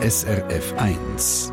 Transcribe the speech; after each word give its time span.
SRF 0.00 0.74
1. 0.78 1.52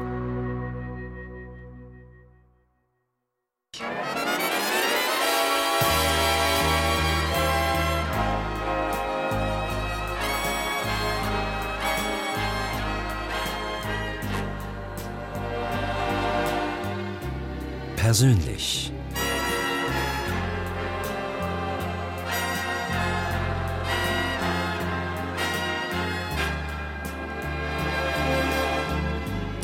Persönlich. 17.96 18.85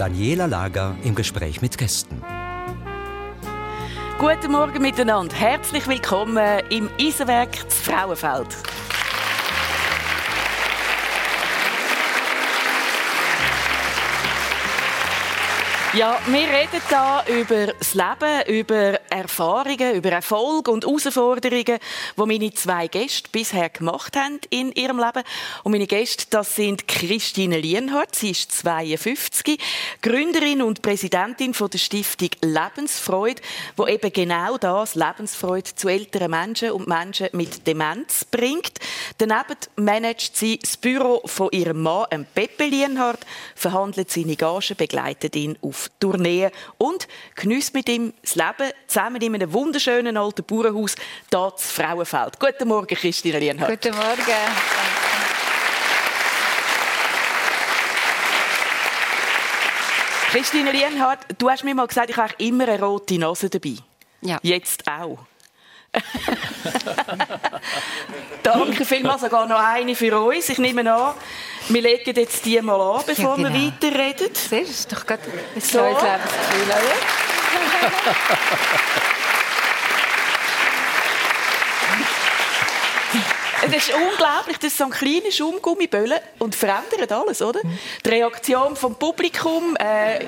Daniela 0.02 0.48
Lager 0.48 0.96
im 1.04 1.14
Gespräch 1.14 1.62
mit 1.62 1.78
Gästen. 1.78 2.24
Guten 4.18 4.52
Morgen 4.52 4.82
miteinander. 4.82 5.36
Herzlich 5.36 5.88
willkommen 5.88 6.40
im 6.72 6.90
Eisenwerk 7.00 7.56
Frauenfeld. 7.70 8.48
Ja, 15.94 16.18
wir 16.26 16.48
reden 16.48 16.82
hier 16.88 17.42
über 17.42 17.74
das 17.78 17.94
Leben, 17.94 18.48
über 18.48 19.00
Erfahrungen, 19.10 19.94
über 19.94 20.10
Erfolg 20.10 20.70
und 20.70 20.86
Herausforderungen, 20.86 21.80
die 22.22 22.40
meine 22.40 22.54
zwei 22.54 22.88
Gäste 22.88 23.30
bisher 23.32 23.70
gemacht 23.70 24.16
haben 24.16 24.40
in 24.50 24.72
ihrem 24.74 25.00
Leben. 25.00 25.24
Und 25.64 25.72
meine 25.72 25.88
Gäste, 25.88 26.26
das 26.30 26.56
sind 26.56 26.88
Christine 26.88 27.60
Lienhardt, 27.60 28.16
sie 28.16 28.32
ist 28.32 28.52
52, 28.52 29.60
Gründerin 30.02 30.62
und 30.62 30.82
Präsidentin 30.82 31.54
von 31.54 31.70
der 31.70 31.80
Stiftung 31.80 32.30
Lebensfreude, 32.42 33.42
wo 33.76 33.88
eben 33.88 34.14
genau 34.14 34.58
das, 34.58 34.96
Lebensfreude 34.96 35.74
zu 35.76 35.88
älteren 35.88 36.32
Menschen 36.32 36.72
und 36.72 36.88
Menschen 36.88 37.30
mit 37.34 37.66
Demenz 37.66 38.26
bringt. 38.26 38.80
Daneben 39.18 39.58
managt 39.76 40.38
sie 40.38 40.60
das 40.60 40.78
Büro 40.78 41.22
von 41.26 41.50
ihrem 41.52 41.82
Mann, 41.82 42.26
Peppe 42.34 42.66
Lienhardt, 42.66 43.26
verhandelt 43.56 44.12
seine 44.12 44.36
Gagen, 44.36 44.76
begleitet 44.78 45.36
ihn 45.36 45.58
auf 45.62 45.90
Tourneen 46.00 46.52
und 46.78 47.08
genießt 47.36 47.74
mit 47.74 47.90
ihm 47.90 48.14
das 48.22 48.36
Leben 48.36 48.72
zusammen 48.88 49.22
in 49.22 49.36
einem 49.36 49.54
wunderschönen 49.54 50.18
alten 50.18 50.44
Bauernhaus 50.44 50.96
hier 51.30 51.54
zu 51.56 51.74
Frauenfeld. 52.12 52.40
Guten 52.40 52.68
Morgen, 52.68 52.96
Christine 52.96 53.40
Lienhardt. 53.40 53.72
Guten 53.72 53.96
Morgen. 53.96 54.22
Christine 60.32 60.72
Lienhardt, 60.72 61.20
du 61.38 61.50
hast 61.50 61.64
mir 61.64 61.74
mal 61.76 61.88
gesagt, 61.88 62.10
ich 62.10 62.18
habe 62.18 62.34
immer 62.38 62.68
eine 62.68 62.82
rote 62.82 63.18
Nase 63.18 63.50
dabei. 63.50 63.76
Ja. 64.22 64.40
Jetzt 64.44 64.88
auch. 64.88 65.20
Danke 68.44 68.86
vielmals, 68.86 69.22
sogar 69.22 69.46
noch 69.46 69.60
eine 69.60 69.94
für 69.96 70.22
uns. 70.22 70.48
Ich 70.50 70.58
nehme 70.58 70.90
an, 70.94 71.16
wir 71.68 71.82
legen 71.82 72.16
jetzt 72.16 72.46
die 72.46 72.62
mal 72.62 72.80
an, 72.80 73.04
bevor 73.06 73.38
ja, 73.38 73.44
genau. 73.50 73.54
wir 73.54 73.74
weiterreden. 73.74 74.30
Das 74.32 74.70
ist 74.70 74.92
doch 74.92 75.06
gerade 75.06 75.24
ein 75.56 75.62
so. 75.62 75.80
neues 75.80 76.02
Lebensgefühl, 76.02 76.64
oder? 76.64 76.86
Es 83.74 83.88
ist 83.88 83.96
unglaublich, 83.96 84.58
das 84.58 84.72
ist 84.74 84.78
so 84.78 84.86
ein 84.86 84.90
kleiner 84.92 85.32
Schaumgummiböllen 85.32 86.20
und 86.40 86.56
verändert 86.56 87.12
alles, 87.12 87.42
oder? 87.42 87.62
Die 88.06 88.10
Reaktion 88.10 88.76
vom 88.76 88.96
Publikum 88.96 89.78
äh, 89.78 90.26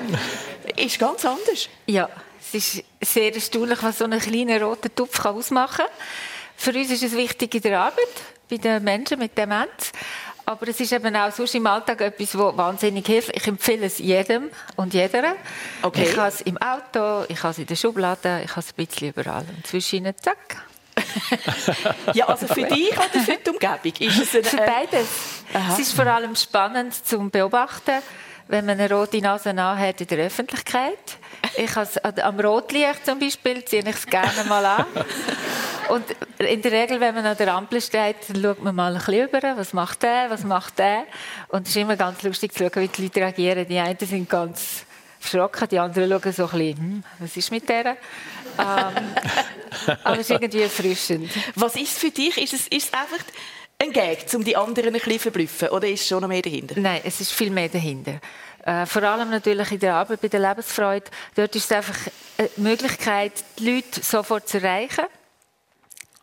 ist 0.76 0.98
ganz 0.98 1.24
anders. 1.24 1.68
Ja, 1.86 2.08
es 2.40 2.54
ist 2.54 2.84
sehr 3.02 3.34
erstaunlich, 3.34 3.82
was 3.82 3.98
so 3.98 4.04
ein 4.04 4.18
kleiner 4.18 4.62
roter 4.62 4.94
Tupf 4.94 5.24
ausmachen 5.24 5.84
kann. 5.84 5.94
Für 6.56 6.70
uns 6.78 6.90
ist 6.90 7.02
es 7.02 7.12
wichtig 7.12 7.54
in 7.54 7.62
der 7.62 7.80
Arbeit, 7.80 8.08
bei 8.48 8.56
den 8.56 8.82
Menschen 8.82 9.18
mit 9.18 9.36
Demenz. 9.36 9.92
Aber 10.46 10.68
es 10.68 10.78
ist 10.78 10.92
eben 10.92 11.16
auch 11.16 11.32
sonst 11.32 11.54
im 11.54 11.66
Alltag 11.66 12.00
etwas, 12.02 12.32
das 12.32 12.56
wahnsinnig 12.56 13.06
hilft. 13.06 13.34
Ich 13.34 13.46
empfehle 13.46 13.86
es 13.86 13.98
jedem 13.98 14.50
und 14.76 14.92
jeder. 14.92 15.36
Okay. 15.82 16.02
Ich 16.02 16.16
habe 16.16 16.28
es 16.28 16.42
im 16.42 16.58
Auto, 16.58 17.24
ich 17.28 17.42
habe 17.42 17.52
es 17.52 17.58
in 17.58 17.66
der 17.66 17.76
Schublade, 17.76 18.42
ich 18.44 18.50
habe 18.50 18.60
es 18.60 18.68
ein 18.68 18.86
bisschen 18.86 19.08
überall. 19.08 19.46
Und 19.56 19.66
zwischen 19.66 19.96
ihnen, 19.96 20.14
zack. 20.20 20.64
ja, 22.14 22.26
also 22.26 22.46
für 22.46 22.64
dich 22.64 22.92
oder 22.92 23.20
für 23.20 23.36
die 23.36 23.50
Umgebung? 23.50 23.92
Ist 24.08 24.34
es 24.34 24.48
für 24.48 24.56
beides. 24.56 25.08
Aha. 25.52 25.72
Es 25.72 25.78
ist 25.78 25.92
vor 25.92 26.06
allem 26.06 26.34
spannend 26.36 26.94
zum 27.06 27.30
Beobachten, 27.30 28.02
wenn 28.48 28.66
man 28.66 28.78
eine 28.78 28.92
rote 28.92 29.20
Nase 29.20 29.54
hat 29.54 30.00
in 30.00 30.06
der 30.06 30.26
Öffentlichkeit. 30.26 31.18
Ich 31.56 31.74
has, 31.76 31.98
am 31.98 32.40
Rotlicht 32.40 33.06
zum 33.06 33.18
Beispiel 33.18 33.64
ziehe 33.64 33.82
ich 33.82 33.94
es 33.94 34.06
gerne 34.06 34.44
mal 34.48 34.64
an. 34.64 34.86
Und 35.88 36.04
in 36.38 36.62
der 36.62 36.72
Regel, 36.72 37.00
wenn 37.00 37.14
man 37.14 37.26
an 37.26 37.36
der 37.36 37.54
Ampel 37.54 37.80
steht, 37.80 38.16
dann 38.28 38.42
schaut 38.42 38.62
man 38.62 38.74
mal 38.74 38.92
ein 38.92 38.98
bisschen 38.98 39.28
über, 39.28 39.56
was 39.56 39.72
macht 39.72 40.02
der, 40.02 40.30
was 40.30 40.44
macht 40.44 40.78
der. 40.78 41.04
Und 41.48 41.66
es 41.66 41.70
ist 41.70 41.76
immer 41.76 41.96
ganz 41.96 42.22
lustig 42.22 42.52
zu 42.52 42.64
schauen, 42.64 42.82
wie 42.82 42.88
die 42.88 43.02
Leute 43.02 43.20
reagieren. 43.20 43.68
Die 43.68 43.78
einen 43.78 43.98
sind 43.98 44.28
ganz 44.28 44.84
verschrocken, 45.20 45.68
die 45.68 45.78
anderen 45.78 46.10
schauen 46.10 46.32
so 46.32 46.44
ein 46.44 46.50
bisschen, 46.50 46.76
hm, 46.78 47.04
was 47.18 47.36
ist 47.36 47.50
mit 47.50 47.68
der? 47.68 47.96
Ähm, 48.58 49.96
aber 50.04 50.14
es 50.14 50.20
ist 50.20 50.30
irgendwie 50.30 50.62
erfrischend. 50.62 51.30
Was 51.54 51.76
ist 51.76 51.98
für 51.98 52.10
dich? 52.10 52.38
Ist 52.38 52.52
es, 52.52 52.68
ist 52.68 52.88
es 52.88 52.92
einfach 52.92 53.24
ein 53.78 53.92
Gag, 53.92 54.26
um 54.34 54.44
die 54.44 54.56
anderen 54.56 54.88
ein 54.88 54.94
bisschen 54.94 55.12
zu 55.12 55.18
verblüffen? 55.18 55.68
Oder 55.68 55.88
ist 55.88 56.06
schon 56.06 56.20
noch 56.20 56.28
mehr 56.28 56.42
dahinter? 56.42 56.78
Nein, 56.78 57.00
es 57.04 57.20
ist 57.20 57.32
viel 57.32 57.50
mehr 57.50 57.68
dahinter. 57.68 58.20
Äh, 58.64 58.86
vor 58.86 59.02
allem 59.02 59.30
natürlich 59.30 59.72
in 59.72 59.80
der 59.80 59.94
Arbeit 59.94 60.20
bei 60.20 60.28
der 60.28 60.40
Lebensfreude. 60.40 61.10
Dort 61.34 61.54
ist 61.54 61.64
es 61.64 61.72
einfach 61.72 61.98
eine 62.38 62.48
Möglichkeit, 62.56 63.32
die 63.58 63.70
Leute 63.70 64.02
sofort 64.02 64.48
zu 64.48 64.58
erreichen. 64.58 65.04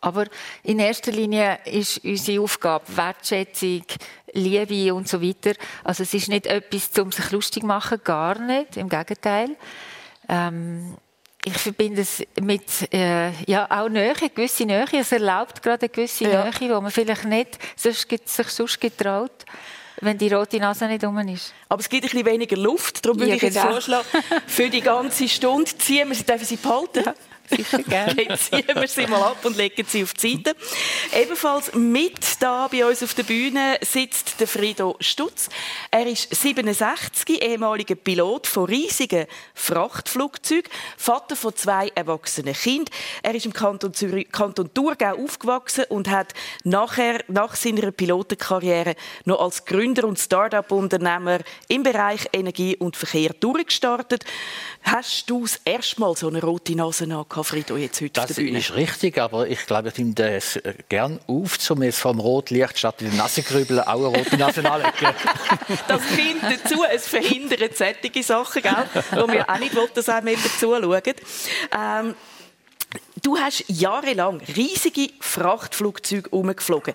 Aber 0.00 0.26
in 0.64 0.80
erster 0.80 1.12
Linie 1.12 1.60
ist 1.64 2.04
unsere 2.04 2.42
Aufgabe 2.42 2.84
Wertschätzung, 2.96 3.84
Liebe 4.32 4.92
und 4.92 5.08
so 5.08 5.22
weiter. 5.22 5.52
Also 5.84 6.02
es 6.02 6.12
ist 6.12 6.28
nicht 6.28 6.46
etwas, 6.46 6.90
um 6.98 7.12
sich 7.12 7.30
lustig 7.30 7.62
zu 7.62 7.66
machen, 7.68 8.00
gar 8.02 8.36
nicht. 8.40 8.76
Im 8.76 8.88
Gegenteil. 8.88 9.50
Ähm, 10.28 10.96
ich 11.44 11.58
verbinde 11.58 12.02
es 12.02 12.22
mit 12.40 12.92
äh, 12.92 13.30
ja, 13.50 13.66
auch 13.68 13.88
Nähe, 13.88 14.14
eine 14.18 14.30
gewisse 14.30 14.64
Nähe. 14.64 14.86
Es 14.92 15.12
erlaubt 15.12 15.62
gerade 15.62 15.82
eine 15.82 15.88
gewisse 15.88 16.24
ja. 16.24 16.44
Nähe, 16.44 16.52
die 16.52 16.68
man 16.68 16.90
vielleicht 16.90 17.24
nicht 17.24 17.58
sonst, 17.76 18.08
sich 18.08 18.48
sonst 18.48 18.80
getraut 18.80 19.44
wenn 20.02 20.18
die 20.18 20.32
rote 20.32 20.58
Nase 20.58 20.86
nicht 20.88 21.04
um 21.04 21.16
ist. 21.18 21.54
Aber 21.68 21.80
es 21.80 21.88
gibt 21.88 22.02
ein 22.02 22.10
bisschen 22.10 22.26
weniger 22.26 22.56
Luft, 22.56 23.04
darum 23.04 23.18
würde 23.18 23.30
ja, 23.30 23.36
ich 23.36 23.42
jetzt 23.42 23.54
genau. 23.54 23.70
vorschlagen, 23.70 24.06
für 24.46 24.68
die 24.68 24.80
ganze 24.80 25.28
Stunde 25.28 25.70
ziehen 25.78 26.08
wir 26.08 26.16
sie, 26.16 26.24
dürfen 26.24 26.44
sie 26.44 26.56
behalten? 26.56 27.04
Ja. 27.06 27.14
Sicher 27.48 27.78
gerne. 27.82 28.22
Jetzt 28.22 28.50
ziehen 28.50 28.64
wir 28.74 28.88
sie 28.88 29.06
mal 29.06 29.22
ab 29.22 29.44
und 29.44 29.56
legen 29.56 29.84
sie 29.86 30.02
auf 30.02 30.14
die 30.14 30.36
Seite. 30.36 30.56
Ebenfalls 31.14 31.74
mit 31.74 32.18
da 32.40 32.68
bei 32.68 32.86
uns 32.86 33.02
auf 33.02 33.14
der 33.14 33.24
Bühne 33.24 33.78
sitzt 33.82 34.40
der 34.40 34.48
Frido 34.48 34.96
Stutz. 35.00 35.48
Er 35.90 36.06
ist 36.06 36.34
67, 36.34 37.42
ehemaliger 37.42 37.94
Pilot 37.94 38.46
von 38.46 38.64
riesigen 38.64 39.26
Frachtflugzeugen, 39.54 40.70
Vater 40.96 41.36
von 41.36 41.54
zwei 41.54 41.88
erwachsenen 41.94 42.54
Kindern. 42.54 42.94
Er 43.22 43.34
ist 43.34 43.46
im 43.46 43.52
Kanton, 43.52 43.92
Zürich, 43.94 44.30
Kanton 44.32 44.72
Thurgau 44.72 45.14
aufgewachsen 45.22 45.84
und 45.88 46.08
hat 46.08 46.34
nachher, 46.64 47.22
nach 47.28 47.54
seiner 47.54 47.90
Pilotenkarriere 47.90 48.94
noch 49.24 49.40
als 49.40 49.64
Gründer 49.64 50.04
und 50.04 50.18
Start-up-Unternehmer 50.18 51.38
im 51.68 51.82
Bereich 51.82 52.28
Energie 52.32 52.76
und 52.76 52.96
Verkehr 52.96 53.32
durchgestartet. 53.38 54.24
Hast 54.82 55.28
du 55.30 55.42
das 55.42 55.60
erste 55.64 56.00
Mal 56.00 56.16
so 56.16 56.28
eine 56.28 56.42
rote 56.42 56.74
Nase 56.74 57.06
gehabt, 57.06 57.31
Frido, 57.42 57.76
jetzt 57.76 58.00
heute 58.00 58.10
Das 58.10 58.30
ist 58.30 58.74
richtig, 58.74 59.18
aber 59.18 59.48
ich 59.48 59.66
glaube, 59.66 59.88
ich 59.88 59.98
nehme 59.98 60.14
es 60.18 60.56
äh, 60.56 60.74
gern 60.88 61.18
auf, 61.26 61.58
um 61.70 61.82
jetzt 61.82 61.98
vom 61.98 62.20
Rotlicht 62.20 62.78
statt 62.78 63.00
in 63.00 63.08
den 63.08 63.16
Nassengrübeln 63.16 63.80
auch 63.80 64.14
eine 64.14 64.18
rote 64.18 64.36
anlegen. 64.70 64.92
das 65.88 66.02
kommt 66.02 66.42
dazu, 66.42 66.84
es 66.92 67.08
verhindert 67.08 67.76
solche 67.76 68.22
Sachen, 68.22 68.62
gell, 68.62 68.86
wo 69.12 69.28
wir 69.28 69.48
auch 69.48 69.58
nicht 69.58 69.74
wollen, 69.74 69.88
dass 69.94 70.08
einem 70.08 70.36
dazu 70.36 70.74
schauen. 70.74 71.02
Ähm, 71.76 72.14
Du 73.22 73.38
hast 73.38 73.64
jahrelang 73.68 74.40
riesige 74.56 75.08
Frachtflugzeuge 75.20 76.28
umgeflogen. 76.30 76.92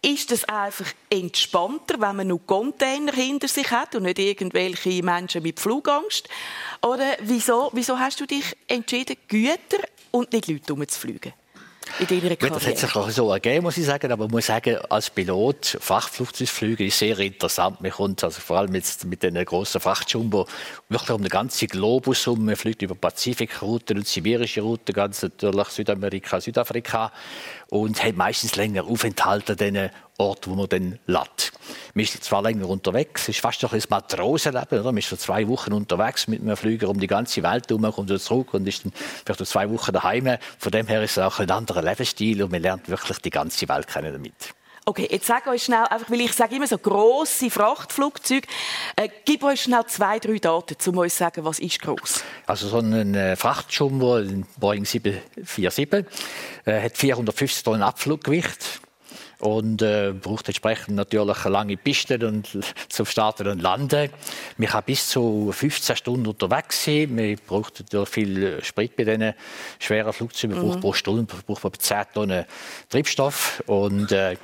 Ist 0.00 0.32
das 0.32 0.44
einfach 0.44 0.86
entspannter, 1.10 2.00
wenn 2.00 2.16
man 2.16 2.28
nur 2.28 2.40
Container 2.46 3.12
hinter 3.12 3.46
sich 3.46 3.70
hat 3.70 3.94
und 3.94 4.04
nicht 4.04 4.18
irgendwelche 4.18 5.02
Menschen 5.02 5.42
mit 5.42 5.60
Flugangst? 5.60 6.30
Oder 6.80 7.18
wieso, 7.20 7.68
wieso 7.74 7.98
hast 7.98 8.18
du 8.20 8.26
dich 8.26 8.56
entschieden, 8.66 9.16
Güter 9.28 9.86
und 10.12 10.32
nicht 10.32 10.48
Leute 10.48 10.72
umzufliegen? 10.72 11.34
In 11.98 12.06
deiner 12.06 12.36
Karriere? 12.36 12.58
Das 12.58 12.66
hat 12.66 12.78
sich 12.78 12.96
auch 12.96 13.10
so 13.10 13.32
ergeben, 13.32 13.64
muss 13.64 13.76
ich 13.76 13.86
sagen. 13.86 14.10
Aber 14.12 14.26
ich 14.26 14.30
muss 14.30 14.46
sagen, 14.46 14.76
als 14.88 15.10
Pilot, 15.10 15.78
Frachtflugzeugflüge 15.80 16.86
ist 16.86 16.98
sehr 16.98 17.18
interessant. 17.18 17.80
Man 17.80 17.90
kommt 17.90 18.22
also 18.24 18.40
vor 18.40 18.58
allem 18.58 18.74
jetzt 18.74 19.04
mit 19.04 19.22
den 19.22 19.42
grossen 19.44 19.80
Frachtjumbo 19.80 20.46
wirklich 20.88 21.10
um 21.10 21.22
den 21.22 21.30
ganzen 21.30 21.68
Globus 21.68 22.26
um. 22.26 22.44
Man 22.44 22.56
fliegt 22.56 22.82
über 22.82 22.94
Pazifikrouten 22.94 23.98
und 23.98 24.06
sibirische 24.06 24.60
Routen, 24.60 24.92
ganz 24.92 25.22
natürlich 25.22 25.68
Südamerika, 25.68 26.40
Südafrika. 26.40 27.12
Und 27.68 28.02
hat 28.02 28.16
meistens 28.16 28.56
länger 28.56 28.84
Aufenthalte 28.84 29.52
an 29.52 29.58
diesen 29.58 29.90
Ort, 30.18 30.48
wo 30.48 30.54
man 30.54 30.68
dann 30.68 30.98
lädt. 31.06 31.52
Man 31.94 32.04
ist 32.04 32.22
zwar 32.24 32.42
länger 32.42 32.68
unterwegs, 32.68 33.22
es 33.22 33.28
ist 33.30 33.40
fast 33.40 33.64
ein 33.64 33.82
Matrosenleben, 33.88 34.80
oder? 34.80 34.92
Man 34.92 34.98
ist 34.98 35.08
für 35.08 35.18
zwei 35.18 35.46
Wochen 35.48 35.72
unterwegs 35.72 36.28
mit 36.28 36.40
einem 36.40 36.56
Flüger 36.56 36.88
um 36.88 36.98
die 36.98 37.06
ganze 37.06 37.42
Welt 37.42 37.68
herum, 37.68 37.82
kommt 37.92 38.08
wieder 38.08 38.20
zurück 38.20 38.54
und 38.54 38.66
ist 38.66 38.84
dann 38.84 38.92
vielleicht 38.94 39.46
zwei 39.46 39.68
Wochen 39.70 39.92
daheim. 39.92 40.38
Von 40.58 40.72
dem 40.72 40.86
her 40.86 41.02
ist 41.02 41.12
es 41.12 41.18
auch 41.18 41.38
ein 41.38 41.50
anderer 41.50 41.82
Lebensstil 41.82 42.42
und 42.42 42.52
man 42.52 42.62
lernt 42.62 42.88
wirklich 42.88 43.18
die 43.18 43.30
ganze 43.30 43.68
Welt 43.68 43.88
kennen 43.88 44.12
damit. 44.12 44.54
Okay, 44.88 45.08
jetzt 45.10 45.26
sag 45.26 45.48
euch 45.48 45.64
schnell, 45.64 45.82
einfach 45.82 46.08
weil 46.12 46.20
ich 46.20 46.32
sage 46.32 46.54
immer 46.54 46.68
so 46.68 46.78
grosse 46.78 47.50
Frachtflugzeuge, 47.50 48.46
äh, 48.94 49.08
gib 49.24 49.42
euch 49.42 49.62
schnell 49.62 49.84
zwei, 49.86 50.20
drei 50.20 50.38
Daten, 50.38 50.76
um 50.88 50.98
euch 50.98 51.12
zu 51.12 51.18
sagen, 51.18 51.44
was 51.44 51.58
ist 51.58 51.82
gross. 51.82 52.22
Also 52.46 52.68
so 52.68 52.78
ein 52.78 53.16
äh, 53.16 53.34
Frachtjumbo, 53.34 54.14
ein 54.14 54.46
Boeing 54.58 54.84
747, 54.84 56.06
äh, 56.66 56.80
hat 56.80 56.96
450 56.96 57.64
Tonnen 57.64 57.82
Abfluggewicht 57.82 58.80
und 59.46 59.80
äh, 59.82 60.12
braucht 60.12 60.48
entsprechend 60.48 60.96
natürlich 60.96 61.44
lange 61.44 61.76
Piste 61.76 62.18
und, 62.26 62.58
zum 62.88 63.06
Starten 63.06 63.46
und 63.46 63.62
Landen. 63.62 64.10
Man 64.56 64.68
kann 64.68 64.82
bis 64.84 65.08
zu 65.08 65.50
15 65.52 65.96
Stunden 65.96 66.26
unterwegs 66.26 66.84
sein. 66.84 67.14
Man 67.14 67.36
braucht 67.46 67.80
natürlich 67.80 68.08
viel 68.08 68.62
Sprit 68.62 68.96
bei 68.96 69.04
diesen 69.04 69.34
schweren 69.78 70.12
Flugzeugen. 70.12 70.56
Man 70.56 70.66
mhm. 70.66 70.70
braucht 70.70 70.80
pro 70.80 70.92
Stunde 70.92 71.34
braucht 71.46 71.64
man 71.64 71.72
10 71.72 72.04
Tonnen 72.12 72.44
Treibstoff. 72.88 73.62
Und 73.66 74.12
äh, 74.12 74.36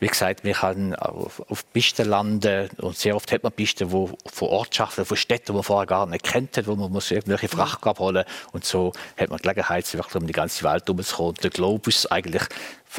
wie 0.00 0.06
gesagt, 0.06 0.44
man 0.44 0.52
kann 0.52 0.94
auf, 0.94 1.42
auf 1.48 1.72
Pisten 1.72 2.08
landen 2.08 2.68
und 2.78 2.96
sehr 2.96 3.16
oft 3.16 3.30
hat 3.32 3.42
man 3.42 3.52
Pisten, 3.52 3.90
wo 3.90 4.10
von 4.26 4.48
Ortschaften, 4.48 5.04
von 5.04 5.16
Städten, 5.16 5.46
die 5.46 5.52
man 5.52 5.62
vorher 5.62 5.86
gar 5.86 6.06
nicht 6.06 6.24
kennt, 6.24 6.66
wo 6.66 6.76
man 6.76 6.92
muss 6.92 7.10
irgendwelche 7.10 7.48
Fracht 7.48 7.84
abholen 7.86 8.24
und 8.52 8.64
so 8.64 8.92
hat 9.16 9.30
man 9.30 9.38
die 9.38 9.42
Gelegenheit, 9.42 9.92
wirklich 9.92 10.14
um 10.14 10.26
die 10.26 10.32
ganze 10.32 10.64
Welt 10.64 10.84
herumzukommen. 10.86 11.34
Der 11.42 11.50
Globus 11.50 12.06
eigentlich 12.06 12.44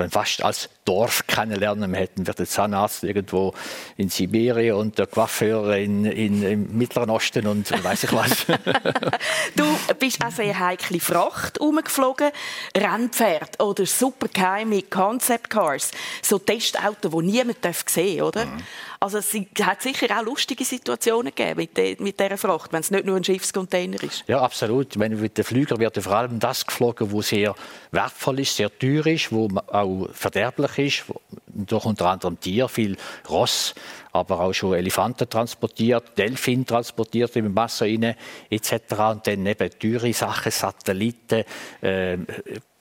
fast 0.10 0.44
als 0.44 0.70
Dorf 0.84 1.26
kennenlernen. 1.26 1.92
Wir 1.92 2.00
hätten 2.00 2.24
den 2.26 2.46
Zahnarzt 2.46 3.04
irgendwo 3.04 3.54
in 3.98 4.10
Sibirien 4.10 4.76
und 4.76 4.98
der 5.00 5.08
Coiffeur 5.08 5.76
in, 5.76 6.06
in, 6.06 6.44
im 6.44 6.78
Mittleren 6.78 7.10
Osten 7.10 7.48
und 7.48 7.72
weiß 7.84 8.04
ich 8.04 8.14
was. 8.14 8.46
du 9.56 9.64
bist 10.00 10.24
auch 10.24 10.32
sehr 10.32 10.60
heikle 10.60 11.00
Fracht 11.00 11.60
umgeflogen. 11.60 12.32
Rennpferd 12.76 13.62
oder 13.62 13.86
supergeheime 13.86 14.84
Concept 14.84 15.50
Cars. 15.50 15.92
So 16.22 16.40
Testautos, 16.40 17.12
die 17.12 17.26
niemand 17.26 17.58
sehen 17.88 18.18
darf, 18.18 18.28
oder? 18.28 18.46
Mhm. 18.46 18.64
Also 19.00 19.18
es 19.18 19.34
hat 19.62 19.82
sicher 19.82 20.08
auch 20.18 20.24
lustige 20.24 20.64
Situationen 20.64 21.34
gegeben 21.36 21.58
mit, 21.58 21.78
de, 21.78 21.98
mit 22.00 22.20
dieser 22.20 22.38
Fracht, 22.38 22.74
wenn 22.74 22.82
es 22.82 22.92
nicht 22.92 23.06
nur 23.06 23.18
ein 23.18 23.24
Schiffscontainer 23.24 24.02
ist. 24.04 24.24
Ja, 24.28 24.42
absolut. 24.42 24.98
Wenn 24.98 25.20
mit 25.20 25.38
den 25.38 25.44
Flügern 25.44 25.80
wird 25.80 26.02
vor 26.02 26.14
allem 26.14 26.40
das 26.40 26.66
geflogen, 26.66 27.12
was 27.12 27.30
sehr 27.30 27.56
wertvoll 27.92 28.40
ist, 28.40 28.56
sehr 28.56 28.78
teuer 28.78 29.06
ist, 29.08 29.32
wo 29.32 29.50
auch 29.68 30.10
verderblich 30.14 30.78
ist, 30.78 31.06
durch 31.48 31.86
unter 31.86 32.08
anderem 32.08 32.40
Tier, 32.40 32.68
viel 32.68 32.98
Ross, 33.30 33.74
aber 34.12 34.42
auch 34.42 34.54
schon 34.54 34.74
Elefanten 34.74 35.30
transportiert, 35.30 36.18
Delfin 36.18 36.66
transportiert 36.66 37.36
im 37.36 37.56
Wasser 37.56 37.86
rein, 37.86 38.16
etc. 38.50 38.74
Und 39.12 39.28
dann 39.28 39.46
eben 39.46 39.70
teure 39.80 40.14
Sachen, 40.14 40.52
Satelliten, 40.52 41.44
äh, 41.82 42.18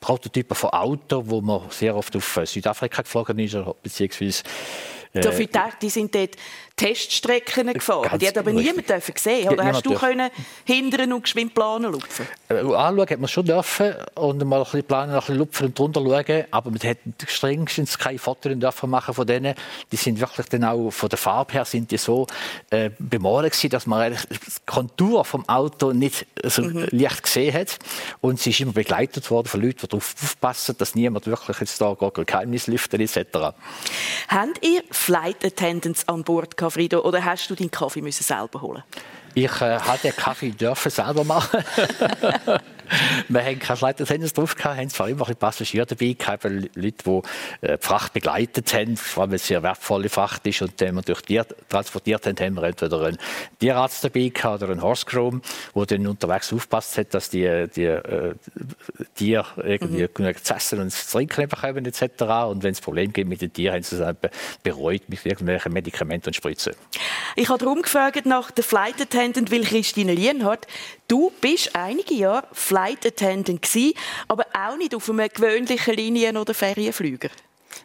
Prototypen 0.05 0.55
von 0.55 0.71
Autos, 0.71 1.25
wo 1.27 1.41
man 1.41 1.63
sehr 1.71 1.97
oft 1.97 2.15
auf 2.15 2.41
Südafrika 2.45 3.03
geflogen 3.03 3.39
ist, 3.39 3.57
beziehungsweise 3.83 4.43
Dafür 5.23 5.45
äh, 5.45 5.71
die 5.81 5.91
sind 5.91 6.13
dort 6.13 6.31
Teststrecken 6.77 7.73
gefahren. 7.73 8.19
Die 8.19 8.27
hat 8.27 8.37
aber 8.37 8.51
richtig. 8.51 8.67
niemand 8.67 8.89
dürfen 8.89 9.15
sehen. 9.17 9.49
Oder 9.49 9.65
hast 9.67 9.87
du 9.87 9.95
können 9.95 10.29
hindern 10.65 11.13
und 11.13 11.23
geschwind 11.23 11.55
planen 11.55 11.93
lupfen? 11.93 12.27
Äh, 12.49 12.55
anschauen 12.55 13.09
hat 13.09 13.21
man 13.21 13.29
schon 13.29 13.45
dürfen 13.45 13.95
und 14.17 14.45
mal 14.45 14.59
ein 14.59 14.65
bisschen 14.65 14.83
planen, 14.83 15.13
ein 15.13 15.21
bisschen 15.21 15.37
lupfen 15.37 15.67
und 15.67 15.79
drunter 15.79 16.01
schauen. 16.01 16.45
Aber 16.51 16.71
man 16.71 16.81
hat 16.81 16.99
strengstens 17.29 17.97
keine 17.97 18.19
Fotos 18.19 18.53
dürfen 18.57 18.91
machen 18.91 19.15
von 19.15 19.25
denen. 19.25 19.55
Die 19.93 19.97
sind 19.97 20.19
wirklich 20.19 20.49
dann 20.49 20.65
auch 20.65 20.91
von 20.91 21.09
der 21.09 21.19
Farbe 21.19 21.53
her 21.53 21.65
sind 21.65 21.93
die 21.93 21.97
so 21.97 22.27
äh, 22.71 22.91
bemalt 22.99 23.53
gewesen, 23.53 23.71
dass 23.71 23.87
man 23.87 24.01
eigentlich 24.01 24.27
die 24.29 24.53
Kontur 24.67 25.25
vom 25.25 25.49
Auto 25.49 25.93
nicht 25.93 26.27
so 26.43 26.63
mhm. 26.63 26.89
leicht 26.91 27.23
gesehen 27.23 27.55
hat. 27.55 27.79
Und 28.21 28.41
sie 28.41 28.51
ist 28.51 28.59
immer 28.59 28.73
begleitet 28.73 29.31
worden 29.31 29.47
von 29.47 29.63
Leuten, 29.63 29.87
die 29.87 29.94
darauf 29.95 30.15
aufpassen, 30.23 30.77
dass 30.79 30.95
niemand 30.95 31.27
wirklich 31.27 31.59
jetzt 31.61 31.81
da 31.81 31.95
Geheimnis 31.95 32.67
lüftet 32.67 33.01
etc. 33.01 33.55
Habt 34.29 34.65
ihr 34.65 34.83
Flight 34.91 35.45
Attendants 35.45 36.07
an 36.09 36.23
Bord 36.23 36.55
Frido, 36.57 37.01
oder 37.01 37.25
hast 37.25 37.49
du 37.51 37.55
deinen 37.55 37.71
Kaffee 37.71 38.03
müssen 38.03 38.25
selber 38.25 38.61
holen? 38.61 38.83
Ich 39.35 39.61
äh, 39.61 39.79
hatte 39.79 40.09
den 40.09 40.17
Kaffee 40.17 40.51
dürfen 40.51 40.91
selber 40.91 41.25
machen. 41.25 41.65
wir 43.29 43.45
haben 43.45 43.59
keine 43.59 43.81
Leitertennis 43.81 44.33
drauf 44.33 44.55
gehabt, 44.55 44.77
haben 44.77 44.89
zwar 44.91 45.09
immer 45.09 45.29
ein 45.29 45.37
Passagiere 45.37 45.87
dabei 45.87 46.13
gehabt, 46.13 46.45
Leute, 46.45 46.73
die 46.77 47.67
äh, 47.67 47.79
die 47.79 47.87
Fracht 47.87 48.13
begleitet 48.13 48.73
haben, 48.75 48.97
vor 48.97 49.23
allem 49.23 49.33
wenn 49.33 49.37
es 49.37 49.47
sehr 49.47 49.63
wertvolle 49.63 50.09
Fracht 50.09 50.47
ist 50.47 50.63
und 50.63 50.81
den 50.81 50.95
wir 50.95 51.03
durch 51.03 51.23
Tier 51.23 51.47
transportiert 51.69 52.27
haben, 52.27 52.39
haben 52.39 52.55
wir 52.55 52.65
entweder 52.65 53.01
einen 53.03 53.19
Tierarzt 53.59 54.05
dabei 54.05 54.29
gehabt 54.29 54.63
oder 54.63 54.73
einen 54.73 54.83
Horse 54.83 55.07
Groom, 55.07 55.43
der 55.75 55.87
dann 55.87 56.07
unterwegs 56.07 56.53
aufpasst 56.53 56.99
hat, 56.99 57.15
dass 57.15 57.31
die, 57.31 57.67
die 57.75 57.85
äh, 57.85 58.35
Tiere 59.15 59.47
irgendwie 59.63 60.03
mhm. 60.03 60.15
genug 60.15 60.45
zu 60.45 60.55
essen 60.55 60.81
und 60.81 60.91
zu 60.91 61.11
trinken 61.11 61.49
bekommen 61.49 61.85
etc. 61.87 62.23
Und 62.49 62.63
wenn 62.63 62.73
es 62.73 62.81
Probleme 62.81 63.13
gibt 63.13 63.29
mit 63.29 63.41
den 63.41 63.53
Tieren, 63.53 63.75
haben 63.75 63.83
sie 63.83 63.97
es 63.97 64.17
bereut 64.63 65.09
mit 65.09 65.25
irgendwelchen 65.25 65.73
Medikamenten 65.73 66.29
und 66.29 66.35
Spritzen. 66.35 66.75
Ich 67.37 67.49
habe 67.49 67.59
darum 67.59 67.83
gefragt 67.83 68.27
nach 68.27 68.51
der 68.51 68.65
Flight 68.65 69.01
Attendant, 69.01 69.51
weil 69.51 69.63
Christine 69.63 70.15
Lienhardt, 70.15 70.67
du 71.09 71.33
bist 71.41 71.75
einige 71.75 72.15
Jahre 72.15 72.47
Flight 72.53 72.74
Attendant 72.77 73.63
gewesen, 73.63 73.95
aber 74.29 74.47
auch 74.53 74.77
nicht 74.77 74.95
auf 74.95 75.09
einem 75.09 75.29
gewöhnlichen 75.29 75.95
Linien- 75.95 76.37
oder 76.37 76.55
Ferienflüger. 76.55 77.31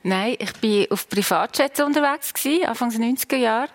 Nein, 0.04 0.38
ich 0.40 0.54
war 0.62 0.94
auf 0.94 1.10
Privatjets 1.10 1.80
unterwegs 1.80 2.34
gewesen, 2.34 2.66
Anfang 2.66 2.90
der 2.92 3.00
90er 3.02 3.38
Jahre. 3.38 3.70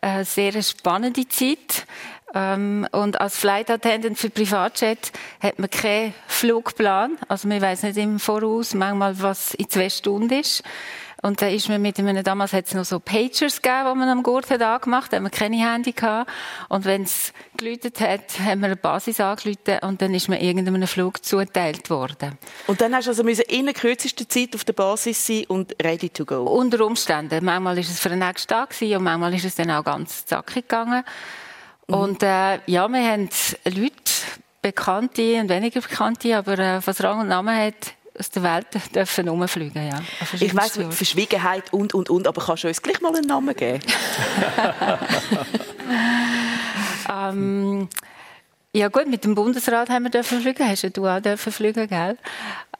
Eine 0.00 0.24
sehr 0.24 0.60
spannende 0.62 1.28
Zeit. 1.28 1.86
Ähm, 2.32 2.86
und 2.92 3.20
als 3.20 3.36
Flight 3.36 3.70
Attendant 3.70 4.18
für 4.18 4.30
Privatjet 4.30 5.12
hat 5.40 5.58
man 5.58 5.68
keinen 5.68 6.14
Flugplan. 6.26 7.18
Also 7.28 7.48
man 7.48 7.60
weiß 7.60 7.82
nicht 7.82 7.96
im 7.98 8.18
Voraus 8.18 8.74
manchmal, 8.74 9.20
was 9.20 9.54
in 9.54 9.68
zwei 9.68 9.90
Stunden 9.90 10.30
ist. 10.40 10.62
Und 11.22 11.42
da 11.42 11.48
ist 11.48 11.68
man 11.68 11.82
mit 11.82 11.98
einem, 11.98 12.22
damals 12.24 12.52
hat 12.52 12.66
es 12.66 12.74
noch 12.74 12.84
so 12.84 12.98
Pagers 12.98 13.60
gegeben, 13.60 13.90
die 13.92 13.98
man 13.98 14.08
am 14.08 14.22
Gurt 14.22 14.50
hat 14.50 14.62
angemacht, 14.62 15.12
da 15.12 15.18
haben 15.18 15.24
wir 15.24 15.30
keine 15.30 15.56
Handy 15.56 15.92
gehabt. 15.92 16.30
Und 16.68 16.84
wenn 16.84 17.02
es 17.02 17.32
geläutet 17.56 18.00
hat, 18.00 18.38
haben 18.40 18.60
wir 18.60 18.66
eine 18.66 18.76
Basis 18.76 19.20
angeläutet 19.20 19.82
und 19.82 20.00
dann 20.00 20.14
ist 20.14 20.28
man 20.28 20.38
irgendeinem 20.38 20.86
Flug 20.86 21.24
zugeteilt 21.24 21.90
worden. 21.90 22.38
Und 22.66 22.80
dann 22.80 22.94
hast 22.94 23.06
du 23.06 23.10
also 23.10 23.22
müssen 23.22 23.44
in 23.48 23.66
der 23.66 23.74
kürzesten 23.74 24.28
Zeit 24.28 24.54
auf 24.54 24.64
der 24.64 24.72
Basis 24.72 25.26
sein 25.26 25.44
und 25.48 25.74
ready 25.82 26.08
to 26.08 26.24
go? 26.24 26.42
Unter 26.44 26.84
Umständen. 26.86 27.44
Manchmal 27.44 27.78
ist 27.78 27.90
es 27.90 28.00
für 28.00 28.08
den 28.08 28.20
nächsten 28.20 28.48
Tag 28.48 28.70
gewesen, 28.70 28.96
und 28.96 29.04
manchmal 29.04 29.34
ist 29.34 29.44
es 29.44 29.54
dann 29.54 29.70
auch 29.70 29.84
ganz 29.84 30.24
zackig 30.24 30.68
gegangen. 30.68 31.04
Mhm. 31.86 31.94
Und 31.94 32.22
äh, 32.22 32.60
ja, 32.66 32.88
wir 32.88 33.10
haben 33.10 33.28
Leute, 33.64 34.12
Bekannte 34.62 35.40
und 35.40 35.48
weniger 35.48 35.80
Bekannte, 35.80 36.36
aber 36.36 36.58
äh, 36.58 36.80
was 36.84 37.02
Rang 37.02 37.20
und 37.20 37.28
Namen 37.28 37.56
hat, 37.56 37.94
aus 38.20 38.30
der 38.30 38.42
Welt 38.42 38.66
dürfen 38.94 39.28
rumfliegen. 39.28 39.88
Ja, 39.88 40.00
ich 40.38 40.54
weiss, 40.54 40.78
Verschwiegenheit 40.90 41.72
und, 41.72 41.94
und, 41.94 42.08
und, 42.10 42.28
aber 42.28 42.42
kannst 42.42 42.64
du 42.64 42.68
uns 42.68 42.80
gleich 42.80 43.00
mal 43.00 43.14
einen 43.14 43.26
Namen 43.26 43.56
geben? 43.56 43.80
ähm, 47.12 47.88
ja 48.72 48.88
gut, 48.88 49.08
mit 49.08 49.24
dem 49.24 49.34
Bundesrat 49.34 49.88
haben 49.90 50.04
wir 50.04 50.10
dürfen 50.10 50.40
fliegen, 50.40 50.68
hast 50.68 50.96
du 50.96 51.06
auch 51.06 51.20
dürfen 51.20 51.52
fliegen, 51.52 51.88
gell? 51.88 52.16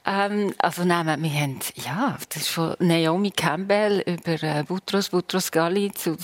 Ähm, 0.07 0.55
also 0.59 0.85
nein, 0.85 1.23
wir 1.23 1.31
haben, 1.31 1.59
ja, 1.75 2.17
das 2.29 2.43
ist 2.43 2.49
von 2.51 2.75
Naomi 2.79 3.33
Campbell 3.33 4.03
über 4.07 4.43
äh, 4.43 4.63
Butros, 4.63 5.09
Butros 5.09 5.51
Ghali 5.51 5.93
zu 5.93 6.17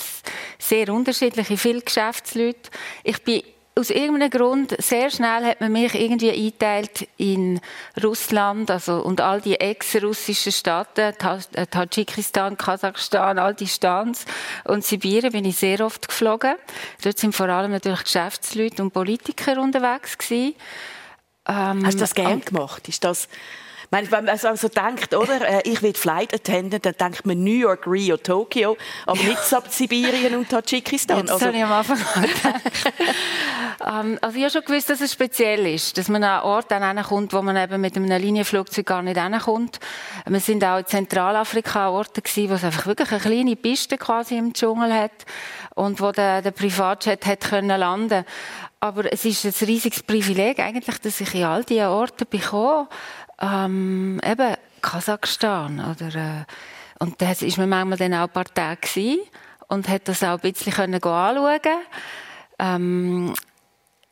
sehr 0.58 0.92
unterschiedliche, 0.92 1.56
viele 1.56 1.82
Geschäftsleute. 1.82 2.70
Ich 3.02 3.22
bin 3.22 3.42
aus 3.78 3.90
irgendeinem 3.90 4.30
Grund, 4.30 4.74
sehr 4.82 5.10
schnell 5.10 5.44
hat 5.44 5.60
man 5.60 5.70
mich 5.70 5.94
irgendwie 5.94 6.30
eingeteilt 6.30 7.08
in 7.18 7.60
Russland, 8.02 8.70
also, 8.70 9.02
und 9.02 9.20
all 9.20 9.42
die 9.42 9.60
ex-russischen 9.60 10.50
Staaten, 10.50 11.00
äh, 11.00 11.66
Tadschikistan, 11.66 12.56
Kasachstan, 12.56 13.38
all 13.38 13.54
die 13.54 13.66
Stans 13.66 14.24
und 14.64 14.82
Sibirien 14.82 15.30
bin 15.30 15.44
ich 15.44 15.56
sehr 15.56 15.84
oft 15.84 16.08
geflogen. 16.08 16.54
Dort 17.02 17.18
sind 17.18 17.34
vor 17.34 17.50
allem 17.50 17.70
natürlich 17.70 18.04
Geschäftsleute 18.04 18.82
und 18.82 18.92
Politiker 18.92 19.60
unterwegs 19.60 20.16
gewesen. 20.16 20.54
Ähm, 21.46 21.84
Hast 21.84 21.96
du 21.96 22.00
das 22.00 22.14
gern 22.14 22.40
gemacht? 22.40 22.88
Ist 22.88 23.04
das 23.04 23.28
meine, 23.90 24.10
wenn 24.10 24.24
man 24.24 24.38
also 24.38 24.68
denkt, 24.68 25.14
oder, 25.14 25.40
äh, 25.40 25.62
ich 25.64 25.82
will 25.82 25.94
Flight 25.94 26.34
Attendant, 26.34 26.84
dann 26.84 26.94
denkt 26.98 27.26
man 27.26 27.42
New 27.42 27.54
York, 27.54 27.86
Rio, 27.86 28.16
Tokio, 28.16 28.76
aber 29.06 29.22
nicht 29.22 29.38
Sibirien 29.70 30.34
und 30.34 30.48
Tadschikistan. 30.48 31.18
Jetzt 31.18 31.30
also, 31.30 31.46
habe 31.46 31.56
ich 31.56 31.64
am 31.64 31.72
Anfang 31.72 31.98
ähm, 33.86 34.18
Also 34.20 34.36
ich 34.36 34.42
habe 34.42 34.50
schon 34.50 34.64
gewusst, 34.64 34.90
dass 34.90 35.00
es 35.00 35.12
speziell 35.12 35.66
ist, 35.66 35.96
dass 35.98 36.08
man 36.08 36.24
an 36.24 36.40
einen 36.40 36.98
Ort 36.98 37.08
kommt, 37.08 37.32
wo 37.32 37.42
man 37.42 37.56
eben 37.56 37.80
mit 37.80 37.96
einem 37.96 38.06
Linienflugzeug 38.06 38.86
gar 38.86 39.02
nicht 39.02 39.20
hinkommt. 39.20 39.78
Wir 40.26 40.40
sind 40.40 40.64
auch 40.64 40.78
in 40.78 40.86
Zentralafrika 40.86 41.88
an 41.88 41.94
Orten 41.94 42.22
gewesen, 42.22 42.50
wo 42.50 42.54
es 42.54 42.64
einfach 42.64 42.86
wirklich 42.86 43.10
eine 43.10 43.20
kleine 43.20 43.56
Piste 43.56 43.98
quasi 43.98 44.36
im 44.36 44.52
Dschungel 44.52 44.92
hat 44.92 45.24
und 45.74 46.00
wo 46.00 46.10
der, 46.12 46.42
der 46.42 46.50
Privatjet 46.50 47.26
hat 47.26 47.40
können 47.40 47.78
landen. 47.78 48.24
Aber 48.80 49.10
es 49.10 49.24
ist 49.24 49.44
ein 49.44 49.66
riesiges 49.66 50.02
Privileg 50.02 50.58
eigentlich, 50.58 50.98
dass 50.98 51.20
ich 51.20 51.34
in 51.34 51.44
all 51.44 51.64
diese 51.64 51.88
Orte 51.88 52.26
bekomme, 52.26 52.88
ähm, 53.40 54.20
eben 54.24 54.56
Kasachstan 54.82 55.80
oder 55.80 56.14
äh, 56.14 56.44
und 56.98 57.20
da 57.20 57.30
ist 57.30 57.58
man 57.58 57.68
manchmal 57.68 57.98
dann 57.98 58.14
auch 58.14 58.28
ein 58.28 58.30
paar 58.30 58.44
Tage 58.44 58.80
gewesen 58.80 59.20
und 59.68 59.88
hat 59.88 60.08
das 60.08 60.22
auch 60.22 60.42
ein 60.42 60.52
bisschen 60.52 60.72
können 60.72 60.94
anschauen. 60.94 61.60
Ähm, 62.58 63.34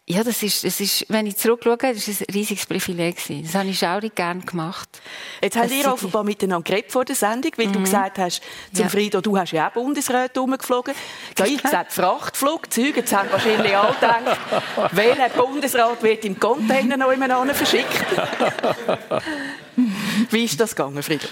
ja, 0.07 0.23
das 0.23 0.43
ist, 0.43 0.65
das 0.65 0.81
ist, 0.81 1.07
wenn 1.09 1.27
ich 1.27 1.37
zurückschaue, 1.37 1.79
das 1.79 2.09
ist 2.09 2.21
ein 2.21 2.35
riesiges 2.35 2.67
Privileg. 2.67 3.17
Das 3.43 3.55
habe 3.55 3.71
ich 3.71 3.79
schaurig 3.79 4.15
gerne 4.15 4.43
gemacht. 4.43 5.01
Jetzt 5.41 5.57
haben 5.57 5.71
wir 5.71 5.91
offenbar 5.91 6.25
miteinander 6.25 6.63
geredet 6.63 6.93
vor 6.93 7.07
der 7.07 7.17
Sendung, 7.17 7.53
weil 7.57 7.69
mhm. 7.69 7.73
du 7.73 7.81
gesagt 7.81 8.19
hast, 8.19 8.43
zum 8.75 8.85
ja. 8.85 8.91
Frido, 8.91 9.23
du 9.23 9.39
hast 9.39 9.53
ja 9.53 9.69
auch 9.69 9.73
Bundesräte 9.73 10.41
rumgeflogen. 10.41 10.95
Habe 11.39 11.49
ich 11.49 11.63
gesagt, 11.63 11.95
Frachtflugzeuge. 11.95 13.01
Jetzt 13.01 13.15
haben 13.15 13.33
wahrscheinlich 13.33 13.75
alle 13.75 13.95
gedacht, 13.95 14.39
welcher 14.93 15.31
Bundesrat 15.31 16.03
wird 16.03 16.27
im 16.27 16.39
Container 16.39 16.99
noch 16.99 17.11
jemand 17.11 17.57
verschickt? 17.57 17.89
Wie 20.31 20.45
ist 20.45 20.61
das 20.61 20.77
gegangen, 20.77 21.03
Frido? 21.03 21.27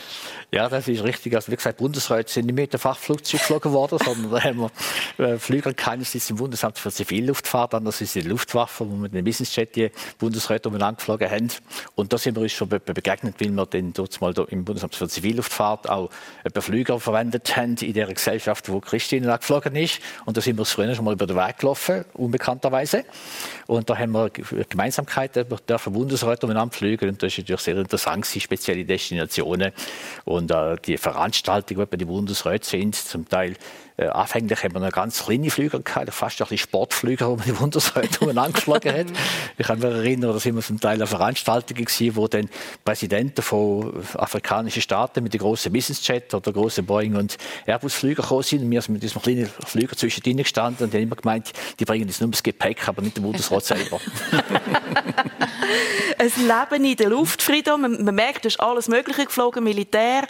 Ja, 0.55 0.69
das 0.69 0.87
ist 0.87 1.03
richtig. 1.03 1.35
Also 1.35 1.51
wie 1.51 1.57
gesagt, 1.57 1.79
Bundesräte 1.79 2.31
sind 2.31 2.45
nicht 2.45 2.55
mit 2.55 2.75
dem 2.75 2.79
Fachflugzeug 2.79 3.41
geflogen 3.41 3.73
worden, 3.73 3.99
sondern 4.05 4.31
da 4.31 4.45
haben 4.45 4.69
wir 5.17 5.25
äh, 5.27 5.39
Flüger 5.39 5.73
keines 5.73 6.15
ist 6.15 6.29
im 6.29 6.37
Bundesamt 6.37 6.79
für 6.79 6.93
Zivilluftfahrt, 6.93 7.73
anders 7.73 8.03
ist 8.03 8.15
die 8.17 8.21
Luftwaffe, 8.21 8.87
wo 8.87 8.91
wir 8.91 8.99
mit 8.99 9.15
dem 9.15 9.25
Businessjet 9.25 9.75
die 9.77 9.91
Bundesräte 10.19 10.69
umeinander 10.69 10.99
geflogen 10.99 11.31
haben. 11.31 11.49
Und 11.95 12.13
da 12.13 12.19
sind 12.19 12.37
wir 12.37 12.43
uns 12.43 12.53
schon 12.53 12.69
begegnet, 12.69 13.37
weil 13.39 13.49
wir 13.49 13.65
dann 13.65 13.95
dort 13.95 14.21
mal 14.21 14.35
im 14.49 14.67
Bundesamt 14.67 14.95
für 14.95 15.09
Zivilluftfahrt 15.09 15.89
auch 15.89 16.11
ein 16.45 16.53
paar 16.53 16.63
Flüger 16.63 17.01
verwendet 17.01 17.57
haben 17.57 17.77
in 17.79 17.95
der 17.95 18.13
Gesellschaft, 18.13 18.69
wo 18.69 18.81
Christine 18.81 19.35
geflogen 19.39 19.75
ist. 19.75 20.01
Und 20.27 20.37
da 20.37 20.43
sind 20.43 20.59
wir 20.59 20.67
früher 20.67 20.95
schon 20.95 21.07
mal 21.07 21.15
über 21.15 21.27
den 21.27 21.37
Weg 21.37 21.61
gelaufen, 21.61 22.05
unbekannterweise. 22.13 23.07
Und 23.67 23.89
da 23.89 23.97
haben 23.97 24.13
wir 24.13 24.31
Gemeinsamkeiten, 24.69 25.51
wir 25.51 25.57
dürfen 25.59 25.95
Bundesräte 25.95 26.47
umeinander 26.47 26.75
fliegen. 26.75 27.09
Und 27.09 27.23
das 27.23 27.33
ist 27.33 27.39
natürlich 27.39 27.61
sehr 27.63 27.77
interessant, 27.79 28.27
spezielle 28.27 28.85
Destinationen. 28.85 29.73
Und 30.25 30.43
und 30.43 30.51
äh, 30.51 30.77
die 30.85 30.99
Veranstaltungen, 30.99 31.81
die 31.81 31.91
bei 31.91 31.97
den 31.97 32.09
Bundesräten 32.09 32.69
sind, 32.69 32.95
zum 32.97 33.29
Teil 33.29 33.55
äh, 34.03 34.09
anfänglich 34.09 34.63
haben 34.65 34.75
wir 34.75 34.81
noch 34.81 34.93
ganz 34.93 35.25
kleine 35.25 35.51
Flüger 35.51 35.81
gehabt, 35.81 36.13
fast 36.13 36.41
ein 36.41 36.45
bisschen 36.45 36.59
Sportflüger, 36.59 37.29
wo 37.29 37.37
man 37.37 37.45
die 37.45 37.53
Bundesräte 37.53 38.21
umeinander 38.21 38.61
hat. 38.67 39.07
Ich 39.57 39.67
kann 39.67 39.79
mich 39.79 39.89
erinnern, 39.89 40.33
da 40.33 40.41
sind 40.41 40.57
wir 40.57 40.63
zum 40.63 40.81
Teil 40.81 41.01
an 41.01 41.07
Veranstaltungen 41.07 41.85
gewesen, 41.85 42.17
wo 42.17 42.27
dann 42.29 42.49
Präsidenten 42.85 43.43
von 43.43 44.05
afrikanischen 44.15 44.83
Staaten 44.83 45.23
mit 45.23 45.33
den 45.33 45.41
großen 45.41 45.73
Businessjet 45.73 46.35
oder 46.35 46.53
großen 46.53 46.85
Boeing 46.85 47.17
und 47.17 47.39
Airbus 47.67 47.95
Flüger 47.95 48.23
gekommen 48.23 48.43
sind 48.43 48.63
und 48.63 48.71
wir 48.71 48.83
sind 48.83 48.95
mit 48.95 49.03
diesem 49.03 49.23
kleinen 49.23 49.49
Flüger 49.67 49.97
zwischendrin 49.97 50.39
gestanden 50.39 50.87
und 50.87 50.95
haben 50.95 51.03
immer 51.03 51.17
gemeint, 51.17 51.53
die 51.79 51.85
bringen 51.85 52.09
jetzt 52.09 52.21
nur 52.21 52.31
das 52.31 52.43
Gepäck, 52.43 52.89
aber 52.89 53.03
nicht 53.03 53.17
den 53.17 53.23
Bundesrat 53.23 53.65
selber. 53.65 54.01
ein 56.19 56.31
Leben 56.37 56.85
in 56.85 56.97
der 56.97 57.09
Luft, 57.09 57.43
Frido. 57.43 57.77
Man, 57.77 58.05
man 58.05 58.15
merkt, 58.15 58.47
es 58.47 58.55
ist 58.55 58.61
alles 58.61 58.89
Mögliche 58.89 59.25
geflogen, 59.25 59.65
Militär, 59.65 60.27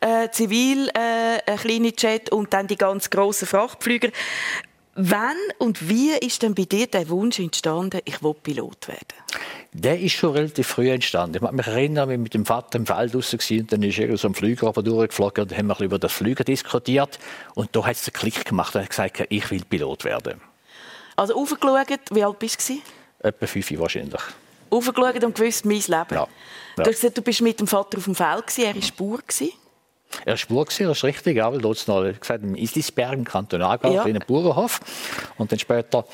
äh, 0.00 0.28
Zivil, 0.30 0.88
äh, 0.88 1.50
ein 1.50 1.58
kleiner 1.58 1.90
Jet 1.96 2.30
und 2.30 2.52
dann 2.52 2.66
die 2.66 2.76
ganzen 2.76 3.10
grossen 3.14 3.46
Frachtflüger. 3.46 4.10
Wann 4.96 5.36
und 5.58 5.88
wie 5.88 6.12
ist 6.12 6.42
denn 6.42 6.54
bei 6.54 6.64
dir 6.64 6.86
der 6.86 7.08
Wunsch 7.08 7.40
entstanden, 7.40 8.00
ich 8.04 8.22
will 8.22 8.34
Pilot 8.34 8.86
werden? 8.86 9.14
Der 9.72 9.98
ist 9.98 10.12
schon 10.12 10.32
relativ 10.32 10.68
früh 10.68 10.88
entstanden. 10.90 11.36
Ich 11.36 11.42
kann 11.42 11.56
mich 11.56 11.66
erinnern, 11.66 12.08
wir 12.08 12.18
mit 12.18 12.32
dem 12.32 12.46
Vater 12.46 12.78
im 12.78 12.86
Feld 12.86 13.12
raus 13.12 13.32
waren, 13.32 13.60
und 13.60 13.72
dann 13.72 13.82
ist 13.82 13.98
er 13.98 14.16
so 14.16 14.28
ein 14.28 14.34
Flüger 14.34 14.68
aber 14.68 14.84
durchgeflogen 14.84 15.44
und 15.44 15.58
haben 15.58 15.66
wir 15.66 15.80
über 15.80 15.98
das 15.98 16.12
Flüger 16.12 16.44
diskutiert. 16.44 17.18
Und 17.54 17.74
da 17.74 17.84
hat 17.84 17.96
es 17.96 18.06
einen 18.06 18.12
Klick 18.12 18.44
gemacht 18.44 18.76
und 18.76 18.82
hat 18.82 18.90
gesagt, 18.90 19.24
ich 19.28 19.50
will 19.50 19.64
Pilot 19.68 20.04
werden. 20.04 20.40
Also 21.16 21.34
aufgeschaut, 21.34 21.88
wie 22.12 22.22
alt 22.22 22.38
bist 22.38 22.68
du? 22.68 22.78
Etwa 23.20 23.46
fünf 23.46 23.78
wahrscheinlich 23.78 24.22
aufgeschaut 24.74 25.24
und 25.24 25.34
gewusst, 25.34 25.64
mein 25.64 25.76
Leben. 25.76 26.06
Ja. 26.10 26.26
Ja. 26.26 26.28
Du 26.76 26.82
hast 26.82 27.00
gesagt, 27.00 27.18
du 27.18 27.22
bist 27.22 27.40
mit 27.40 27.60
dem 27.60 27.66
Vater 27.66 27.98
auf 27.98 28.04
dem 28.04 28.14
Feld, 28.14 28.58
er 28.58 28.74
war. 28.74 29.18
Gewesen. 29.18 29.52
Er 30.24 30.32
war 30.32 30.36
Spur, 30.36 30.64
gewesen, 30.64 30.86
das 30.88 30.98
ist 30.98 31.04
richtig. 31.04 31.36
Ja, 31.36 31.52
weil 31.52 31.60
dort 31.60 31.86
noch 31.88 32.02
gesagt, 32.02 32.42
im 32.42 32.54
Islisberg, 32.54 33.12
im 33.14 33.24
Kanton 33.24 33.62
Aargau, 33.62 33.92
ja. 33.92 34.02
in 34.02 34.16
einem 34.16 34.26
Bauernhof. 34.26 34.80
Und 35.38 35.52
dann 35.52 35.58
später, 35.58 36.04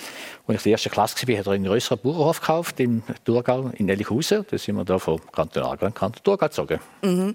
als 0.47 0.49
ich 0.49 0.55
in 0.55 0.63
der 0.63 0.73
ersten 0.73 0.91
Klasse 0.91 1.29
war, 1.29 1.39
hat 1.39 1.47
er 1.47 1.53
einen 1.53 1.65
größeren 1.65 1.99
Bauernhof 1.99 2.41
gekauft 2.41 2.81
im 2.81 3.03
Thurgau, 3.25 3.71
in 3.77 3.89
Ellichhausen. 3.89 4.47
Da 4.51 4.59
sind 4.59 4.77
wir 4.77 4.85
da 4.85 4.99
vom 4.99 5.21
Kanton 5.33 5.63
Aargau 5.63 5.87
in 5.87 5.95
Kanton 5.95 6.23
Thurgau 6.23 6.47
gezogen. 6.47 6.81
Mhm. 7.03 7.35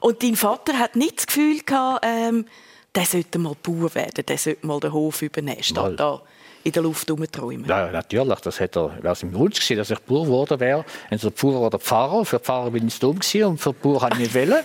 Und 0.00 0.22
dein 0.22 0.36
Vater 0.36 0.78
hat 0.78 0.96
nicht 0.96 1.18
das 1.18 1.26
Gefühl 1.26 1.60
gehabt, 1.60 2.04
ähm, 2.04 2.46
der 2.94 3.06
sollte 3.06 3.38
mal 3.38 3.56
Bauer 3.60 3.94
werden, 3.94 4.24
der 4.26 4.38
sollte 4.38 4.66
mal 4.66 4.78
den 4.80 4.92
Hof 4.92 5.22
übernehmen, 5.22 5.62
statt 5.62 5.98
da 5.98 6.22
in 6.64 6.72
der 6.72 6.82
Luft 6.82 7.08
herumträumen? 7.08 7.66
Ja, 7.66 7.90
natürlich. 7.90 8.40
Das 8.40 8.58
hätte 8.58 8.80
er, 8.80 9.02
wäre 9.02 9.14
sein 9.14 9.32
Wunsch 9.34 9.60
gewesen, 9.60 9.76
dass 9.76 9.90
ich 9.90 9.98
Bauer 10.00 10.24
geworden 10.24 10.58
wäre. 10.58 10.84
Entweder 11.10 11.30
Bauer 11.30 11.66
oder 11.66 11.78
Pfarrer. 11.78 12.24
Für 12.24 12.40
Pfarrer 12.40 12.70
bin 12.70 12.88
ich 12.88 12.98
dumm 12.98 13.18
gewesen 13.20 13.44
und 13.44 13.58
für 13.58 13.72
Bauer 13.72 14.02
habe 14.02 14.14
ich 14.14 14.20
nicht 14.20 14.34
wollen. 14.34 14.64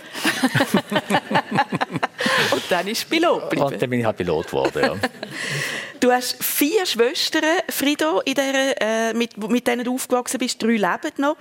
und 2.52 2.62
dann 2.70 2.88
ist 2.88 3.08
Pilot 3.08 3.42
geblieben. 3.42 3.66
Und 3.66 3.82
dann 3.82 3.90
bin 3.90 4.00
ich 4.00 4.06
halt 4.06 4.16
Pilot 4.16 4.46
geworden, 4.46 4.82
ja. 4.82 4.94
Du 6.00 6.10
hast 6.10 6.42
vier 6.42 6.86
Schwestern, 6.86 7.44
Frido, 7.68 8.22
in 8.24 8.34
der, 8.34 8.80
äh, 8.80 9.12
mit, 9.12 9.36
mit 9.36 9.66
denen 9.66 9.84
du 9.84 9.94
aufgewachsen 9.94 10.38
bist. 10.38 10.62
Drei 10.62 10.68
leben 10.68 11.12
noch. 11.18 11.36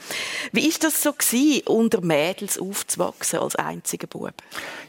Wie 0.51 0.67
ist 0.67 0.83
das 0.83 1.01
so 1.01 1.13
gewesen, 1.13 1.61
unter 1.65 2.01
Mädels 2.01 2.59
aufzuwachsen 2.59 3.39
als 3.39 3.55
einziger 3.55 4.07
Bub? 4.07 4.33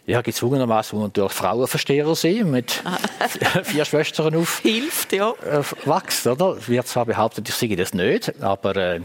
Ja, 0.06 0.22
gezwungenermaßen 0.22 0.98
muss 0.98 1.02
man 1.02 1.10
natürlich 1.10 1.32
Frauenversteher 1.32 2.12
sein, 2.16 2.50
mit 2.50 2.82
ah. 2.84 2.98
vier 3.62 3.84
Schwestern 3.84 4.34
auf. 4.34 4.58
Hilft, 4.58 5.12
ja. 5.12 5.30
Äh, 5.44 5.62
wächst, 5.84 6.26
oder? 6.26 6.56
Wird 6.66 6.88
zwar 6.88 7.06
behauptet, 7.06 7.48
ich 7.48 7.54
sehe 7.54 7.76
das 7.76 7.94
nicht, 7.94 8.42
aber 8.42 8.74
äh, 8.74 9.00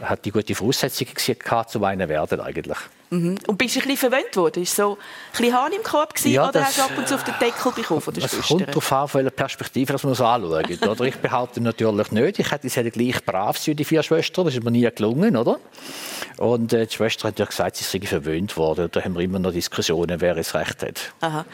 hat 0.00 0.24
die 0.24 0.30
gute 0.30 0.54
Voraussetzungen 0.54 1.12
gehabt, 1.14 1.70
zu 1.70 1.82
einem 1.82 2.08
werden 2.08 2.40
eigentlich. 2.40 2.78
Mhm. 3.14 3.38
Und 3.46 3.58
bist 3.58 3.76
du 3.76 3.80
ein 3.80 3.86
bisschen 3.86 4.10
verwöhnt 4.10 4.36
worden? 4.36 4.62
Ist 4.62 4.74
so 4.74 4.92
ein 4.92 4.98
bisschen 5.38 5.54
Hahn 5.54 5.72
im 5.72 5.82
Korb 5.82 6.14
gewesen, 6.14 6.32
ja, 6.32 6.42
oder 6.42 6.52
das, 6.52 6.64
hast 6.64 6.78
du 6.78 6.82
ab 6.82 6.90
und 6.98 7.08
zu 7.08 7.14
auf 7.14 7.24
den 7.24 7.34
Deckel 7.40 7.72
bekommen 7.72 8.00
von 8.00 8.14
der 8.14 8.22
Das 8.24 8.40
kommt 8.40 8.68
darauf 8.68 8.92
an, 8.92 9.08
von 9.08 9.18
welcher 9.20 9.36
Perspektive 9.36 9.92
dass 9.92 10.02
man 10.02 10.12
es 10.12 10.20
anschaut. 10.20 10.88
oder? 10.88 11.04
Ich 11.04 11.16
behaupte 11.16 11.60
natürlich 11.60 12.10
nicht, 12.10 12.38
ich 12.40 12.50
hätte 12.50 12.66
es 12.66 12.74
gleich 12.74 13.24
brav 13.24 13.56
sein, 13.58 13.76
die 13.76 13.84
vier 13.84 14.02
Schwestern, 14.02 14.46
das 14.46 14.54
ist 14.54 14.64
mir 14.64 14.70
nie 14.70 14.88
gelungen, 14.94 15.36
oder? 15.36 15.60
Und 16.38 16.72
äh, 16.72 16.86
die 16.86 16.94
Schwester 16.94 17.28
hat 17.28 17.38
ja 17.38 17.44
gesagt, 17.44 17.76
sie 17.76 17.84
sei 17.84 18.04
verwöhnt 18.04 18.56
worden. 18.56 18.88
Da 18.90 19.02
haben 19.02 19.14
wir 19.14 19.20
immer 19.20 19.38
noch 19.38 19.52
Diskussionen, 19.52 20.20
wer 20.20 20.36
es 20.36 20.54
recht 20.54 20.82
hat. 20.82 21.12
Aha. 21.20 21.44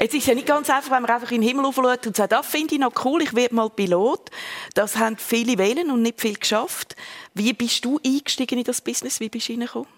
Jetzt 0.00 0.14
ist 0.14 0.22
es 0.22 0.26
ja 0.26 0.34
nicht 0.34 0.46
ganz 0.46 0.70
einfach, 0.70 0.90
wenn 0.90 1.02
man 1.02 1.10
einfach 1.10 1.30
in 1.30 1.42
den 1.42 1.48
Himmel 1.48 1.70
schaut 1.74 2.06
und 2.06 2.16
sagt, 2.16 2.32
das 2.32 2.46
finde 2.46 2.74
ich 2.74 2.80
noch 2.80 2.92
cool, 3.04 3.22
ich 3.22 3.34
werde 3.34 3.54
mal 3.54 3.68
Pilot. 3.68 4.30
Das 4.74 4.96
haben 4.96 5.16
viele 5.18 5.58
wählen 5.58 5.90
und 5.90 6.02
nicht 6.02 6.20
viel 6.20 6.36
geschafft. 6.36 6.96
Wie 7.34 7.52
bist 7.52 7.84
du 7.84 8.00
eingestiegen 8.04 8.58
in 8.58 8.64
das 8.64 8.80
Business? 8.80 9.20
Wie 9.20 9.28
bist 9.28 9.48
du 9.48 9.52
reingekommen? 9.52 9.88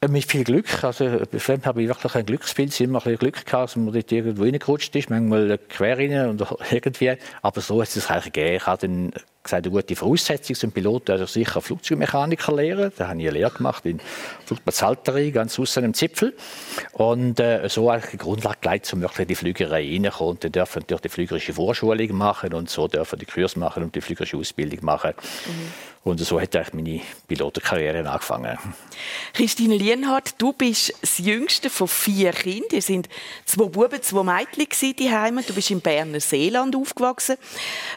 Äh, 0.00 0.08
mit 0.08 0.24
viel 0.24 0.44
Glück. 0.44 0.84
Also, 0.84 1.20
bei 1.30 1.38
Fremd 1.38 1.66
habe 1.66 1.82
ich 1.82 1.88
wirklich 1.88 2.14
ein 2.14 2.26
Glücksbild. 2.26 2.80
Immer 2.80 2.98
ein 2.98 3.02
bisschen 3.02 3.18
Glück 3.18 3.44
gehabt, 3.44 3.70
dass 3.70 3.76
man 3.76 3.92
dort 3.92 4.12
irgendwo 4.12 4.44
reingerutscht 4.44 4.94
ist. 4.94 5.10
Manchmal 5.10 5.58
quer 5.68 5.98
rein 5.98 6.28
und 6.28 6.44
irgendwie. 6.70 7.16
Aber 7.42 7.60
so 7.60 7.80
hat 7.82 7.88
es 7.88 8.08
eigentlich 8.08 8.32
gegeben. 8.32 8.56
Ich 8.56 8.66
habe 8.66 8.86
dann 8.86 9.12
gesagt, 9.48 9.66
eine 9.66 9.74
gute 9.74 9.96
Voraussetzung 9.96 10.56
zum 10.56 10.72
Pilot 10.72 11.08
wäre 11.08 11.26
sicher 11.26 11.60
Flugzeugmechaniker 11.60 12.54
lehren. 12.54 12.92
Da 12.96 13.08
habe 13.08 13.20
ich 13.20 13.28
eine 13.28 13.38
Lehre 13.38 13.50
gemacht 13.50 13.86
in 13.86 14.00
Flugplatzhalterei, 14.44 15.30
ganz 15.30 15.58
außen 15.58 15.84
im 15.84 15.94
Zipfel. 15.94 16.34
Und 16.92 17.40
äh, 17.40 17.68
so 17.68 17.90
eigentlich 17.90 18.12
die 18.12 18.18
Grundlage 18.18 18.58
gelegt, 18.60 18.92
um 18.92 19.00
wirklich 19.00 19.20
in 19.20 19.28
die 19.28 19.34
Flügerei 19.34 19.88
reinzukommen. 19.90 20.30
Und 20.30 20.44
dann 20.44 20.52
dürfen 20.52 20.80
natürlich 20.80 21.02
die 21.02 21.08
flügerische 21.08 21.52
Vorschulung 21.52 22.16
machen 22.16 22.54
und 22.54 22.70
so 22.70 22.88
dürfen 22.88 23.18
die 23.18 23.26
Kurs 23.26 23.56
machen 23.56 23.82
und 23.82 23.94
die 23.94 24.00
flügerische 24.00 24.36
Ausbildung 24.36 24.84
machen. 24.84 25.12
Mhm. 25.46 25.72
Und 26.04 26.18
so 26.20 26.40
hat 26.40 26.56
eigentlich 26.56 26.72
meine 26.72 27.00
Pilotenkarriere 27.26 28.08
angefangen. 28.08 28.56
Christine 29.34 29.76
Lienhardt, 29.76 30.34
du 30.38 30.52
bist 30.52 30.94
das 31.00 31.18
jüngste 31.18 31.68
von 31.68 31.88
vier 31.88 32.32
Kindern. 32.32 32.68
Ihr 32.72 32.82
sind 32.82 33.08
zwei 33.44 33.66
Buben, 33.66 34.02
zwei 34.02 34.22
Mädchen 34.22 34.96
die 34.96 35.10
Heime. 35.10 35.42
Du 35.42 35.52
bist 35.52 35.70
im 35.70 35.80
Berner 35.80 36.20
Seeland 36.20 36.76
aufgewachsen. 36.76 37.36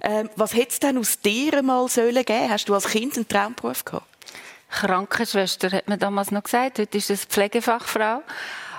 Ähm, 0.04 0.30
was 0.36 0.54
hätte 0.54 0.70
es 0.70 0.80
denn 0.80 0.98
aus 0.98 1.22
dir 1.22 1.32
mal 1.64 1.88
sollen 1.88 2.26
geben? 2.26 2.50
Hast 2.50 2.70
du 2.70 2.74
als 2.74 2.88
Kind 2.88 3.16
einen 3.16 3.28
Traumberuf 3.28 3.86
gehabt? 3.86 4.08
Krankenschwester 4.70 5.72
hat 5.72 5.88
man 5.88 6.00
damals 6.00 6.32
noch 6.32 6.44
gesagt. 6.44 6.80
Heute 6.80 6.98
ist 6.98 7.10
es 7.10 7.26
Pflegefachfrau. 7.26 8.22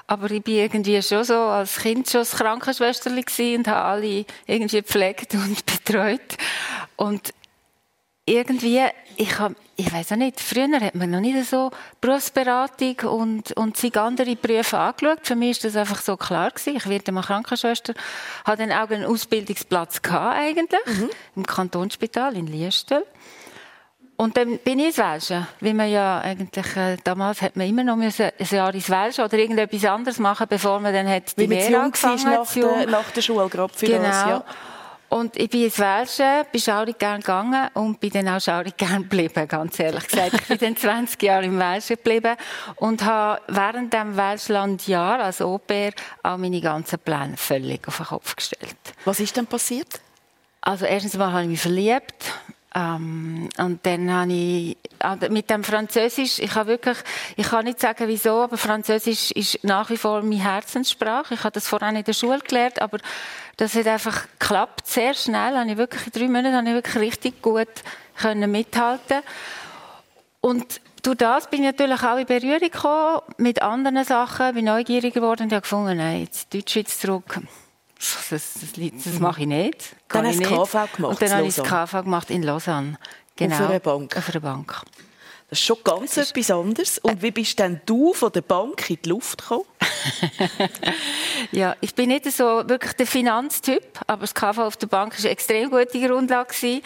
Aber 0.06 0.30
ich 0.30 0.46
war 0.46 0.54
irgendwie 0.54 1.00
schon 1.02 1.24
so 1.24 1.34
als 1.34 1.76
Kind 1.76 2.08
schon 2.08 2.22
das 2.22 2.32
Krankenschwester 2.32 3.10
und 3.10 3.68
habe 3.68 3.82
alle 3.82 4.24
irgendwie 4.46 4.80
gepflegt 4.80 5.34
und 5.34 5.64
betreut. 5.84 6.36
Und 6.96 7.32
irgendwie, 8.24 8.80
ich, 9.16 9.34
ich 9.76 9.92
weiß 9.92 10.12
auch 10.12 10.16
nicht, 10.16 10.40
früher 10.40 10.80
hat 10.80 10.94
man 10.94 11.10
noch 11.10 11.20
nicht 11.20 11.48
so 11.48 11.70
Berufsberatung 12.00 12.96
und, 13.10 13.52
und 13.52 13.76
sich 13.76 13.96
andere 13.96 14.36
Berufe 14.36 14.78
angeschaut. 14.78 15.20
Für 15.22 15.36
mich 15.36 15.62
war 15.62 15.70
das 15.70 15.76
einfach 15.76 16.02
so 16.02 16.16
klar 16.16 16.50
gewesen. 16.50 16.76
Ich 16.76 16.88
werde 16.88 17.12
mal 17.12 17.22
Krankenschwester, 17.22 17.94
hatte 18.44 18.66
dann 18.66 18.72
auch 18.72 18.90
einen 18.90 19.04
Ausbildungsplatz 19.04 20.02
gehabt, 20.02 20.36
eigentlich, 20.36 20.86
mhm. 20.86 21.10
im 21.36 21.46
Kantonsspital 21.46 22.36
in 22.36 22.46
Liestel. 22.46 23.04
Und 24.16 24.36
dann 24.36 24.58
bin 24.58 24.78
ich 24.78 24.86
ins 24.86 24.98
Welschen, 24.98 25.46
wie 25.60 25.74
man 25.74 25.90
ja 25.90 26.20
eigentlich, 26.20 26.76
äh, 26.76 26.96
damals 27.02 27.42
hat 27.42 27.56
man 27.56 27.66
immer 27.66 27.82
noch 27.82 27.96
ein 27.96 28.12
Jahr 28.38 28.74
ins 28.74 28.90
Welschen 28.90 29.24
oder 29.24 29.38
irgendetwas 29.38 29.84
anderes 29.84 30.18
machen, 30.18 30.46
bevor 30.48 30.78
man 30.78 30.92
dann 30.92 31.08
hat 31.08 31.36
die 31.36 31.46
Lehre 31.46 31.80
angefangen 31.80 32.24
hat. 32.26 32.38
Nach, 32.38 32.52
der, 32.52 32.86
nach 32.86 33.10
der 33.10 33.22
Schule, 33.22 33.48
gerade 33.48 33.74
für 33.74 33.86
genau. 33.86 34.02
das, 34.02 34.24
ja. 34.26 34.44
Und 35.12 35.36
ich 35.36 35.50
bin 35.50 35.64
ins 35.64 35.78
Welsche, 35.78 36.46
bin 36.50 36.58
schaurig 36.58 36.98
gern 36.98 37.20
gegangen 37.20 37.68
und 37.74 38.00
bin 38.00 38.08
dann 38.12 38.28
auch 38.28 38.40
schaurig 38.40 38.78
gern 38.78 39.02
geblieben, 39.02 39.46
ganz 39.46 39.78
ehrlich 39.78 40.08
gesagt. 40.08 40.32
Ich 40.32 40.48
bin 40.48 40.58
dann 40.58 40.74
20 40.74 41.22
Jahre 41.22 41.44
im 41.44 41.58
Welsche 41.58 41.96
geblieben 41.96 42.34
und 42.76 43.04
habe 43.04 43.42
während 43.46 43.92
dem 43.92 44.16
Welschlandjahr 44.16 45.20
als 45.20 45.42
Au-pair 45.42 45.92
auch 46.22 46.38
meine 46.38 46.62
ganzen 46.62 46.98
Pläne 46.98 47.36
völlig 47.36 47.86
auf 47.86 47.98
den 47.98 48.06
Kopf 48.06 48.34
gestellt. 48.36 48.74
Was 49.04 49.20
ist 49.20 49.36
denn 49.36 49.46
passiert? 49.46 50.00
Also 50.62 50.86
erstens 50.86 51.14
mal 51.18 51.30
habe 51.30 51.42
ich 51.42 51.48
mich 51.50 51.60
verliebt. 51.60 52.32
Ähm, 52.74 53.48
und 53.58 53.84
dann 53.84 54.12
habe 54.12 54.32
ich 54.32 54.76
äh, 55.00 55.28
mit 55.28 55.50
dem 55.50 55.62
Französisch, 55.62 56.38
ich 56.38 56.54
habe 56.54 56.70
wirklich, 56.70 56.96
ich 57.36 57.46
kann 57.46 57.64
nicht 57.64 57.80
sagen 57.80 58.08
wieso, 58.08 58.42
aber 58.42 58.56
Französisch 58.56 59.30
ist 59.32 59.62
nach 59.62 59.90
wie 59.90 59.98
vor 59.98 60.22
meine 60.22 60.42
Herzenssprache. 60.42 61.34
Ich 61.34 61.44
habe 61.44 61.52
das 61.52 61.68
vorher 61.68 61.90
in 61.90 62.02
der 62.02 62.12
Schule 62.14 62.38
gelernt, 62.38 62.80
aber 62.80 62.98
das 63.58 63.74
hat 63.74 63.86
einfach 63.86 64.26
geklappt, 64.38 64.86
sehr 64.86 65.12
schnell. 65.14 65.56
Habe 65.56 65.70
ich 65.70 65.76
wirklich, 65.76 66.06
in 66.06 66.12
drei 66.12 66.28
Monaten 66.28 66.56
habe 66.56 66.68
ich 66.68 66.74
wirklich 66.74 66.96
richtig 66.96 67.42
gut 67.42 67.68
können 68.16 68.50
mithalten 68.50 69.22
Und 70.40 70.80
durch 71.02 71.16
das 71.16 71.50
bin 71.50 71.60
ich 71.60 71.72
natürlich 71.72 72.02
auch 72.02 72.16
in 72.16 72.26
Berührung 72.26 72.60
gekommen 72.60 73.20
mit 73.36 73.60
anderen 73.60 74.04
Sachen, 74.04 74.54
bin 74.54 74.66
neugierig 74.66 75.12
geworden 75.12 75.44
und 75.44 75.52
habe 75.52 75.62
gefunden, 75.62 75.96
nein, 75.96 76.20
jetzt 76.20 76.54
Deutschschweiz 76.54 76.98
zurück 76.98 77.40
das, 78.02 78.28
das, 78.30 79.04
das 79.04 79.18
mache 79.20 79.42
ich 79.42 79.46
nicht. 79.46 79.96
Kann 80.08 80.24
dann 80.24 80.32
hast 80.32 80.40
du 80.40 80.48
KV 80.48 80.96
gemacht? 80.96 81.10
Und 81.12 81.22
dann 81.22 81.32
habe 81.32 81.46
ich 81.46 81.54
das 81.54 81.66
KV 81.66 82.02
gemacht 82.02 82.30
in 82.30 82.42
Lausanne. 82.42 82.98
Genau. 83.36 83.54
Auf 83.54 83.70
einer 83.70 83.80
Bank? 83.80 84.16
Auf 84.16 84.28
einer 84.28 84.40
Bank. 84.40 84.82
Das 85.48 85.58
ist 85.58 85.66
schon 85.66 85.76
ganz 85.84 86.16
ist 86.16 86.30
etwas 86.30 86.50
anderes. 86.50 86.98
Und 86.98 87.20
wie 87.20 87.30
bist 87.30 87.58
denn 87.58 87.80
du 87.84 88.14
von 88.14 88.32
der 88.32 88.40
Bank 88.40 88.88
in 88.88 88.98
die 89.04 89.08
Luft 89.08 89.42
gekommen? 89.42 89.66
ja, 91.52 91.76
ich 91.82 91.94
bin 91.94 92.08
nicht 92.08 92.24
so 92.32 92.66
wirklich 92.66 92.94
der 92.94 93.06
Finanztyp, 93.06 94.00
aber 94.06 94.22
das 94.22 94.34
KV 94.34 94.58
auf 94.58 94.78
der 94.78 94.86
Bank 94.86 95.12
war 95.12 95.18
eine 95.20 95.28
extrem 95.28 95.68
gute 95.68 96.00
Grundlage. 96.00 96.54
Äh, 96.64 96.80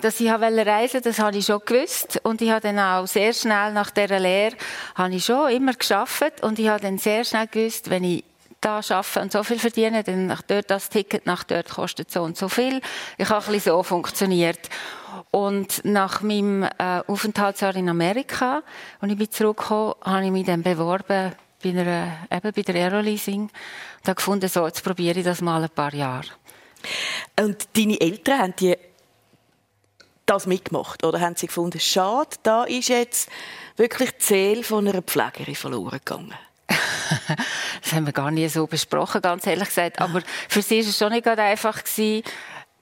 dass 0.00 0.20
ich 0.20 0.30
reisen 0.30 0.56
wollte, 0.56 1.00
das 1.00 1.18
habe 1.18 1.36
ich 1.36 1.46
schon 1.46 1.60
gewusst. 1.66 2.20
Und 2.22 2.40
ich 2.40 2.50
habe 2.50 2.60
dann 2.60 2.78
auch 2.78 3.08
sehr 3.08 3.32
schnell 3.32 3.72
nach 3.72 3.90
dieser 3.90 4.20
Lehre, 4.20 4.56
habe 4.94 5.14
ich 5.16 5.24
schon 5.24 5.50
immer 5.50 5.74
geschafft 5.74 6.42
und 6.42 6.60
ich 6.60 6.68
habe 6.68 6.80
dann 6.80 6.98
sehr 6.98 7.24
schnell 7.24 7.48
gewusst, 7.48 7.90
wenn 7.90 8.04
ich 8.04 8.24
da 8.64 8.76
arbeiten 8.76 9.18
und 9.20 9.32
so 9.32 9.42
viel 9.42 9.58
verdienen, 9.58 10.02
dann 10.04 10.26
nach 10.26 10.42
dort 10.42 10.70
das 10.70 10.88
Ticket 10.88 11.26
nach 11.26 11.44
dort 11.44 11.68
kostet 11.68 12.10
so 12.10 12.22
und 12.22 12.36
so 12.36 12.48
viel. 12.48 12.80
Ich 13.18 13.28
habe 13.28 13.44
ein 13.44 13.52
bisschen 13.52 13.72
so 13.72 13.82
funktioniert. 13.82 14.70
Und 15.30 15.84
nach 15.84 16.22
meinem 16.22 16.62
äh, 16.62 17.00
Aufenthaltsjahr 17.06 17.76
in 17.76 17.88
Amerika, 17.88 18.62
als 19.00 19.12
ich 19.12 19.30
zurückgekommen 19.30 19.94
habe 20.02 20.24
ich 20.24 20.30
mich 20.30 20.46
dann 20.46 20.62
beworben 20.62 21.32
bei, 21.62 21.70
einer, 21.70 22.12
eben 22.30 22.52
bei 22.52 22.62
der 22.62 22.74
Aeroleasing 22.74 23.42
und 23.42 24.08
habe 24.08 24.14
gefunden, 24.14 24.48
so, 24.48 24.66
jetzt 24.66 24.82
probiere 24.82 25.18
ich 25.18 25.24
das 25.24 25.40
mal 25.40 25.62
ein 25.62 25.70
paar 25.70 25.94
Jahre. 25.94 26.28
Und 27.40 27.68
deine 27.76 28.00
Eltern 28.00 28.38
haben 28.38 28.54
die 28.58 28.76
das 30.26 30.46
mitgemacht? 30.46 31.04
Oder 31.04 31.20
haben 31.20 31.36
sie 31.36 31.46
gefunden, 31.46 31.80
schade, 31.80 32.36
da 32.42 32.64
ist 32.64 32.88
jetzt 32.88 33.28
wirklich 33.76 34.10
die 34.12 34.24
Seele 34.24 34.62
von 34.62 34.86
einer 34.86 35.02
Pflegerin 35.02 35.54
verloren 35.54 36.00
gegangen? 36.04 36.34
das 37.82 37.92
haben 37.92 38.06
wir 38.06 38.12
gar 38.12 38.30
nie 38.30 38.48
so 38.48 38.66
besprochen, 38.66 39.20
ganz 39.20 39.46
ehrlich 39.46 39.68
gesagt. 39.68 40.00
Aber 40.00 40.22
für 40.48 40.62
sie 40.62 40.80
war 40.80 40.88
es 40.88 40.98
schon 40.98 41.12
nicht 41.12 41.26
einfach 41.26 41.82
gewesen. 41.84 42.22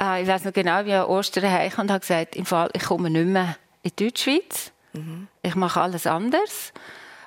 Äh, 0.01 0.23
ich 0.23 0.29
weiß 0.29 0.45
noch 0.45 0.53
genau, 0.53 0.85
wie 0.85 0.91
ich 0.91 0.97
an 0.97 1.07
Ostern 1.07 1.51
heimkam 1.51 1.87
und 1.87 1.91
habe 1.91 2.01
gesagt, 2.01 2.37
im 2.37 2.47
Fall, 2.47 2.71
ich 2.73 2.85
komme 2.85 3.11
nicht 3.11 3.27
mehr 3.27 3.57
in 3.83 3.91
die 3.99 4.05
Deutschschweiz. 4.05 4.73
Mhm. 4.93 5.29
Ich 5.43 5.55
mache 5.55 5.81
alles 5.81 6.07
anders. 6.07 6.73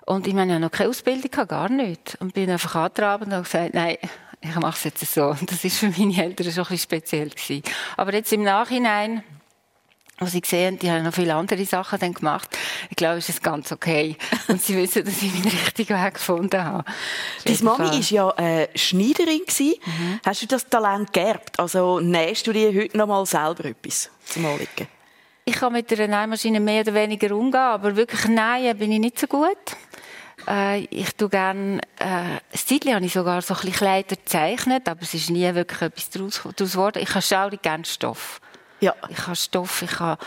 Und 0.06 0.28
ich 0.28 0.34
meine, 0.34 0.52
ich 0.52 0.56
habe 0.56 0.66
noch 0.66 0.72
keine 0.72 0.90
Ausbildung, 0.90 1.48
gar 1.48 1.70
nicht. 1.70 2.18
Und 2.20 2.34
bin 2.34 2.50
einfach 2.50 2.76
angetragen 2.76 3.26
und 3.26 3.34
habe 3.34 3.44
gesagt, 3.44 3.74
nein, 3.74 3.98
ich 4.40 4.56
mache 4.56 4.78
es 4.78 4.84
jetzt 4.84 5.14
so. 5.14 5.36
Das 5.46 5.64
war 5.64 5.72
für 5.72 6.00
meine 6.00 6.24
Eltern 6.24 6.52
schon 6.52 6.64
ein 6.64 6.70
bisschen 6.70 6.78
speziell 6.78 7.30
gewesen. 7.30 7.64
Aber 7.98 8.14
jetzt 8.14 8.32
im 8.32 8.44
Nachhinein 8.44 9.24
was 10.18 10.34
ich 10.34 10.44
gesehen 10.44 10.80
die 10.80 10.90
haben 10.90 11.04
noch 11.04 11.14
viele 11.14 11.36
andere 11.36 11.66
Sachen 11.66 12.00
dann 12.00 12.14
gemacht. 12.14 12.58
Ich 12.90 12.96
glaube, 12.96 13.18
es 13.18 13.30
ist 13.30 13.44
ganz 13.44 13.72
okay. 13.72 14.18
Und 14.48 14.62
sie 14.62 14.76
wissen, 14.76 15.04
dass 15.04 15.22
ich 15.22 15.34
meinen 15.34 15.50
richtigen 15.50 16.02
Weg 16.02 16.14
gefunden 16.16 16.64
habe. 16.64 16.86
Deine 17.44 17.64
Mami 17.64 17.86
war 17.86 18.00
ja 18.00 18.30
äh, 18.38 18.68
Schneiderin. 18.78 19.42
Mhm. 19.60 20.20
Hast 20.26 20.42
du 20.42 20.48
das 20.48 20.68
Talent 20.68 21.12
geerbt? 21.12 21.60
Also 21.60 22.00
nähst 22.00 22.48
du 22.48 22.54
dir 22.54 22.74
heute 22.74 22.98
noch 22.98 23.08
mal 23.08 23.26
selber 23.26 23.66
etwas 23.66 24.10
zum 24.26 24.46
Anlegen? 24.46 24.88
Ich 25.48 25.56
kann 25.56 25.74
mit 25.74 25.92
der 25.92 26.08
Nähmaschine 26.08 26.60
mehr 26.60 26.82
oder 26.82 26.94
weniger 26.96 27.36
umgehen, 27.36 27.62
aber 27.62 27.96
wirklich 27.96 28.26
nähen 28.26 28.78
bin 28.78 28.92
ich 28.92 29.00
nicht 29.00 29.20
so 29.20 29.28
gut. 29.28 29.58
Äh, 30.48 30.86
ich 30.86 31.16
tue 31.16 31.30
gerne, 31.30 31.82
äh, 32.00 32.40
das 32.52 32.66
Zeitchen 32.66 32.96
habe 32.96 33.06
ich 33.06 33.14
sogar 33.14 33.42
so 33.42 33.54
ein 33.54 33.60
bisschen 33.60 33.76
Kleider 33.76 34.16
gezeichnet, 34.16 34.88
aber 34.88 35.02
es 35.02 35.14
ist 35.14 35.30
nie 35.30 35.54
wirklich 35.54 35.82
etwas 35.82 36.10
daraus 36.10 36.42
geworden. 36.42 37.02
Ich 37.02 37.10
habe 37.10 37.22
schaurig 37.22 37.62
gerne 37.62 37.86
Stoff. 37.86 38.42
Ja. 38.80 38.94
Ich 39.10 39.26
habe 39.26 39.36
Stoff, 39.36 39.82
ich 39.82 40.00
habe 40.00 40.24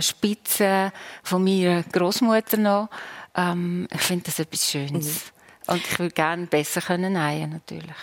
Spitzen 0.00 0.92
von 1.22 1.44
meiner 1.44 1.82
Großmutter 1.84 2.56
noch. 2.56 2.88
Ähm, 3.34 3.88
ich 3.92 4.00
finde 4.00 4.24
das 4.24 4.38
etwas 4.38 4.70
Schönes. 4.70 5.06
Mhm. 5.06 5.34
Und 5.66 5.78
ich 5.78 5.98
würde 5.98 6.12
gerne 6.12 6.46
besser 6.46 6.82
können 6.82 7.14
nähen, 7.14 7.50
natürlich. 7.50 7.96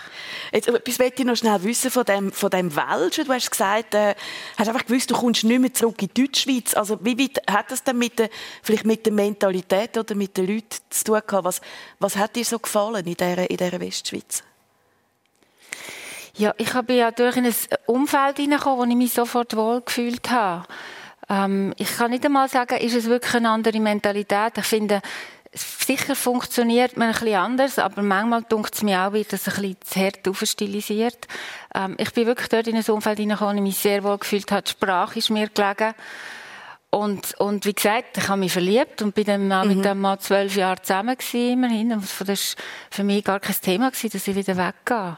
Jetzt, 0.51 0.67
etwas 0.67 0.97
möchte 0.97 1.21
ich 1.21 1.27
noch 1.27 1.35
schnell 1.35 1.61
wissen 1.63 1.91
von 1.91 2.03
dem, 2.05 2.31
von 2.31 2.49
dem 2.49 2.75
Welschen. 2.75 3.25
Du 3.25 3.33
hast 3.33 3.51
gesagt, 3.51 3.93
äh, 3.93 4.15
hast 4.57 4.67
einfach 4.67 4.85
gewusst, 4.85 5.11
du 5.11 5.15
kommst 5.15 5.43
nicht 5.43 5.61
mehr 5.61 5.71
zurück 5.71 6.01
in 6.01 6.09
die 6.11 6.23
Deutschschweiz. 6.25 6.73
Also, 6.73 6.97
wie 7.05 7.19
weit 7.19 7.39
hat 7.47 7.69
das 7.69 7.83
denn 7.83 7.99
mit 7.99 8.17
der, 8.17 8.29
vielleicht 8.63 8.85
mit 8.85 9.05
der 9.05 9.13
Mentalität 9.13 9.95
oder 9.95 10.15
mit 10.15 10.37
den 10.37 10.47
Leuten 10.47 10.75
zu 10.89 11.03
tun 11.03 11.21
gehabt? 11.25 11.45
Was, 11.45 11.61
was 11.99 12.17
hat 12.17 12.35
dir 12.35 12.45
so 12.45 12.57
gefallen 12.57 13.05
in 13.05 13.13
dieser, 13.13 13.47
in 13.47 13.57
dieser 13.57 13.79
Westschweiz? 13.79 14.43
Ja, 16.35 16.53
ich 16.57 16.73
habe 16.73 16.93
ja 16.93 17.11
durch 17.11 17.37
ein 17.37 17.53
Umfeld 17.85 18.37
hineingekommen, 18.37 18.79
wo 18.79 18.83
ich 18.83 18.95
mich 18.95 19.13
sofort 19.13 19.55
wohl 19.55 19.81
gefühlt 19.81 20.29
habe. 20.31 20.65
Ähm, 21.29 21.73
ich 21.77 21.97
kann 21.97 22.11
nicht 22.11 22.25
einmal 22.25 22.49
sagen, 22.49 22.77
ist 22.77 22.95
es 22.95 23.05
wirklich 23.05 23.35
eine 23.35 23.49
andere 23.49 23.79
Mentalität. 23.79 24.57
Ich 24.57 24.65
finde, 24.65 25.01
sicher 25.53 26.15
funktioniert 26.15 26.97
man 26.97 27.09
ein 27.09 27.13
bisschen 27.13 27.35
anders, 27.35 27.79
aber 27.79 28.01
manchmal 28.01 28.43
dunkt 28.43 28.75
es 28.75 28.83
mir 28.83 29.01
auch, 29.01 29.13
wird 29.13 29.33
das 29.33 29.47
ein 29.47 29.55
bisschen 29.55 29.77
zu 29.81 29.99
hart 29.99 30.27
aufstilisiert. 30.27 31.27
Ähm, 31.75 31.95
ich 31.97 32.11
bin 32.13 32.27
wirklich 32.27 32.49
dort 32.49 32.67
in 32.67 32.77
ein 32.77 32.85
Umfeld 32.85 33.19
hineingekommen, 33.19 33.55
wo 33.55 33.59
ich 33.59 33.63
mich 33.63 33.77
sehr 33.77 34.03
wohl 34.03 34.17
gefühlt 34.17 34.51
habe. 34.51 34.63
Die 34.63 34.71
Sprache 34.71 35.19
ist 35.19 35.29
mir 35.29 35.49
gelegen. 35.49 35.93
Und, 36.93 37.39
und 37.39 37.65
wie 37.65 37.73
gesagt, 37.73 38.17
ich 38.17 38.27
habe 38.27 38.41
mich 38.41 38.51
verliebt 38.51 39.01
und 39.01 39.15
bin 39.15 39.23
dann 39.23 39.47
mal 39.47 39.65
mhm. 39.65 39.75
mit 39.75 39.85
dem 39.85 40.01
Mann 40.01 40.19
zwölf 40.19 40.53
Jahre 40.57 40.81
zusammen 40.81 41.17
gewesen, 41.17 41.53
immerhin. 41.53 41.93
Und 41.93 42.03
das 42.03 42.27
war 42.57 42.63
für 42.89 43.03
mich 43.05 43.23
gar 43.23 43.39
kein 43.39 43.55
Thema 43.61 43.91
gewesen, 43.91 44.09
dass 44.11 44.27
ich 44.27 44.35
wieder 44.35 44.57
weggehe. 44.57 45.17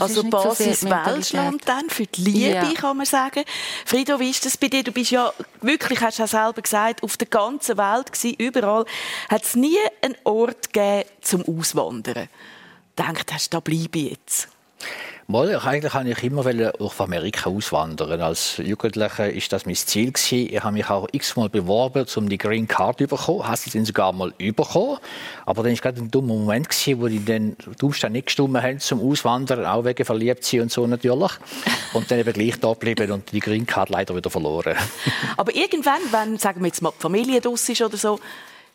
Also, 0.00 0.22
also 0.22 0.30
Basis 0.30 0.80
so 0.80 0.88
Welschland 0.88 1.68
dann, 1.68 1.90
für 1.90 2.06
die 2.06 2.22
Liebe, 2.22 2.54
ja. 2.54 2.72
kann 2.72 2.96
man 2.96 3.04
sagen. 3.04 3.44
Frido, 3.84 4.18
wie 4.18 4.30
ist 4.30 4.46
das 4.46 4.56
bei 4.56 4.68
dir? 4.68 4.82
Du 4.82 4.92
bist 4.92 5.10
ja 5.10 5.30
wirklich, 5.60 6.00
hast 6.00 6.18
du 6.18 6.22
ja 6.22 6.26
selber 6.26 6.62
gesagt, 6.62 7.02
auf 7.02 7.18
der 7.18 7.28
ganzen 7.28 7.76
Welt 7.76 8.10
gewesen, 8.10 8.36
überall. 8.38 8.86
Hat 9.28 9.44
es 9.44 9.54
nie 9.54 9.76
einen 10.00 10.16
Ort 10.24 10.72
gegeben 10.72 11.06
zum 11.20 11.44
Auswandern? 11.44 12.30
Denkt 12.98 13.30
hast, 13.30 13.52
da 13.52 13.60
bleibe 13.60 13.98
ich 13.98 14.10
jetzt? 14.12 14.48
Mal, 15.30 15.54
eigentlich 15.60 15.94
wollte 15.94 16.10
ich 16.10 16.24
immer 16.24 16.72
auf 16.80 17.00
Amerika 17.00 17.50
auswandern. 17.50 18.20
Als 18.20 18.56
Jugendlicher 18.56 19.30
ist 19.30 19.52
das 19.52 19.64
mein 19.64 19.76
Ziel. 19.76 20.12
Ich 20.26 20.60
habe 20.60 20.72
mich 20.72 20.90
auch 20.90 21.06
x-mal 21.12 21.48
beworben, 21.48 22.04
um 22.16 22.28
die 22.28 22.36
Green 22.36 22.66
Card 22.66 22.98
zu 22.98 23.06
bekommen. 23.06 23.46
Habe 23.46 23.56
sie 23.56 23.84
sogar 23.84 24.12
mal 24.12 24.32
bekommen. 24.32 24.98
Aber 25.46 25.62
dann 25.62 25.72
war 25.72 25.78
gerade 25.78 26.00
ein 26.00 26.10
dummer 26.10 26.34
Moment 26.34 26.68
gewesen, 26.68 27.00
wo 27.00 27.06
die 27.06 27.24
dann 27.24 27.56
Umstände 27.80 28.18
nicht 28.18 28.26
gestimmt 28.26 28.60
haben 28.60 28.80
zum 28.80 29.08
Auswandern, 29.08 29.64
auch 29.66 29.84
wegen 29.84 30.04
verliebt 30.04 30.52
und 30.54 30.72
so 30.72 30.88
natürlich. 30.88 31.30
Und 31.92 32.10
dann 32.10 32.18
eben 32.18 32.32
gleich 32.32 32.58
da 32.58 32.72
geblieben 32.72 33.12
und 33.12 33.30
die 33.30 33.38
Green 33.38 33.66
Card 33.66 33.88
leider 33.88 34.16
wieder 34.16 34.30
verloren. 34.30 34.74
Aber 35.36 35.54
irgendwann, 35.54 36.00
wenn, 36.10 36.38
sagen 36.38 36.60
wir 36.60 36.66
jetzt 36.66 36.82
mal, 36.82 36.90
die 36.90 37.02
Familie 37.02 37.40
draus 37.40 37.68
ist 37.68 37.80
oder 37.80 37.96
so, 37.96 38.18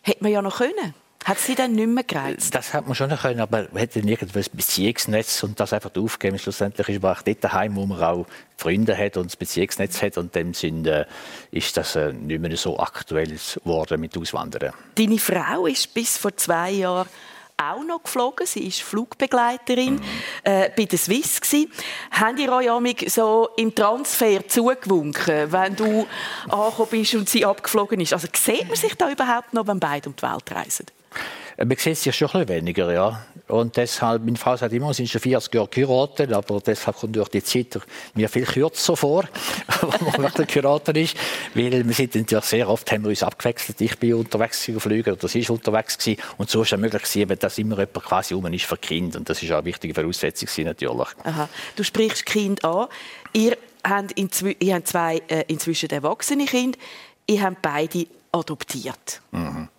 hätte 0.04 0.24
man 0.24 0.32
ja 0.32 0.42
noch 0.42 0.60
können. 0.60 0.94
Hat 1.26 1.40
sie 1.40 1.56
dann 1.56 1.72
nicht 1.72 1.88
mehr 1.88 2.04
gereizt? 2.04 2.54
Das 2.54 2.72
hat 2.72 2.86
man 2.86 2.94
schon 2.94 3.10
können, 3.10 3.40
aber 3.40 3.68
man 3.72 3.78
hätte 3.78 4.00
irgendwo 4.00 4.38
ein 4.38 4.46
Beziehungsnetz 4.54 5.42
und 5.42 5.60
das 5.60 5.74
einfach 5.74 5.90
aufgeben. 5.98 6.38
Schlussendlich 6.38 6.88
ist 6.88 7.02
man 7.02 7.16
auch 7.16 7.24
dort 7.24 7.44
daheim, 7.44 7.76
wo 7.76 7.88
man 7.88 8.00
auch 8.04 8.28
Freunde 8.58 8.96
hat 8.96 9.18
und 9.18 9.34
ein 9.34 9.40
Beziehungsnetz 9.40 10.04
hat 10.04 10.20
und 10.20 10.36
in 10.36 10.44
dem 10.44 10.54
Sinne 10.54 11.08
ist 11.50 11.76
das 11.78 11.96
äh, 11.96 12.14
nicht 12.14 12.40
mehr 12.40 12.56
so 12.58 12.78
aktuell 12.78 13.36
geworden 13.64 14.02
mit 14.02 14.16
Auswandern. 14.16 14.72
Deine 14.94 15.18
Frau 15.18 15.66
ist 15.66 15.92
bis 15.96 16.16
vor 16.16 16.38
zwei 16.38 16.70
Jahren 16.70 17.10
auch 17.58 17.84
noch 17.84 18.04
geflogen. 18.04 18.46
Sie 18.46 18.68
ist 18.68 18.82
Flugbegleiterin 18.82 19.96
mhm. 19.96 20.02
äh, 20.44 20.70
bei 20.78 20.86
der 20.86 21.00
Swiss 21.00 21.42
gsi. 21.42 21.70
Haben 22.12 22.36
die 22.36 22.48
euch 22.48 23.12
so 23.12 23.50
im 23.58 23.74
Transfer 23.74 24.48
zugewunken, 24.48 25.52
wenn 25.52 25.76
du 25.76 26.06
angekommen 26.50 26.90
bist 26.92 27.16
und 27.16 27.28
sie 27.28 27.46
abgeflogen 27.46 28.00
ist? 28.00 28.14
Also 28.14 28.28
sieht 28.32 28.68
man 28.68 28.76
sich 28.76 28.94
da 28.94 29.10
überhaupt 29.10 29.56
noch, 29.56 29.66
wenn 29.66 29.80
beide 29.80 30.10
um 30.10 30.16
die 30.16 30.22
Welt 30.22 30.52
reisen? 30.52 30.86
Äh, 31.58 31.66
man 31.66 31.78
sieht 31.78 31.98
sich 31.98 32.16
schon 32.16 32.30
ein 32.30 32.46
bisschen 32.46 32.62
weniger, 32.62 32.92
ja. 32.92 33.26
Und 33.48 33.78
deshalb, 33.78 34.24
meine 34.24 34.38
Frau 34.38 34.58
sagt 34.58 34.74
immer, 34.74 34.88
wir 34.88 34.94
sind 34.94 35.10
schon 35.10 35.22
40 35.22 35.54
Jahre 35.54 35.68
geheiratet, 35.68 36.34
aber 36.34 36.60
deshalb 36.60 36.98
kommt 36.98 37.16
durch 37.16 37.30
die 37.30 37.44
Zeit 37.44 37.80
mir 38.16 38.28
viel 38.28 38.46
kürzer 38.46 38.98
vor, 38.98 39.26
wenn 40.16 40.22
man 40.22 40.32
geheiratet 40.34 40.98
ist. 40.98 41.16
Weil 41.54 41.86
wir 41.86 41.94
sind 41.94 42.16
natürlich 42.16 42.46
sehr 42.46 42.68
oft, 42.68 42.92
haben 42.92 43.04
wir 43.04 43.10
uns 43.10 43.22
abgewechselt. 43.22 43.80
Ich 43.82 43.98
bin 44.00 44.16
unterwegs 44.16 44.66
geflogen, 44.66 45.14
oder 45.14 45.28
sie 45.28 45.40
ist 45.40 45.50
unterwegs 45.50 45.98
gewesen. 45.98 46.22
Und 46.38 46.50
so 46.50 46.64
ist 46.64 46.74
es 46.74 46.80
möglich 46.80 47.04
gewesen, 47.04 47.38
dass 47.40 47.58
immer 47.58 47.78
jemand 47.78 48.06
quasi 48.06 48.34
um 48.34 48.46
ist 48.48 48.66
für 48.66 48.78
Kind. 48.78 49.16
Und 49.16 49.30
das 49.30 49.42
ist 49.44 49.52
auch 49.52 49.58
eine 49.58 49.66
wichtige 49.66 49.94
Voraussetzung 49.94 50.66
natürlich. 50.66 51.08
Aha. 51.24 51.48
Du 51.76 51.84
sprichst 51.84 52.26
Kind 52.26 52.66
an. 52.66 52.88
Ihr 53.34 53.58
habt 53.84 54.14
inzwi 54.14 54.58
ihr 54.60 54.76
habt 54.76 54.88
zwei 54.88 55.22
äh, 55.28 55.44
inzwischen 55.48 55.90
erwachsene 55.92 56.46
Kinder. 56.46 56.78
Ihr 57.28 57.44
habt 57.44 57.62
beide 57.62 58.08
adoptiert. 58.32 59.22
Mhm. 59.32 59.70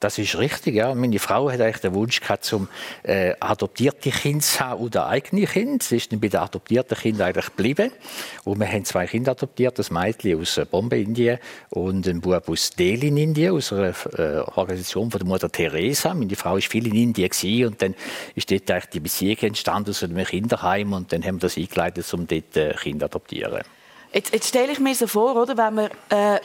Das 0.00 0.16
ist 0.16 0.38
richtig, 0.38 0.76
ja. 0.76 0.94
Meine 0.94 1.18
Frau 1.18 1.50
hat 1.50 1.60
eigentlich 1.60 1.82
den 1.82 1.94
Wunsch 1.94 2.20
gehabt, 2.20 2.44
zum 2.44 2.68
äh, 3.02 3.34
adoptierte 3.38 4.10
Kind 4.10 4.42
zu 4.42 4.60
haben 4.60 4.80
oder 4.80 5.06
eigene 5.06 5.44
Kind. 5.44 5.82
Sie 5.82 5.98
ist 5.98 6.10
dann 6.10 6.20
bei 6.20 6.28
den 6.28 6.40
adoptierten 6.40 6.96
Kindern 6.96 7.28
eigentlich 7.28 7.54
geblieben. 7.54 7.92
Und 8.44 8.58
wir 8.58 8.66
haben 8.66 8.86
zwei 8.86 9.06
Kinder 9.06 9.32
adoptiert, 9.32 9.78
ein 9.78 9.94
Mädchen 9.94 10.40
aus 10.40 10.56
äh, 10.56 10.64
Bombay, 10.64 11.02
Indien 11.02 11.38
und 11.68 12.08
ein 12.08 12.22
Bub 12.22 12.48
aus 12.48 12.70
Delhi 12.70 13.08
in 13.08 13.18
Indien, 13.18 13.54
aus 13.54 13.74
einer 13.74 13.92
äh, 14.18 14.38
Organisation 14.54 15.10
von 15.10 15.18
der 15.18 15.28
Mutter 15.28 15.52
Teresa. 15.52 16.14
Meine 16.14 16.34
Frau 16.34 16.54
war 16.54 16.60
viel 16.62 16.86
in 16.86 16.94
Indien 16.94 17.28
gewesen, 17.28 17.66
und 17.66 17.82
dann 17.82 17.94
ist 18.34 18.50
dort 18.50 18.70
eigentlich 18.70 18.86
die 18.86 19.00
Beziehung 19.00 19.36
entstanden 19.40 19.90
aus 19.90 20.02
einem 20.02 20.24
Kinderheim 20.24 20.94
und 20.94 21.12
dann 21.12 21.22
haben 21.22 21.36
wir 21.36 21.40
das 21.40 21.58
eingeleitet, 21.58 22.10
um 22.14 22.26
dort 22.26 22.56
äh, 22.56 22.72
Kinder 22.72 23.10
zu 23.10 23.16
adoptieren. 23.16 23.60
Jetzt, 24.14 24.32
jetzt 24.32 24.48
stelle 24.48 24.72
ich 24.72 24.80
mir 24.80 24.94
so 24.94 25.06
vor, 25.06 25.36
oder, 25.36 25.58
wenn 25.58 25.74
man, 25.74 25.90
äh, 26.08 26.40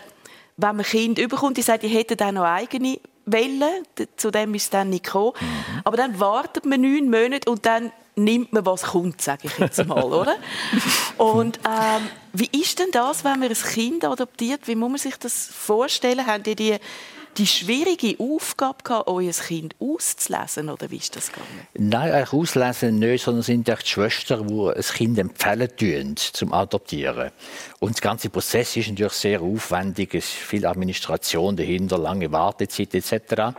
wenn 0.58 0.76
man 0.76 0.84
Kind 0.84 1.20
überkommt, 1.20 1.56
die 1.56 1.62
sagt, 1.62 1.84
die 1.84 1.88
hätten 1.88 2.22
auch 2.22 2.32
noch 2.34 2.44
eigene 2.44 3.00
Welle. 3.26 3.84
Zu 4.18 4.32
dem 4.32 4.54
ist 4.54 4.64
es 4.64 4.70
dann 4.70 4.90
nicht 4.90 5.06
gekommen. 5.06 5.34
Mhm. 5.40 5.82
Aber 5.84 5.98
dann 5.98 6.20
wartet 6.20 6.66
man 6.66 6.82
neun 6.82 7.10
Monate 7.10 7.50
und 7.50 7.66
dann 7.66 7.92
nimmt 8.16 8.54
man, 8.54 8.66
was 8.66 8.84
kommt, 8.84 9.22
sage 9.22 9.48
ich 9.48 9.58
jetzt 9.60 9.86
mal, 9.86 10.04
oder? 10.04 10.38
Und 11.18 11.60
ähm, 11.66 12.08
wie 12.34 12.50
ist 12.62 12.80
denn 12.80 12.92
das, 12.92 13.26
wenn 13.26 13.40
man 13.40 13.50
ein 13.50 13.56
Kind 13.56 14.06
adoptiert? 14.06 14.68
Wie 14.68 14.76
muss 14.76 14.90
man 14.90 14.98
sich 14.98 15.18
das 15.18 15.48
vorstellen? 15.48 16.26
Haben 16.26 16.44
die 16.44 16.56
die 16.56 16.78
die 17.38 17.48
schwierige 17.48 18.16
Aufgabe 18.20 18.84
gehabt, 18.84 19.08
euer 19.08 19.32
Kind 19.32 19.76
auszulesen, 19.80 20.70
oder 20.70 20.90
wie 20.90 20.98
ist 20.98 21.16
das 21.16 21.28
gegangen? 21.32 21.68
Nein, 21.74 22.12
eigentlich 22.12 22.34
auslesen 22.34 23.00
nicht, 23.00 23.24
sondern 23.24 23.44
sind 23.44 23.68
die 23.68 23.74
Schwestern, 23.84 24.48
die 24.48 24.70
ein 24.70 24.82
Kind 24.82 25.20
empfehlen 25.20 25.70
tun, 25.76 26.16
zum 26.16 26.54
Adoptieren. 26.54 27.32
Und 27.80 27.98
der 27.98 28.02
ganze 28.02 28.30
Prozess 28.30 28.78
ist 28.78 28.90
natürlich 28.90 29.14
sehr 29.14 29.42
aufwendig, 29.42 30.16
es 30.16 30.26
ist 30.26 30.34
viel 30.34 30.66
Administration 30.66 31.56
dahinter, 31.56 31.98
lange 31.98 32.32
Wartezeit 32.32 32.94
etc. 32.94 33.56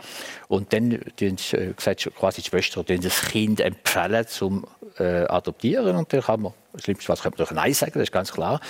Und 0.48 0.72
dann 0.72 1.00
tun 1.16 1.36
äh, 1.52 1.72
quasi 1.74 2.42
die 2.42 2.48
Schwestern 2.48 2.84
das 2.86 3.22
Kind 3.22 3.60
empfehlen 3.60 4.26
zum 4.26 4.66
äh, 4.98 5.26
adoptieren 5.26 5.96
und 5.96 6.12
dann 6.12 6.22
kann 6.22 6.40
man, 6.40 6.52
das 6.72 6.82
Schlimmste 6.84 7.08
was 7.08 7.22
könnte 7.22 7.42
man 7.42 7.54
Nein 7.54 7.74
sagen, 7.74 7.92
das 7.94 8.04
ist 8.04 8.12
ganz 8.12 8.32
klar. 8.32 8.60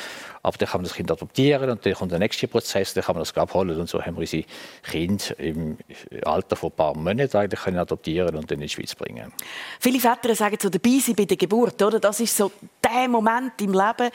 Aber 0.47 0.59
dann 0.59 0.69
kann 0.69 0.81
man 0.81 0.85
das 0.85 0.95
Kind 0.95 1.11
adoptieren 1.11 1.69
und 1.71 1.85
dann 1.85 1.95
kommt 1.95 2.13
der 2.13 2.21
nächste 2.21 2.47
Prozess, 2.47 2.95
dann 2.95 3.03
kann 3.03 3.17
man 3.17 3.23
das 3.23 3.37
abholen 3.37 3.81
und 3.81 3.89
so 3.89 4.01
haben 4.01 4.15
wir 4.15 4.21
unsere 4.21 4.45
Kinder 4.85 5.41
im 5.41 5.77
Alter 6.25 6.55
von 6.55 6.71
ein 6.71 6.77
paar 6.77 6.97
Monaten 6.97 7.37
eigentlich 7.37 7.61
können 7.61 7.79
adoptieren 7.79 8.37
und 8.37 8.49
dann 8.49 8.59
in 8.59 8.63
die 8.63 8.69
Schweiz 8.69 8.95
bringen. 8.95 9.33
Viele 9.81 9.99
Väter 9.99 10.37
sagen 10.37 10.57
so 10.61 10.69
dabei 10.69 11.01
sein 11.01 11.17
bei 11.17 11.25
der 11.25 11.37
Geburt, 11.37 11.83
oder? 11.83 11.99
Das 11.99 12.21
ist 12.21 12.37
so 12.37 12.53
der 12.85 13.09
Moment 13.09 13.61
im 13.61 13.73
Leben 13.73 14.09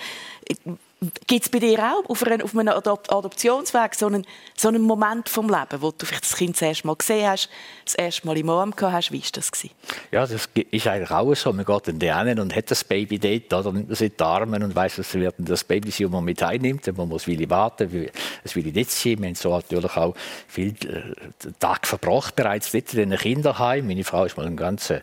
Gibt 1.25 1.45
es 1.45 1.49
bei 1.49 1.57
dir 1.57 1.79
auch 1.79 2.07
auf 2.07 2.23
einem, 2.27 2.41
auf 2.41 2.55
einem 2.55 2.75
Adoptionsweg 2.75 3.95
so 3.95 4.05
einen, 4.05 4.23
so 4.55 4.67
einen 4.67 4.83
Moment 4.83 5.29
vom 5.29 5.49
Leben, 5.49 5.81
wo 5.81 5.89
du 5.89 6.05
vielleicht 6.05 6.25
das 6.25 6.35
Kind 6.35 6.53
das 6.53 6.61
erste 6.61 6.85
Mal 6.85 6.95
gesehen 6.95 7.27
hast, 7.27 7.49
das 7.85 7.95
erste 7.95 8.27
Mal 8.27 8.37
im 8.37 8.47
Arm 8.51 8.69
gehabt 8.69 8.93
hast? 8.93 9.11
Wie 9.11 9.19
war 9.19 9.29
das? 9.33 9.51
Gewesen? 9.51 9.71
Ja, 10.11 10.27
das 10.27 10.47
ist 10.53 10.87
eigentlich 10.87 11.09
auch 11.09 11.33
so. 11.33 11.53
Man 11.53 11.65
geht 11.65 11.87
in 11.87 11.97
die 11.97 12.11
Arme 12.11 12.39
und 12.39 12.55
hat 12.55 12.69
das 12.69 12.83
Baby 12.83 13.17
dort, 13.17 13.65
oder 13.65 13.73
nimmt 13.73 13.89
man 13.89 13.97
in 13.97 14.11
die 14.15 14.23
Arme 14.23 14.63
und 14.63 14.75
weiss, 14.75 14.97
dass 14.97 15.11
wird 15.15 15.33
das 15.39 15.63
Baby 15.63 15.89
das 15.89 15.99
man 16.07 16.23
mit 16.23 16.43
einnimmt. 16.43 16.85
Man 16.95 17.09
muss 17.09 17.25
will 17.25 17.49
warten, 17.49 18.09
es 18.43 18.55
will 18.55 18.71
dort 18.71 18.91
sein. 18.91 19.19
Wir 19.19 19.29
haben 19.29 19.33
so 19.35 19.55
natürlich 19.55 19.97
auch 19.97 20.13
viel 20.47 20.75
äh, 20.85 21.51
Tag 21.59 21.87
verbracht 21.87 22.35
bereits 22.35 22.71
dort 22.73 22.93
in 22.93 23.01
einem 23.01 23.17
Kinderheim. 23.17 23.87
Meine 23.87 24.03
Frau 24.03 24.25
ist 24.25 24.37
mal 24.37 24.45
einen 24.45 24.55
ganzen 24.55 25.01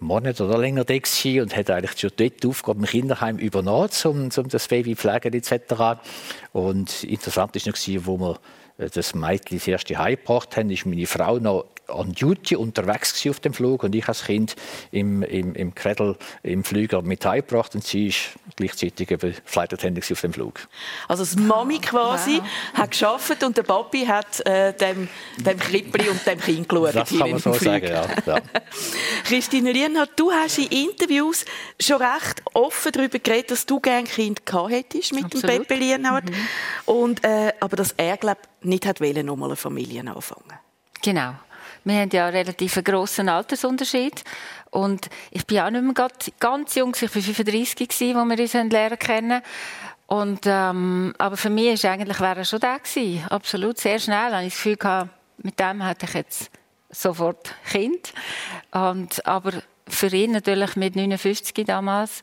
Monat 0.00 0.40
oder 0.40 0.58
länger 0.58 0.84
da 0.84 0.94
und 0.94 1.56
hat 1.56 1.70
eigentlich 1.70 1.98
schon 1.98 2.10
dort 2.16 2.42
die 2.42 2.46
Aufgabe 2.46 2.80
im 2.80 2.86
Kinderheim 2.86 3.38
übernommen, 3.38 3.90
um, 4.04 4.28
um 4.36 4.48
das 4.48 4.68
Baby 4.68 4.96
zu 4.96 5.08
pflegen 5.08 5.32
etc. 5.34 6.00
Und 6.52 7.04
interessant 7.04 7.54
war 7.54 7.72
noch, 7.72 8.06
wo 8.06 8.18
wir 8.18 8.38
das 8.78 9.14
Mädchen 9.14 9.58
das 9.58 9.66
erste 9.66 9.98
heimgebracht 9.98 10.56
haben, 10.56 10.70
ist 10.70 10.86
meine 10.86 11.06
Frau 11.06 11.38
noch 11.38 11.66
on 11.88 12.12
Duty 12.12 12.56
unterwegs 12.56 13.26
auf 13.28 13.40
dem 13.40 13.54
Flug 13.54 13.82
und 13.82 13.94
ich 13.94 14.06
als 14.08 14.24
Kind 14.24 14.56
im, 14.92 15.22
im, 15.22 15.54
im 15.54 15.74
Cradle 15.74 16.16
im 16.42 16.64
Flüger 16.64 17.02
mit 17.02 17.24
heimgebracht 17.24 17.74
und 17.74 17.84
sie 17.84 18.08
ist 18.08 18.30
gleichzeitig 18.56 19.08
Flight 19.44 19.72
Attendant 19.72 20.10
auf 20.10 20.20
dem 20.20 20.32
Flug. 20.32 20.68
Also 21.08 21.24
das 21.24 21.36
Mami 21.36 21.78
quasi 21.78 22.40
wow. 22.40 22.48
hat 22.74 22.90
geschafft 22.90 23.42
und 23.42 23.56
der 23.56 23.62
Papi 23.62 24.04
hat 24.04 24.44
äh, 24.46 24.74
dem, 24.74 25.08
dem 25.38 25.58
Krippli 25.58 26.08
und 26.08 26.24
dem 26.26 26.40
Kind 26.40 26.68
geschaut. 26.68 26.94
Das 26.94 27.08
kann 27.08 27.30
man 27.30 27.38
so 27.38 27.52
Flug. 27.52 27.72
sagen, 27.72 27.86
ja. 27.86 28.06
ja. 28.26 28.40
Christine 29.24 29.70
Rienhardt, 29.70 30.10
du 30.16 30.30
hast 30.30 30.58
in 30.58 30.66
Interviews 30.66 31.44
schon 31.80 32.02
recht 32.02 32.42
offen 32.52 32.92
darüber 32.92 33.18
geredet, 33.18 33.50
dass 33.50 33.66
du 33.66 33.80
gerne 33.80 34.00
ein 34.00 34.04
Kind 34.04 34.44
gehabt 34.44 34.70
hättest 34.70 35.14
mit 35.14 35.24
Absolut. 35.24 35.48
dem 35.48 35.64
Pepe 35.64 35.74
Lienhardt. 35.74 36.30
Mhm. 36.30 36.34
Und, 36.86 37.24
äh, 37.24 37.52
aber 37.60 37.76
dass 37.76 37.92
er, 37.96 38.16
glaube 38.16 38.40
nicht 38.68 38.86
hat 38.86 39.00
wollen, 39.00 39.26
nochmal 39.26 39.50
eine 39.50 39.56
Familie 39.56 40.00
anfangen. 40.00 40.58
Genau. 41.02 41.34
Wir 41.84 42.00
haben 42.00 42.10
ja 42.10 42.26
einen 42.26 42.36
relativ 42.36 42.82
grossen 42.84 43.28
Altersunterschied. 43.28 44.24
Und 44.70 45.08
ich 45.30 45.46
bin 45.46 45.60
auch 45.60 45.70
nicht 45.70 45.82
mehr 45.82 46.08
ganz 46.38 46.74
jung, 46.74 46.94
ich 46.94 47.02
war 47.02 47.08
35, 47.08 47.88
als 47.88 48.00
wir 48.00 48.40
uns 48.40 48.72
lernen 48.72 48.98
kennen. 48.98 49.42
Und, 50.06 50.40
ähm, 50.46 51.14
aber 51.18 51.36
für 51.36 51.50
mich 51.50 51.82
war 51.84 51.92
eigentlich 51.92 52.20
wäre 52.20 52.38
er 52.38 52.44
schon 52.44 52.60
da 52.60 52.78
gewesen. 52.78 53.24
Absolut, 53.28 53.78
sehr 53.78 53.98
schnell. 53.98 54.32
Ich 54.40 54.46
ich 54.46 54.52
das 54.52 54.54
Gefühl 54.54 54.76
gehabt, 54.76 55.10
mit 55.38 55.60
dem 55.60 55.82
hätte 55.82 56.06
ich 56.06 56.14
jetzt 56.14 56.50
sofort 56.90 57.54
Kind. 57.70 58.12
Und, 58.72 59.24
aber 59.26 59.52
für 59.86 60.08
ihn 60.08 60.32
natürlich 60.32 60.76
mit 60.76 60.96
59 60.96 61.66
damals, 61.66 62.22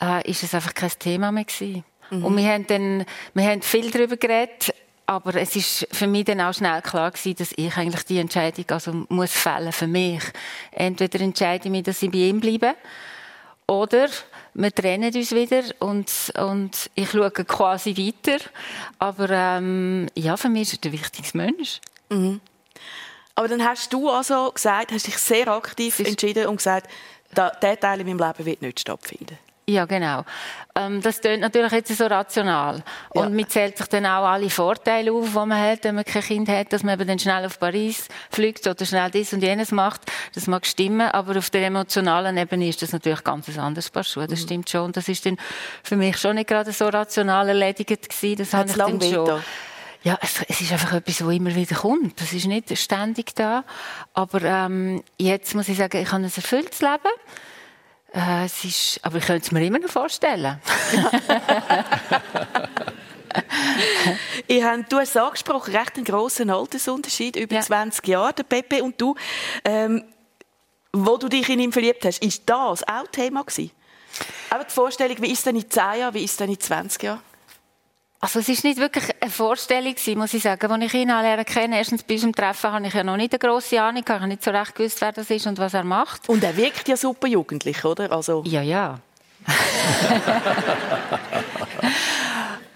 äh, 0.00 0.28
ist 0.30 0.42
es 0.42 0.54
einfach 0.54 0.74
kein 0.74 0.92
Thema 0.98 1.32
mehr 1.32 1.44
gewesen. 1.44 1.84
Mhm. 2.10 2.24
Und 2.24 2.36
wir 2.36 2.48
haben 2.48 2.66
dann, 2.66 3.04
wir 3.34 3.44
haben 3.44 3.62
viel 3.62 3.90
darüber 3.90 4.16
geredet, 4.16 4.74
aber 5.06 5.34
es 5.36 5.54
ist 5.56 5.86
für 5.92 6.06
mich 6.06 6.24
dann 6.24 6.40
auch 6.40 6.54
schnell 6.54 6.80
klar 6.82 7.10
gewesen, 7.10 7.36
dass 7.36 7.52
ich 7.56 7.76
eigentlich 7.76 8.04
die 8.04 8.18
Entscheidung 8.18 8.64
also 8.68 9.04
muss 9.08 9.32
fällen 9.32 9.72
für 9.72 9.86
mich. 9.86 10.22
Entweder 10.70 11.20
entscheide 11.20 11.66
ich 11.66 11.70
mich, 11.70 11.82
dass 11.82 12.02
ich 12.02 12.10
bei 12.10 12.18
ihm 12.18 12.40
bleibe, 12.40 12.74
oder 13.66 14.08
wir 14.54 14.74
trennen 14.74 15.14
uns 15.14 15.32
wieder 15.32 15.62
und, 15.78 16.32
und 16.36 16.90
ich 16.94 17.10
schaue 17.10 17.30
quasi 17.30 17.96
weiter. 17.96 18.44
Aber 18.98 19.30
ähm, 19.30 20.08
ja, 20.14 20.36
für 20.36 20.48
mich 20.48 20.62
ist 20.62 20.74
er 20.74 20.78
der 20.78 20.92
wichtigste 20.92 21.36
Mensch. 21.36 21.80
Mhm. 22.10 22.40
Aber 23.34 23.48
dann 23.48 23.64
hast 23.64 23.92
du 23.92 24.10
also 24.10 24.52
gesagt, 24.52 24.92
hast 24.92 25.06
dich 25.06 25.18
sehr 25.18 25.48
aktiv 25.48 25.98
entschieden 25.98 26.46
und 26.46 26.56
gesagt, 26.56 26.88
der 27.34 27.80
Teil 27.80 28.00
in 28.00 28.06
meinem 28.06 28.18
Leben 28.18 28.46
wird 28.46 28.62
nicht 28.62 28.80
stattfinden. 28.80 29.38
Ja, 29.66 29.86
genau. 29.86 30.24
Ähm, 30.74 31.00
das 31.00 31.20
klingt 31.20 31.40
natürlich 31.40 31.72
jetzt 31.72 31.96
so 31.96 32.06
rational. 32.06 32.82
Ja. 33.14 33.22
Und 33.22 33.34
man 33.34 33.48
zählt 33.48 33.78
sich 33.78 33.86
dann 33.86 34.04
auch 34.04 34.24
alle 34.24 34.50
Vorteile 34.50 35.12
auf, 35.12 35.28
die 35.30 35.34
man 35.34 35.52
hat, 35.52 35.84
wenn 35.84 35.94
man 35.94 36.04
kein 36.04 36.22
Kind 36.22 36.48
hat, 36.48 36.72
dass 36.72 36.82
man 36.82 36.98
eben 36.98 37.08
dann 37.08 37.18
schnell 37.18 37.46
auf 37.46 37.58
Paris 37.58 38.08
fliegt 38.30 38.66
oder 38.66 38.84
schnell 38.84 39.10
dies 39.10 39.32
und 39.32 39.42
jenes 39.42 39.72
macht. 39.72 40.02
Das 40.34 40.46
mag 40.46 40.66
stimmen, 40.66 41.08
aber 41.08 41.38
auf 41.38 41.48
der 41.48 41.66
emotionalen 41.66 42.36
Ebene 42.36 42.68
ist 42.68 42.82
das 42.82 42.92
natürlich 42.92 43.24
ganz 43.24 43.48
ein 43.48 43.58
anderes 43.58 43.88
Paar 43.88 44.04
Schuhe. 44.04 44.26
Das 44.26 44.40
mhm. 44.40 44.44
stimmt 44.44 44.70
schon. 44.70 44.92
Das 44.92 45.08
ist 45.08 45.24
dann 45.24 45.38
für 45.82 45.96
mich 45.96 46.18
schon 46.18 46.34
nicht 46.34 46.48
gerade 46.48 46.72
so 46.72 46.88
rational 46.88 47.48
erledigt 47.48 48.10
gewesen. 48.10 48.36
Das 48.36 48.52
hat 48.52 48.76
lange 48.76 49.00
schon. 49.00 49.40
Ja, 50.02 50.18
es, 50.20 50.42
es, 50.46 50.60
ist 50.60 50.70
einfach 50.70 50.92
etwas, 50.92 51.18
das 51.18 51.28
immer 51.28 51.54
wieder 51.54 51.76
kommt. 51.76 52.20
Das 52.20 52.34
ist 52.34 52.44
nicht 52.46 52.76
ständig 52.76 53.34
da. 53.34 53.64
Aber 54.12 54.42
ähm, 54.42 55.02
jetzt 55.18 55.54
muss 55.54 55.68
ich 55.70 55.78
sagen, 55.78 55.96
ich 56.02 56.12
habe 56.12 56.22
ein 56.22 56.24
erfülltes 56.24 56.80
Leben. 56.80 57.10
Äh, 58.14 58.44
es 58.44 58.64
ist, 58.64 59.00
aber 59.02 59.18
ich 59.18 59.24
könnte 59.24 59.46
es 59.46 59.52
mir 59.52 59.66
immer 59.66 59.80
noch 59.80 59.90
vorstellen. 59.90 60.60
ich 64.46 64.62
habe, 64.62 64.84
du 64.88 64.98
hast 64.98 65.16
angesprochen, 65.16 65.74
recht 65.74 65.96
einen 65.96 66.04
grossen 66.04 66.50
Altersunterschied, 66.50 67.34
über 67.34 67.56
ja. 67.56 67.62
20 67.62 68.06
Jahre, 68.06 68.32
der 68.32 68.44
Pepe 68.44 68.84
und 68.84 69.00
du. 69.00 69.16
Ähm, 69.64 70.04
wo 70.92 71.16
du 71.16 71.28
dich 71.28 71.48
in 71.48 71.58
ihn 71.58 71.72
verliebt 71.72 72.04
hast, 72.04 72.22
ist 72.22 72.44
das 72.46 72.86
auch 72.86 73.08
Thema 73.10 73.42
gewesen? 73.42 73.72
Aber 74.48 74.62
die 74.62 74.72
Vorstellung, 74.72 75.16
wie 75.20 75.32
ist 75.32 75.38
es 75.38 75.44
denn 75.44 75.56
in 75.56 75.68
10 75.68 75.82
Jahren, 75.98 76.14
wie 76.14 76.22
ist 76.22 76.30
es 76.30 76.36
denn 76.36 76.50
in 76.50 76.60
20 76.60 77.02
Jahren? 77.02 77.20
Also 78.24 78.38
es 78.38 78.48
ist 78.48 78.64
nicht 78.64 78.78
wirklich 78.78 79.04
eine 79.20 79.30
Vorstellung 79.30 79.94
muss 80.16 80.32
ich 80.32 80.42
sagen. 80.42 80.72
Als 80.72 80.82
ich 80.82 80.94
ihn 80.94 81.10
kenne, 81.44 81.76
erstens 81.76 82.04
bei 82.04 82.14
unserem 82.14 82.34
Treffen 82.34 82.72
habe 82.72 82.86
ich 82.86 82.94
ja 82.94 83.04
noch 83.04 83.18
nicht 83.18 83.34
eine 83.34 83.38
grosse 83.38 83.82
Ahnung, 83.82 84.02
ich 84.02 84.10
habe 84.10 84.26
nicht 84.26 84.42
so 84.42 84.50
recht 84.50 84.74
gewusst, 84.74 85.02
wer 85.02 85.12
das 85.12 85.28
ist 85.28 85.46
und 85.46 85.58
was 85.58 85.74
er 85.74 85.84
macht. 85.84 86.26
Und 86.30 86.42
er 86.42 86.56
wirkt 86.56 86.88
ja 86.88 86.96
super 86.96 87.26
jugendlich, 87.26 87.84
oder? 87.84 88.10
Also 88.10 88.42
ja, 88.46 88.62
ja. 88.62 88.98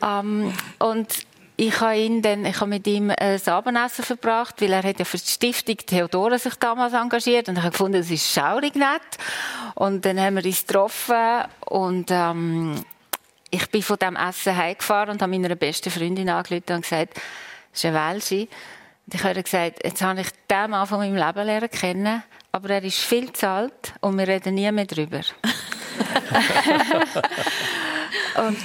um, 0.03 0.53
ähm, 0.53 0.53
und 0.81 1.15
ich 1.57 1.81
habe 1.81 1.97
ihn 1.97 2.21
dann, 2.21 2.45
ich 2.45 2.61
habe 2.61 2.69
mit 2.69 2.87
ihm 2.87 3.11
ein 3.11 3.41
Abendessen 3.49 4.05
verbracht, 4.05 4.61
weil 4.61 4.75
er 4.75 4.83
hat 4.83 4.99
ja 4.99 5.07
für 5.07 5.17
die 5.17 5.27
Stiftung 5.27 5.79
Theodora 5.79 6.39
sich 6.39 6.57
damals 6.57 6.93
engagiert 6.93 7.49
und 7.49 7.57
ich 7.57 7.63
habe 7.63 7.71
gefunden, 7.71 8.03
das 8.03 8.11
ist 8.11 8.31
schaurig 8.31 8.75
nett. 8.75 9.01
Und 9.77 10.05
dann 10.05 10.21
haben 10.21 10.37
wir 10.37 10.45
uns 10.45 10.67
getroffen 10.67 11.45
und 11.65 12.11
ähm, 12.11 12.85
ich 13.51 13.71
bin 13.71 13.83
von 13.83 13.99
dem 13.99 14.17
Essen 14.17 14.57
heimgefahren 14.57 15.11
und 15.11 15.23
habe 15.23 15.33
meiner 15.33 15.55
besten 15.55 15.91
Freundin 15.91 16.29
angerufen 16.29 16.75
und 16.75 16.83
gesagt, 16.83 17.15
das 17.15 17.23
ist 17.73 17.85
ein 17.85 17.95
Welschi. 17.95 18.49
Und 19.07 19.15
ich 19.15 19.25
habe 19.25 19.43
gesagt, 19.43 19.85
jetzt 19.85 20.03
habe 20.03 20.21
ich 20.21 20.29
den 20.51 20.71
Mann 20.71 20.87
von 20.87 20.99
meinem 20.99 21.17
Leben 21.17 21.47
lernen 21.47 21.71
kennen, 21.71 22.23
aber 22.53 22.71
er 22.71 22.85
ist 22.85 22.99
viel 22.99 23.33
zu 23.33 23.49
alt 23.49 23.95
und 24.01 24.19
wir 24.19 24.29
reden 24.29 24.55
nie 24.55 24.71
mehr 24.71 24.87
darüber. 24.87 25.21
und 28.37 28.59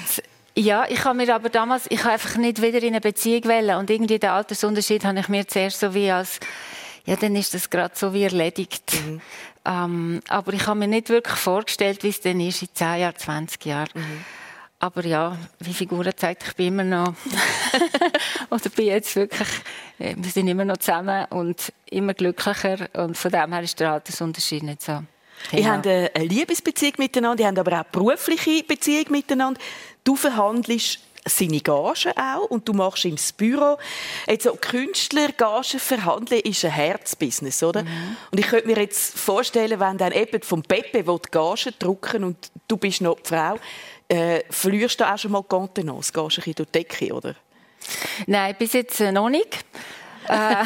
Ja, 0.56 0.86
ich 0.88 1.04
habe 1.04 1.18
mir 1.18 1.34
aber 1.34 1.50
damals, 1.50 1.88
ich 1.90 2.00
habe 2.02 2.12
einfach 2.12 2.38
nicht 2.38 2.62
wieder 2.62 2.78
in 2.78 2.90
eine 2.90 3.02
Beziehung 3.02 3.44
wählen 3.46 3.78
und 3.78 3.90
irgendwie 3.90 4.20
den 4.20 4.30
Altersunterschied 4.30 5.04
habe 5.04 5.20
ich 5.20 5.28
mir 5.28 5.48
zuerst 5.48 5.80
so 5.80 5.96
wie 5.96 6.12
als, 6.12 6.40
ja, 7.06 7.16
dann 7.16 7.36
ist 7.36 7.56
das 7.56 7.72
gerade 7.72 7.96
so 7.96 8.14
wie 8.14 8.24
erledigt. 8.24 8.94
Mhm. 8.94 9.22
Ähm, 9.66 10.20
aber 10.28 10.54
ich 10.54 10.68
habe 10.68 10.78
mir 10.78 10.88
nicht 10.88 11.10
wirklich 11.10 11.38
vorgestellt, 11.38 12.04
wie 12.04 12.10
es 12.10 12.22
denn 12.22 12.40
ist 12.40 12.62
in 12.62 12.68
10 12.72 13.00
Jahren, 13.00 13.16
20 13.16 13.66
Jahren. 13.66 13.90
Mhm. 13.96 14.26
Aber 14.84 15.06
ja, 15.06 15.38
wie 15.60 15.74
Figuren 15.74 16.12
zeigt, 16.14 16.44
ich 16.46 16.56
bin 16.58 16.68
immer 16.68 16.84
noch, 16.84 17.14
oder 18.50 18.70
bin 18.76 18.88
jetzt 18.88 19.16
wirklich, 19.16 19.48
äh, 19.98 20.14
wir 20.18 20.30
sind 20.30 20.50
immer 20.50 20.66
noch 20.66 20.76
zusammen 20.76 21.24
und 21.30 21.72
immer 21.90 22.14
glücklicher 22.14 22.90
und 22.92 23.18
von 23.18 23.32
dem 23.32 23.54
her 23.54 23.64
ist 23.64 23.80
der 23.80 23.94
Altersunterschied 23.94 24.64
nicht 24.64 24.82
so. 24.82 25.02
Ihr 25.54 25.72
habt 25.72 25.88
eine 25.88 26.10
Liebesbeziehung 26.18 26.96
miteinander, 26.98 27.44
ihr 27.44 27.48
habt 27.48 27.60
aber 27.60 27.80
auch 27.80 27.86
berufliche 27.86 28.62
Beziehung 28.64 29.06
miteinander. 29.10 29.62
Du 30.04 30.18
verhandelst 30.18 31.00
seine 31.26 31.62
Gagen 31.62 32.12
auch 32.18 32.50
und 32.50 32.68
du 32.68 32.74
machst 32.74 33.06
ihm 33.06 33.16
das 33.16 33.32
Büro. 33.32 33.78
Jetzt 34.28 34.44
so 34.44 34.54
Künstlergagen 34.60 35.80
verhandeln 35.80 36.42
ist 36.42 36.66
ein 36.66 36.72
Herzbusiness, 36.72 37.64
oder? 37.64 37.84
Mhm. 37.84 38.18
Und 38.32 38.40
ich 38.40 38.48
könnte 38.48 38.68
mir 38.68 38.78
jetzt 38.78 39.18
vorstellen, 39.18 39.80
wenn 39.80 39.98
dann 39.98 40.12
eben 40.12 40.42
vom 40.42 40.62
Pepe 40.62 41.04
die 41.04 41.32
Gagen 41.32 41.74
drucken 41.80 42.24
und 42.26 42.52
du 42.68 42.76
bist 42.76 43.02
noch 43.02 43.20
die 43.22 43.30
Frau, 43.30 43.58
äh, 44.08 44.42
verlierst 44.50 45.00
du 45.00 45.12
auch 45.12 45.18
schon 45.18 45.32
mal 45.32 45.44
Kontenance? 45.44 46.12
Gehst 46.12 46.16
du 46.16 46.22
ein 46.24 46.28
bisschen 46.28 46.56
durch 46.56 46.70
die 46.70 46.80
Decke, 46.80 47.14
oder? 47.14 47.36
Nein, 48.28 48.56
bis 48.58 48.74
jetzt 48.74 49.00
äh, 49.00 49.12
noch 49.12 49.30
nicht. 49.30 49.66
Äh, 50.28 50.56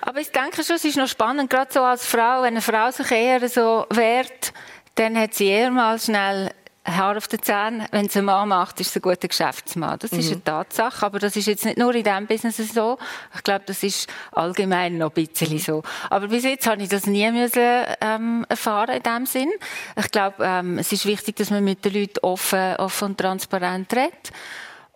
aber 0.00 0.20
ich 0.20 0.30
denke 0.30 0.64
schon, 0.64 0.76
es 0.76 0.84
ist 0.84 0.96
noch 0.96 1.08
spannend, 1.08 1.50
gerade 1.50 1.72
so 1.72 1.80
als 1.80 2.06
Frau, 2.06 2.42
wenn 2.42 2.54
eine 2.54 2.62
Frau 2.62 2.90
sich 2.90 3.10
eher 3.10 3.48
so 3.48 3.86
wehrt, 3.90 4.52
dann 4.96 5.16
hat 5.16 5.34
sie 5.34 5.46
eher 5.46 5.70
mal 5.70 5.98
schnell 5.98 6.50
Haar 6.96 7.16
auf 7.16 7.28
den 7.28 7.42
Zähnen. 7.42 7.86
Wenn 7.90 8.06
es 8.06 8.16
ein 8.16 8.24
Mann 8.24 8.48
macht, 8.48 8.80
ist 8.80 8.90
es 8.90 8.96
ein 8.96 9.02
guter 9.02 9.28
Geschäftsmann. 9.28 9.98
Das 9.98 10.12
mhm. 10.12 10.18
ist 10.20 10.32
eine 10.32 10.44
Tatsache. 10.44 11.06
Aber 11.06 11.18
das 11.18 11.36
ist 11.36 11.46
jetzt 11.46 11.64
nicht 11.64 11.78
nur 11.78 11.94
in 11.94 12.04
diesem 12.04 12.26
Business 12.26 12.56
so. 12.56 12.98
Ich 13.34 13.42
glaube, 13.42 13.64
das 13.66 13.82
ist 13.82 14.08
allgemein 14.32 14.98
noch 14.98 15.14
ein 15.14 15.26
bisschen 15.26 15.58
so. 15.58 15.82
Aber 16.08 16.28
bis 16.28 16.44
jetzt 16.44 16.66
habe 16.66 16.82
ich 16.82 16.88
das 16.88 17.06
nie 17.06 17.30
müssen, 17.30 17.84
ähm, 18.00 18.46
erfahren 18.48 18.96
in 18.96 19.02
dem 19.02 19.26
Sinn. 19.26 19.50
Ich 19.96 20.10
glaube, 20.10 20.36
ähm, 20.40 20.78
es 20.78 20.92
ist 20.92 21.06
wichtig, 21.06 21.36
dass 21.36 21.50
man 21.50 21.64
mit 21.64 21.84
den 21.84 21.94
Leuten 21.94 22.18
offen, 22.22 22.76
offen 22.76 23.08
und 23.08 23.18
transparent 23.18 23.92
redet. 23.92 24.32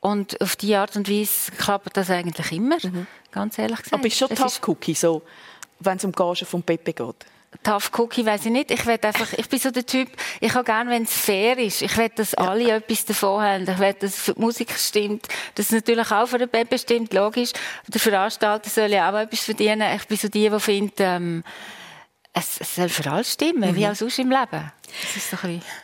Und 0.01 0.39
auf 0.41 0.57
diese 0.57 0.79
Art 0.79 0.97
und 0.97 1.11
Weise 1.11 1.51
klappt 1.53 1.97
das 1.97 2.11
eigentlich 2.11 2.53
immer, 2.53 2.77
mhm. 2.83 3.07
ganz 3.33 3.59
ehrlich 3.59 3.79
gesagt. 3.79 3.95
Aber 3.95 4.07
ist 4.07 4.19
schon 4.19 4.29
Tough 4.29 4.61
Cookie 4.67 4.95
so, 4.95 5.23
wenn 5.81 5.97
es 5.97 6.05
um 6.05 6.13
Gage 6.13 6.45
von 6.45 6.63
Pepe 6.63 6.93
geht? 6.93 7.27
Tough 7.63 7.91
Cookie 7.99 8.27
weiß 8.27 8.47
ich 8.47 8.53
nicht. 8.53 8.71
Ich 8.71 8.85
will 8.87 8.99
einfach, 9.01 9.33
ich 9.33 9.49
bin 9.49 9.59
so 9.59 9.71
der 9.71 9.87
Typ, 9.87 10.09
ich 10.41 10.55
habe 10.55 10.65
gerne, 10.65 10.91
wenn 10.91 11.05
es 11.05 11.13
fair 11.13 11.57
ist. 11.59 11.83
Ich 11.83 11.97
will, 11.97 12.11
dass 12.11 12.35
alle 12.35 12.69
ja. 12.69 12.77
etwas 12.77 13.05
davon 13.05 13.43
haben. 13.43 13.69
Ich 13.69 13.79
will, 13.79 13.95
dass 13.95 14.25
die 14.25 14.33
Musik 14.37 14.73
stimmt, 14.77 15.29
dass 15.55 15.67
es 15.67 15.73
natürlich 15.73 16.11
auch 16.11 16.27
für 16.27 16.39
den 16.39 16.49
Baby 16.49 16.79
stimmt, 16.79 17.15
logisch. 17.15 17.53
Der 17.87 18.01
Veranstalter 18.01 18.69
soll 18.69 18.91
ja 18.91 19.11
auch 19.11 19.19
etwas 19.19 19.41
verdienen. 19.41 19.97
Ich 19.97 20.07
bin 20.07 20.17
so 20.17 20.29
die, 20.29 20.51
die 20.51 20.61
findet, 20.61 21.01
ähm, 21.01 21.45
es, 22.33 22.61
es, 22.61 22.75
soll 22.75 22.89
für 22.89 23.11
alle 23.11 23.25
stimmen, 23.25 23.71
mhm. 23.71 23.77
wie 23.77 23.87
auch 23.87 23.95
sonst 23.95 24.19
im 24.19 24.31
Leben. 24.31 24.73
So 25.31 25.37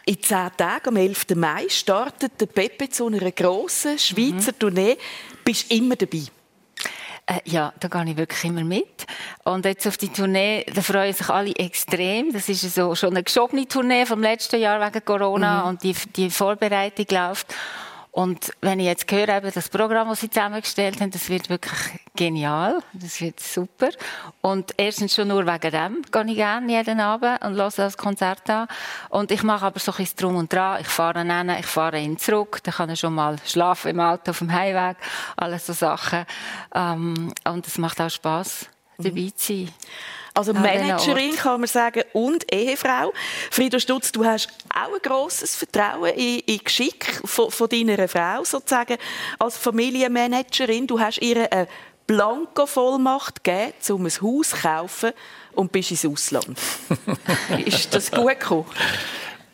In 0.04 0.20
zehn 0.20 0.50
Tagen, 0.56 0.88
am 0.88 0.96
11. 0.96 1.26
Mai, 1.36 1.68
startet 1.68 2.40
der 2.40 2.46
Pepe 2.46 2.88
zu 2.88 3.06
einer 3.06 3.30
grossen 3.30 3.98
Schweizer 3.98 4.52
mhm. 4.52 4.58
Tournee. 4.58 4.98
Bist 5.44 5.70
immer 5.70 5.96
dabei? 5.96 6.24
Äh, 7.30 7.40
ja, 7.44 7.72
da 7.78 7.86
gehe 7.86 8.10
ich 8.10 8.16
wirklich 8.16 8.44
immer 8.44 8.64
mit. 8.64 9.06
Und 9.44 9.64
jetzt 9.64 9.86
auf 9.86 9.96
die 9.96 10.08
Tournee, 10.08 10.66
da 10.74 10.82
freuen 10.82 11.14
sich 11.14 11.28
alle 11.28 11.54
extrem. 11.54 12.32
Das 12.32 12.48
ist 12.48 12.62
so 12.74 12.94
schon 12.96 13.10
eine 13.10 13.22
geschobene 13.22 13.68
Tournee 13.68 14.04
vom 14.04 14.20
letzten 14.20 14.60
Jahr 14.60 14.84
wegen 14.84 15.04
Corona 15.04 15.62
mhm. 15.62 15.68
und 15.68 15.82
die, 15.84 15.94
die 16.16 16.30
Vorbereitung 16.30 17.06
läuft. 17.10 17.54
Und 18.12 18.52
wenn 18.60 18.80
ich 18.80 18.86
jetzt 18.86 19.10
höre, 19.10 19.28
eben 19.28 19.52
das 19.52 19.68
Programm, 19.68 20.08
das 20.08 20.20
sie 20.20 20.30
zusammengestellt 20.30 21.00
haben, 21.00 21.12
das 21.12 21.28
wird 21.28 21.48
wirklich 21.48 22.00
genial. 22.16 22.80
Das 22.92 23.20
wird 23.20 23.38
super. 23.38 23.90
Und 24.40 24.74
erstens 24.76 25.14
schon 25.14 25.28
nur 25.28 25.46
wegen 25.46 25.70
dem 25.70 26.02
gehe 26.10 26.24
ich 26.26 26.34
gerne 26.36 26.72
jeden 26.72 26.98
Abend 26.98 27.40
und 27.44 27.54
höre 27.54 27.70
das 27.70 27.96
Konzert 27.96 28.50
an. 28.50 28.66
Und 29.10 29.30
ich 29.30 29.44
mache 29.44 29.66
aber 29.66 29.78
so 29.78 29.92
ein 29.92 29.98
bisschen 29.98 30.16
Drum 30.16 30.36
und 30.36 30.52
Dran. 30.52 30.80
Ich 30.80 30.88
fahre 30.88 31.20
ihn 31.22 31.30
hin, 31.30 31.56
ich 31.60 31.66
fahre 31.66 32.00
ihn 32.00 32.18
zurück. 32.18 32.60
Dann 32.64 32.74
kann 32.74 32.88
er 32.88 32.96
schon 32.96 33.14
mal 33.14 33.36
schlafen 33.44 33.90
im 33.92 34.00
Auto 34.00 34.32
auf 34.32 34.38
dem 34.38 34.52
Heimweg. 34.52 34.96
Alles 35.36 35.66
so 35.66 35.72
Sachen. 35.72 36.26
Ähm, 36.74 37.32
und 37.44 37.66
es 37.66 37.78
macht 37.78 38.00
auch 38.00 38.10
Spass, 38.10 38.66
dabei 38.98 39.32
zu 39.36 39.54
sein. 39.54 39.68
Also 40.34 40.52
Managerin 40.52 41.34
kann 41.36 41.60
man 41.60 41.68
sagen 41.68 42.02
und 42.12 42.52
Ehefrau. 42.52 43.12
Frieda 43.50 43.80
Stutz, 43.80 44.12
du 44.12 44.24
hast 44.24 44.48
auch 44.72 44.94
ein 44.94 45.02
grosses 45.02 45.56
Vertrauen 45.56 46.14
in, 46.14 46.40
in 46.40 46.58
Geschick 46.58 47.20
von, 47.24 47.50
von 47.50 47.68
deiner 47.68 48.08
Frau 48.08 48.44
sozusagen 48.44 48.96
als 49.38 49.56
Familienmanagerin. 49.56 50.86
Du 50.86 51.00
hast 51.00 51.18
ihr 51.18 51.50
eine 51.50 51.68
Blanko-Vollmacht 52.06 53.44
gegeben, 53.44 53.72
um 53.90 54.06
ein 54.06 54.12
Haus 54.20 54.50
zu 54.50 54.56
kaufen 54.56 55.12
und 55.52 55.72
bist 55.72 55.90
ins 55.90 56.04
Ausland. 56.06 56.58
ist 57.64 57.94
das 57.94 58.10
gut 58.10 58.38
gekommen? 58.38 58.66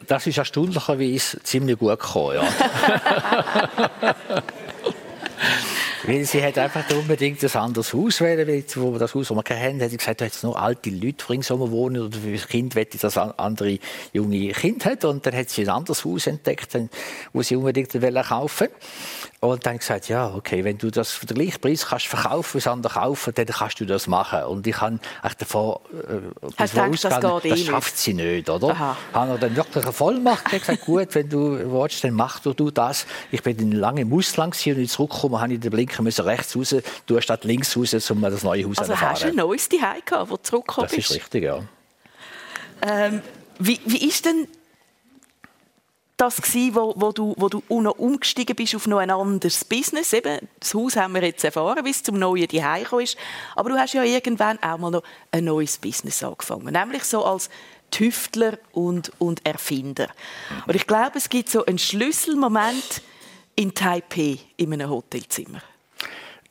Das 0.06 0.26
ist 0.26 0.38
erstaunlicherweise 0.38 1.42
ziemlich 1.42 1.78
gut 1.78 1.98
gekommen, 1.98 2.36
ja. 2.36 2.44
Weil 6.06 6.24
sie 6.24 6.40
hat 6.40 6.56
einfach 6.56 6.88
unbedingt 6.90 7.42
ein 7.42 7.60
anderes 7.60 7.92
Haus 7.92 8.20
wählen, 8.20 8.46
weil 8.46 8.64
wo 8.76 8.96
das 8.96 9.12
Haus, 9.12 9.26
das 9.26 9.36
wir 9.36 9.42
kennen, 9.42 9.82
hat 9.82 9.90
sie 9.90 9.96
gesagt, 9.96 10.20
da 10.20 10.24
jetzt 10.24 10.44
nur 10.44 10.56
alte 10.56 10.88
Leute 10.90 11.28
ringsum 11.28 11.68
wohnen 11.72 12.00
oder 12.00 12.16
für 12.16 12.30
das 12.30 12.46
Kind 12.46 12.76
wette, 12.76 12.96
dass 12.96 13.18
andere 13.18 13.80
junge 14.12 14.52
Kind 14.52 14.84
hat. 14.84 15.04
Und 15.04 15.26
dann 15.26 15.34
hat 15.34 15.50
sie 15.50 15.62
ein 15.62 15.68
anderes 15.68 16.04
Haus 16.04 16.28
entdeckt, 16.28 16.78
wo 17.32 17.42
sie 17.42 17.56
unbedingt 17.56 17.90
kaufen 18.28 18.68
und 19.40 19.66
dann 19.66 19.78
gesagt, 19.78 20.08
ja, 20.08 20.34
okay, 20.34 20.64
wenn 20.64 20.78
du 20.78 20.90
das 20.90 21.12
für 21.12 21.26
den 21.26 21.36
gleichen 21.36 21.60
Preis 21.60 21.86
kannst 21.86 22.06
verkaufen, 22.06 22.54
wie 22.54 22.58
es 22.58 22.66
andere 22.66 22.94
kaufen, 22.94 23.34
dann 23.34 23.46
kannst 23.46 23.78
du 23.80 23.84
das 23.84 24.06
machen. 24.06 24.44
Und 24.44 24.66
ich 24.66 24.80
habe 24.80 24.98
davon, 25.38 25.76
äh, 25.92 26.50
davon 26.56 26.90
ausgegangen, 26.90 27.40
das, 27.42 27.42
das 27.42 27.60
schafft 27.60 27.98
sie 27.98 28.14
nicht, 28.14 28.48
oder? 28.48 28.70
Aha. 28.70 28.96
Habe 29.12 29.38
dann 29.38 29.54
wirklich 29.54 29.84
eine 29.84 29.92
Vollmacht 29.92 30.50
gesagt, 30.50 30.80
gut, 30.80 31.14
wenn 31.14 31.28
du 31.28 31.58
willst, 31.70 32.02
dann 32.02 32.14
mach 32.14 32.40
du, 32.40 32.70
das. 32.70 33.06
Ich 33.30 33.42
bin 33.42 33.56
dann 33.56 33.72
lange 33.72 34.00
im 34.02 34.12
Ausland 34.12 34.56
und 34.66 34.78
ich 34.78 34.90
zurückgekommen, 34.90 35.40
habe 35.40 35.52
ich 35.52 35.60
den 35.60 35.70
Blinker 35.70 36.02
müssen 36.02 36.24
rechts 36.24 36.56
raus, 36.56 36.74
du 37.04 37.20
statt 37.20 37.44
links 37.44 37.76
raus, 37.76 38.10
um 38.10 38.22
das 38.22 38.42
neue 38.42 38.66
Haus 38.66 38.76
zu. 38.76 38.82
Also 38.82 39.00
hast 39.00 39.22
du 39.22 39.28
ein 39.28 39.36
neues 39.36 39.68
Zuhause 39.68 40.02
gehabt, 40.04 40.30
wo 40.30 40.36
du 40.36 40.42
zurückgekommen 40.42 40.88
bist? 40.90 41.10
Das 41.10 41.16
ist 41.16 41.22
richtig, 41.22 41.44
ja. 41.44 41.60
Ähm, 42.82 43.22
wie, 43.58 43.80
wie 43.84 44.06
ist 44.06 44.24
denn 44.24 44.48
das 46.16 46.40
gewesen, 46.40 46.74
wo, 46.74 46.94
wo, 46.96 47.12
du, 47.12 47.34
wo 47.36 47.48
du 47.48 47.62
noch 47.68 47.98
umgestiegen 47.98 48.56
bist 48.56 48.74
auf 48.74 48.86
noch 48.86 48.98
ein 48.98 49.10
anderes 49.10 49.64
Business? 49.64 50.12
Eben, 50.12 50.48
das 50.58 50.74
Haus 50.74 50.96
haben 50.96 51.14
wir 51.14 51.22
jetzt 51.22 51.44
erfahren, 51.44 51.84
wie 51.84 51.90
es 51.90 52.02
zum 52.02 52.18
neuen 52.18 52.48
Zuhause 52.48 53.02
ist. 53.02 53.18
Aber 53.54 53.70
du 53.70 53.76
hast 53.76 53.92
ja 53.92 54.02
irgendwann 54.02 54.58
auch 54.62 54.78
mal 54.78 54.90
noch 54.90 55.02
ein 55.30 55.44
neues 55.44 55.76
Business 55.76 56.22
angefangen. 56.22 56.72
Nämlich 56.72 57.04
so 57.04 57.24
als 57.24 57.50
Tüftler 57.90 58.58
und, 58.72 59.12
und 59.18 59.44
Erfinder. 59.46 60.08
Und 60.66 60.74
ich 60.74 60.86
glaube, 60.86 61.18
es 61.18 61.28
gibt 61.28 61.50
so 61.50 61.64
einen 61.66 61.78
Schlüsselmoment 61.78 63.02
in 63.54 63.74
Taipei 63.74 64.38
in 64.56 64.72
einem 64.72 64.90
Hotelzimmer. 64.90 65.62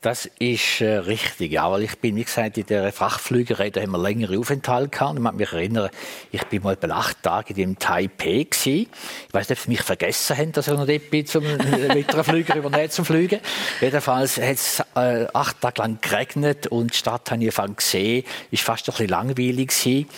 Das 0.00 0.26
ist 0.38 0.80
äh, 0.80 0.98
richtig, 0.98 1.52
ja, 1.52 1.70
weil 1.70 1.82
ich 1.82 1.98
bin, 1.98 2.16
wie 2.16 2.24
gesagt, 2.24 2.58
in 2.58 2.66
der 2.66 2.92
Frachtflügerei, 2.92 3.70
da 3.70 3.80
haben 3.80 3.92
wir 3.92 3.98
längere 3.98 4.38
Aufenthalte 4.38 4.88
gehabt. 4.90 5.18
Ich 5.18 5.24
kann 5.24 5.36
mich 5.36 5.52
erinnern, 5.52 5.90
ich 6.30 6.44
bin 6.44 6.62
mal 6.62 6.76
bei 6.76 6.90
acht 6.90 7.22
Tage 7.22 7.50
in 7.50 7.56
dem 7.56 7.78
Taipei 7.78 8.46
gewesen. 8.48 8.88
Ich 9.28 9.34
weiß 9.34 9.48
nicht, 9.48 9.58
ob 9.58 9.64
sie 9.64 9.70
mich 9.70 9.82
vergessen 9.82 10.36
haben, 10.36 10.52
dass 10.52 10.68
ich 10.68 10.74
noch 10.74 10.86
dort 10.86 11.10
bin, 11.10 11.26
zum, 11.26 11.44
mit 11.94 12.12
einer 12.12 12.24
Flüger 12.24 12.56
übernehmen 12.56 12.90
zum 12.90 13.04
Fliegen. 13.04 13.40
Jedenfalls 13.80 14.36
hat 14.36 14.54
es 14.54 14.82
äh, 14.94 15.26
acht 15.32 15.60
Tage 15.60 15.82
lang 15.82 15.98
geregnet 16.00 16.66
und 16.66 16.92
die 16.92 16.98
Stadt 16.98 17.30
habe 17.30 17.44
ich 17.44 17.54
gesehen. 17.76 18.24
Ist 18.50 18.62
fast 18.62 18.88
ein 18.88 18.92
bisschen 18.92 19.08
langweilig 19.08 19.68
gewesen. 19.68 20.08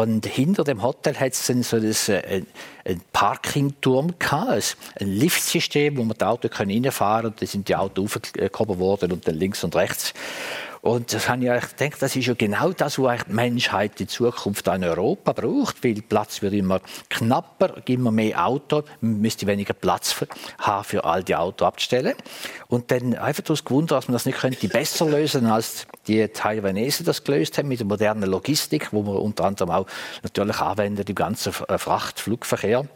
Und 0.00 0.26
hinter 0.26 0.64
dem 0.64 0.82
Hotel 0.82 1.18
hat 1.18 1.32
es 1.32 1.46
dann 1.46 1.62
so 1.62 1.78
das, 1.78 2.08
äh, 2.08 2.42
ein 2.84 3.00
Parkingturm 3.12 4.18
gehabt, 4.18 4.76
ein 5.00 5.08
Liftsystem, 5.08 5.96
wo 5.96 6.04
man 6.04 6.16
die 6.18 6.24
Autos 6.24 6.50
reinfahren 6.58 7.22
können. 7.22 7.32
Und 7.32 7.42
da 7.42 7.46
sind 7.46 7.68
die 7.68 7.76
Autos 7.76 8.16
aufgehoben 8.16 8.78
worden 8.78 9.12
und 9.12 9.26
dann 9.26 9.34
links 9.36 9.64
und 9.64 9.74
rechts. 9.76 10.12
Und 10.84 11.14
das 11.14 11.30
habe 11.30 11.42
ich 11.42 11.76
gedacht, 11.78 12.02
das 12.02 12.14
ist 12.14 12.26
ja 12.26 12.34
genau 12.34 12.70
das, 12.72 12.98
was 12.98 13.24
die 13.24 13.32
Menschheit 13.32 13.98
in 14.02 14.06
Zukunft 14.06 14.66
in 14.66 14.84
Europa 14.84 15.32
braucht, 15.32 15.82
weil 15.82 15.94
Platz 16.02 16.42
wird 16.42 16.52
immer 16.52 16.78
knapper, 17.08 17.76
immer 17.86 18.10
mehr 18.10 18.46
Auto, 18.46 18.82
man 19.00 19.18
müsste 19.18 19.46
weniger 19.46 19.72
Platz 19.72 20.14
haben 20.58 20.84
für 20.84 21.02
all 21.02 21.24
die 21.24 21.36
Autos 21.36 21.66
abzustellen. 21.66 22.12
Und 22.68 22.90
dann 22.90 23.14
einfach 23.14 23.42
das 23.44 23.64
gewundert, 23.64 23.96
dass 23.96 24.08
man 24.08 24.12
das 24.12 24.26
nicht 24.26 24.36
könnte 24.36 24.68
besser 24.68 25.06
lösen, 25.06 25.46
als 25.46 25.86
die 26.06 26.28
Taiwanesen 26.28 27.06
das 27.06 27.24
gelöst 27.24 27.56
haben 27.56 27.68
mit 27.68 27.80
der 27.80 27.86
modernen 27.86 28.28
Logistik, 28.28 28.92
wo 28.92 29.02
man 29.02 29.16
unter 29.16 29.44
anderem 29.46 29.70
auch 29.70 29.86
natürlich 30.22 30.58
anwendet 30.58 31.08
im 31.08 31.14
ganzen 31.14 31.54
Frachtflugverkehr. 31.54 32.86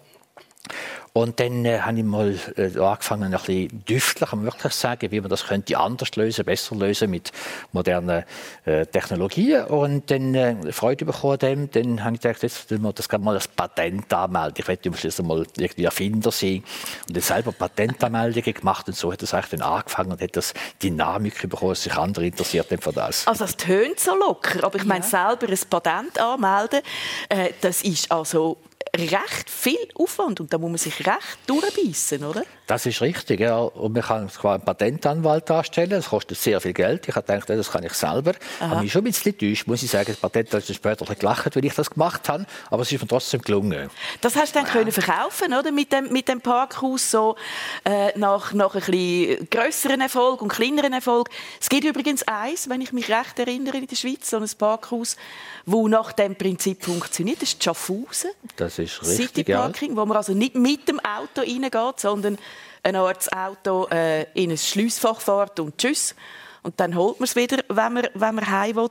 Und 1.12 1.40
dann 1.40 1.64
äh, 1.64 1.80
habe 1.80 1.98
ich 1.98 2.04
mal 2.04 2.38
äh, 2.56 2.78
angefangen, 2.78 3.24
ein 3.24 3.30
bisschen 3.32 3.84
düftlich, 3.86 4.30
kann 4.30 4.38
man 4.38 4.46
wirklich 4.46 4.72
sagen, 4.72 5.10
wie 5.10 5.20
man 5.20 5.30
das 5.30 5.46
könnte 5.46 5.76
anders 5.76 6.14
lösen, 6.14 6.44
besser 6.44 6.76
lösen 6.76 7.10
mit 7.10 7.32
modernen 7.72 8.24
äh, 8.64 8.86
Technologien. 8.86 9.64
Und 9.64 10.10
dann 10.10 10.34
äh, 10.34 10.72
Freude 10.72 11.04
bekommen 11.04 11.38
dem, 11.38 11.70
dann 11.70 12.04
habe 12.04 12.14
ich 12.14 12.20
gedacht, 12.20 12.42
jetzt 12.42 12.70
will 12.70 12.78
man 12.78 12.94
das 12.94 13.08
mal 13.18 13.34
als 13.34 13.48
Patent 13.48 14.12
anmelden. 14.12 14.54
Ich 14.58 14.68
werde 14.68 14.90
am 15.18 15.26
mal 15.26 15.44
irgendwie 15.56 15.84
Erfinder 15.84 16.30
sein. 16.30 16.62
Und 17.08 17.16
dann 17.16 17.22
selber 17.22 17.52
Patentanmeldungen 17.52 18.54
gemacht 18.54 18.86
und 18.86 18.94
so 18.94 19.12
hat 19.12 19.22
das 19.22 19.34
eigentlich 19.34 19.60
dann 19.60 19.62
angefangen 19.62 20.12
und 20.12 20.20
hat 20.20 20.36
das 20.36 20.54
Dynamik 20.82 21.48
bekommen, 21.48 21.70
dass 21.72 21.82
sich 21.82 21.94
andere 21.94 22.26
interessiert 22.26 22.70
haben 22.70 22.80
für 22.80 22.92
das. 22.92 23.26
Also 23.26 23.44
es 23.44 23.56
tönt 23.56 23.98
so 23.98 24.14
locker, 24.14 24.64
aber 24.64 24.76
ich 24.76 24.84
meine, 24.84 25.04
selber 25.04 25.48
ein 25.48 25.58
Patent 25.68 26.20
anmelden, 26.20 26.80
äh, 27.28 27.50
das 27.60 27.82
ist 27.82 28.10
also 28.12 28.58
recht 28.96 29.50
viel 29.50 29.88
Aufwand 29.94 30.40
und 30.40 30.52
da 30.52 30.58
muss 30.58 30.70
man 30.70 30.78
sich 30.78 31.06
recht 31.06 31.38
durchbeissen, 31.46 32.24
oder? 32.24 32.44
Das 32.68 32.84
ist 32.84 33.00
richtig, 33.00 33.40
ja. 33.40 33.56
Und 33.56 33.94
man 33.94 34.02
kann 34.02 34.28
zwar 34.28 34.56
einen 34.56 34.62
Patentanwalt 34.62 35.50
anstellen, 35.50 35.88
das 35.88 36.10
kostet 36.10 36.36
sehr 36.36 36.60
viel 36.60 36.74
Geld. 36.74 37.08
Ich 37.08 37.16
habe 37.16 37.26
gedacht, 37.26 37.48
das 37.48 37.70
kann 37.70 37.82
ich 37.82 37.94
selber. 37.94 38.32
Aha. 38.60 38.72
Aber 38.72 38.82
mich 38.82 38.92
schon 38.92 39.00
ein 39.00 39.04
bisschen 39.04 39.32
enttäuscht, 39.32 39.66
muss 39.66 39.82
ich 39.82 39.90
sagen. 39.90 40.08
Das 40.08 40.16
Patent 40.18 40.52
hat 40.52 40.66
später 40.66 41.14
gelacht, 41.14 41.56
wenn 41.56 41.64
ich 41.64 41.72
das 41.72 41.88
gemacht 41.88 42.28
habe, 42.28 42.44
aber 42.70 42.82
es 42.82 42.92
ist 42.92 43.00
mir 43.00 43.08
trotzdem 43.08 43.40
gelungen. 43.40 43.88
Das 44.20 44.36
hast 44.36 44.54
du 44.54 44.58
dann 44.58 44.66
ja. 44.66 44.72
können 44.72 44.92
verkaufen, 44.92 45.54
oder? 45.54 45.72
Mit 45.72 45.94
dem, 45.94 46.12
mit 46.12 46.28
dem 46.28 46.42
Parkhaus 46.42 47.10
so 47.10 47.36
äh, 47.84 48.16
nach, 48.18 48.52
nach 48.52 48.74
ein 48.74 48.82
bisschen 48.82 49.48
grösseren 49.48 50.02
Erfolg 50.02 50.42
und 50.42 50.48
kleineren 50.48 50.92
Erfolg. 50.92 51.30
Es 51.58 51.70
gibt 51.70 51.84
übrigens 51.84 52.22
eins, 52.24 52.68
wenn 52.68 52.82
ich 52.82 52.92
mich 52.92 53.08
recht 53.08 53.38
erinnere, 53.38 53.78
in 53.78 53.86
der 53.86 53.96
Schweiz, 53.96 54.28
so 54.28 54.36
ein 54.36 54.50
Parkhaus, 54.58 55.16
wo 55.64 55.88
nach 55.88 56.12
dem 56.12 56.36
Prinzip 56.36 56.84
funktioniert. 56.84 57.40
Das 57.40 57.54
ist 57.54 57.64
Schaffhausen. 57.64 58.30
Das 58.56 58.78
ist 58.78 59.00
richtig, 59.02 59.28
City 59.28 59.44
Parking, 59.44 59.92
ja. 59.92 59.96
wo 59.96 60.04
man 60.04 60.18
also 60.18 60.34
nicht 60.34 60.54
mit 60.54 60.86
dem 60.86 61.00
Auto 61.00 61.40
reingeht, 61.40 62.00
sondern 62.00 62.36
ein 62.82 62.96
Art 62.96 63.32
Auto 63.32 63.86
äh, 63.90 64.24
in 64.34 64.50
ein 64.50 64.58
Schliessfach 64.58 65.20
fährt 65.20 65.60
und 65.60 65.78
tschüss. 65.78 66.14
Und 66.62 66.78
dann 66.80 66.96
holt 66.96 67.20
man 67.20 67.24
es 67.24 67.36
wieder, 67.36 67.58
wenn 67.68 67.92
man, 67.92 68.08
wenn 68.14 68.34
man 68.34 68.50
heim 68.50 68.76
will. 68.76 68.90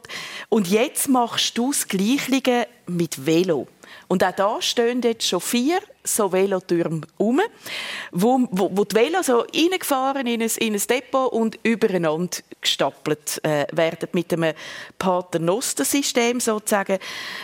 Und 0.49 0.67
jetzt 0.67 1.09
machst 1.09 1.57
du 1.57 1.71
das 1.71 1.87
Gleiche 1.87 2.67
mit 2.87 3.25
Velo. 3.25 3.67
Und 4.07 4.23
auch 4.23 4.31
da 4.31 4.61
stehen 4.61 5.01
jetzt 5.01 5.27
schon 5.27 5.41
vier 5.41 5.79
so 6.03 6.31
Velotürme 6.31 7.01
rum, 7.19 7.41
wo, 8.11 8.39
wo, 8.51 8.69
wo 8.73 8.83
die 8.85 8.95
Velo 8.95 9.21
so 9.21 9.39
reingefahren 9.39 10.25
in 10.27 10.41
ein, 10.41 10.51
in 10.59 10.73
ein 10.73 10.81
Depot 10.89 11.31
und 11.31 11.59
übereinander 11.63 12.37
gestapelt 12.61 13.43
äh, 13.43 13.65
werden 13.73 14.09
mit 14.13 14.31
einem 14.33 14.53
Paternoster-System 14.97 16.39
sozusagen. 16.39 16.99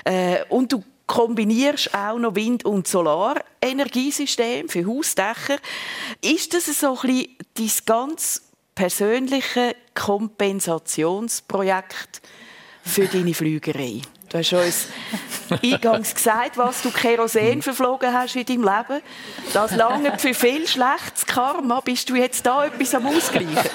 Äh, 0.05 0.43
und 0.49 0.71
du 0.71 0.83
kombinierst 1.07 1.93
auch 1.93 2.17
noch 2.17 2.35
Wind- 2.35 2.65
und 2.65 2.87
Solarenergiesystem 2.87 4.69
für 4.69 4.85
Hausdächer. 4.85 5.57
Ist 6.21 6.53
das 6.53 6.65
so 6.65 6.97
ein 7.03 7.27
dein 7.55 7.71
ganz 7.85 8.43
persönliche 8.75 9.75
Kompensationsprojekt 9.93 12.21
für 12.83 13.07
deine 13.07 13.33
Flügerei? 13.33 14.01
Du 14.33 14.39
hast 14.39 14.51
uns 14.51 14.87
eingangs 15.61 16.15
gesagt, 16.15 16.57
was 16.57 16.81
du 16.81 16.89
Kerosin 16.89 17.61
verflogen 17.61 18.11
hast 18.11 18.35
in 18.35 18.43
deinem 18.43 18.63
Leben. 18.63 19.03
Das 19.53 19.75
lange 19.75 20.17
für 20.17 20.33
viel 20.33 20.67
schlechtes 20.67 21.27
Karma. 21.27 21.81
Bist 21.81 22.09
du 22.09 22.15
jetzt 22.15 22.43
da 22.43 22.65
etwas 22.65 22.95
am 22.95 23.05
Ausgleichen? 23.05 23.53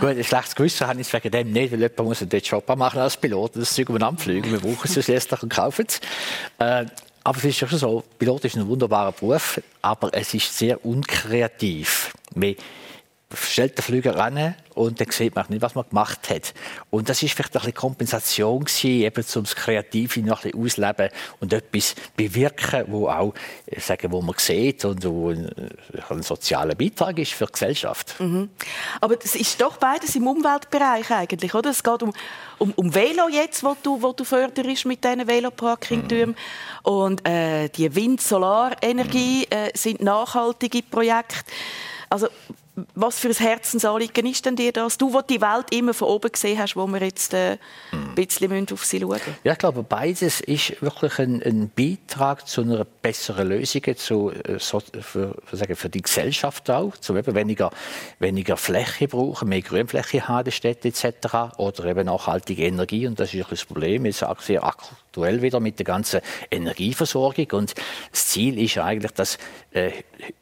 Gut, 0.00 0.08
ein 0.08 0.24
schlechtes 0.24 0.56
Gewissen 0.56 0.84
habe 0.84 1.00
ich 1.00 1.12
wegen 1.12 1.30
dem 1.30 1.52
nicht, 1.52 1.72
weil 1.72 1.78
jemand 1.78 1.98
muss 2.00 2.18
den 2.18 2.40
Job 2.40 2.68
machen 2.76 2.98
als 2.98 3.16
Pilot. 3.16 3.54
Das 3.54 3.72
Zeug 3.72 3.88
umeinander 3.88 4.20
fliegen. 4.20 4.50
Wir 4.50 4.58
brauchen 4.58 4.80
es 4.82 5.04
schließlich 5.04 5.42
und 5.44 5.48
kaufen 5.48 5.86
es. 5.86 6.00
Äh, 6.58 6.86
aber 7.22 7.38
es 7.38 7.44
ist 7.44 7.58
schon 7.58 7.68
so, 7.68 8.02
Pilot 8.18 8.46
ist 8.46 8.56
ein 8.56 8.66
wunderbarer 8.66 9.12
Beruf, 9.12 9.60
aber 9.80 10.10
es 10.12 10.34
ist 10.34 10.58
sehr 10.58 10.84
unkreativ. 10.84 12.12
Wir 12.34 12.56
stellt 13.36 13.76
der 13.76 13.84
Flüger 13.84 14.16
ran 14.16 14.54
und 14.74 15.00
dann 15.00 15.10
sieht 15.10 15.34
man 15.34 15.46
nicht, 15.48 15.62
was 15.62 15.74
man 15.74 15.88
gemacht 15.88 16.28
hat. 16.28 16.52
Und 16.90 17.08
das 17.08 17.22
ist 17.22 17.34
vielleicht 17.34 17.54
ein 17.54 17.60
bisschen 17.60 17.74
Kompensation 17.74 18.64
gewesen, 18.64 18.90
eben 18.90 19.24
um 19.34 19.42
das 19.42 19.56
Kreative 19.56 20.20
noch 20.20 20.44
ein 20.44 20.50
bisschen 20.50 20.64
ausleben 20.64 21.10
und 21.40 21.52
etwas 21.52 21.94
bewirken, 22.14 22.84
wo 22.88 23.08
auch, 23.08 23.32
äh, 23.66 23.80
sagen, 23.80 24.12
wo 24.12 24.20
man 24.20 24.34
sieht 24.38 24.84
und 24.84 25.04
wo 25.04 25.30
ein, 25.30 25.50
ein 26.10 26.22
sozialer 26.22 26.74
Beitrag 26.74 27.18
ist 27.18 27.32
für 27.32 27.46
die 27.46 27.52
Gesellschaft. 27.52 28.20
Mhm. 28.20 28.50
Aber 29.00 29.16
es 29.22 29.34
ist 29.34 29.60
doch 29.60 29.78
beides 29.78 30.14
im 30.14 30.26
Umweltbereich 30.26 31.10
eigentlich, 31.10 31.54
oder? 31.54 31.70
Es 31.70 31.82
geht 31.82 32.02
um, 32.02 32.12
um, 32.58 32.72
um 32.76 32.94
Velo 32.94 33.28
jetzt, 33.30 33.64
wo 33.64 33.76
du, 33.82 34.00
wo 34.02 34.12
du 34.12 34.24
förderst 34.24 34.84
mit 34.84 35.02
diesen 35.02 35.26
Veloparkingtürmen. 35.26 36.36
Mhm. 36.36 36.90
Und 36.90 37.26
äh, 37.26 37.68
die 37.70 37.94
Wind-Solarenergie 37.94 39.46
mhm. 39.46 39.56
äh, 39.56 39.70
sind 39.74 40.02
nachhaltige 40.02 40.82
Projekte. 40.82 41.50
Also 42.10 42.28
was 42.94 43.18
für 43.18 43.28
ein 43.28 43.34
Herzensanliegen 43.34 44.26
ist 44.26 44.44
denn 44.44 44.56
dir 44.56 44.72
das? 44.72 44.98
Du, 44.98 45.12
wo 45.12 45.22
die 45.22 45.40
Welt 45.40 45.66
immer 45.70 45.94
von 45.94 46.08
oben 46.08 46.30
gesehen 46.30 46.58
hast, 46.58 46.76
wo 46.76 46.86
wir 46.86 47.00
jetzt 47.00 47.32
äh, 47.32 47.56
ein 47.92 48.14
bisschen 48.14 48.66
auf 48.70 48.84
sie 48.84 49.00
schauen 49.00 49.20
Ja, 49.44 49.52
ich 49.52 49.58
glaube, 49.58 49.82
beides 49.82 50.40
ist 50.40 50.80
wirklich 50.82 51.18
ein, 51.18 51.42
ein 51.42 51.70
Beitrag 51.74 52.46
zu 52.46 52.62
einer 52.62 52.84
besseren 52.84 53.48
Lösung, 53.48 53.82
zu, 53.96 54.30
äh, 54.30 54.58
so, 54.58 54.80
für, 54.80 55.34
für, 55.44 55.56
sagen, 55.56 55.76
für 55.76 55.88
die 55.88 56.02
Gesellschaft 56.02 56.70
auch, 56.70 56.96
zu 56.98 57.16
eben 57.16 57.34
weniger, 57.34 57.70
weniger 58.18 58.56
Fläche 58.56 59.08
brauchen, 59.08 59.48
mehr 59.48 59.62
Grünfläche 59.62 60.28
haben 60.28 60.46
in 60.46 60.52
Städten 60.52 60.88
etc. 60.88 61.56
Oder 61.56 61.86
eben 61.86 62.06
nachhaltige 62.06 62.64
Energie. 62.64 63.06
Und 63.06 63.18
das 63.18 63.32
ist 63.32 63.50
das 63.50 63.64
Problem, 63.64 64.04
ist 64.04 64.22
auch 64.22 64.40
sehr 64.40 64.64
aktuell 65.16 65.40
wieder 65.40 65.60
mit 65.60 65.78
der 65.78 65.86
ganzen 65.86 66.20
Energieversorgung. 66.50 67.46
Und 67.52 67.74
das 68.10 68.26
Ziel 68.26 68.58
ist 68.62 68.76
eigentlich, 68.76 69.12
dass 69.12 69.38
äh, 69.70 69.90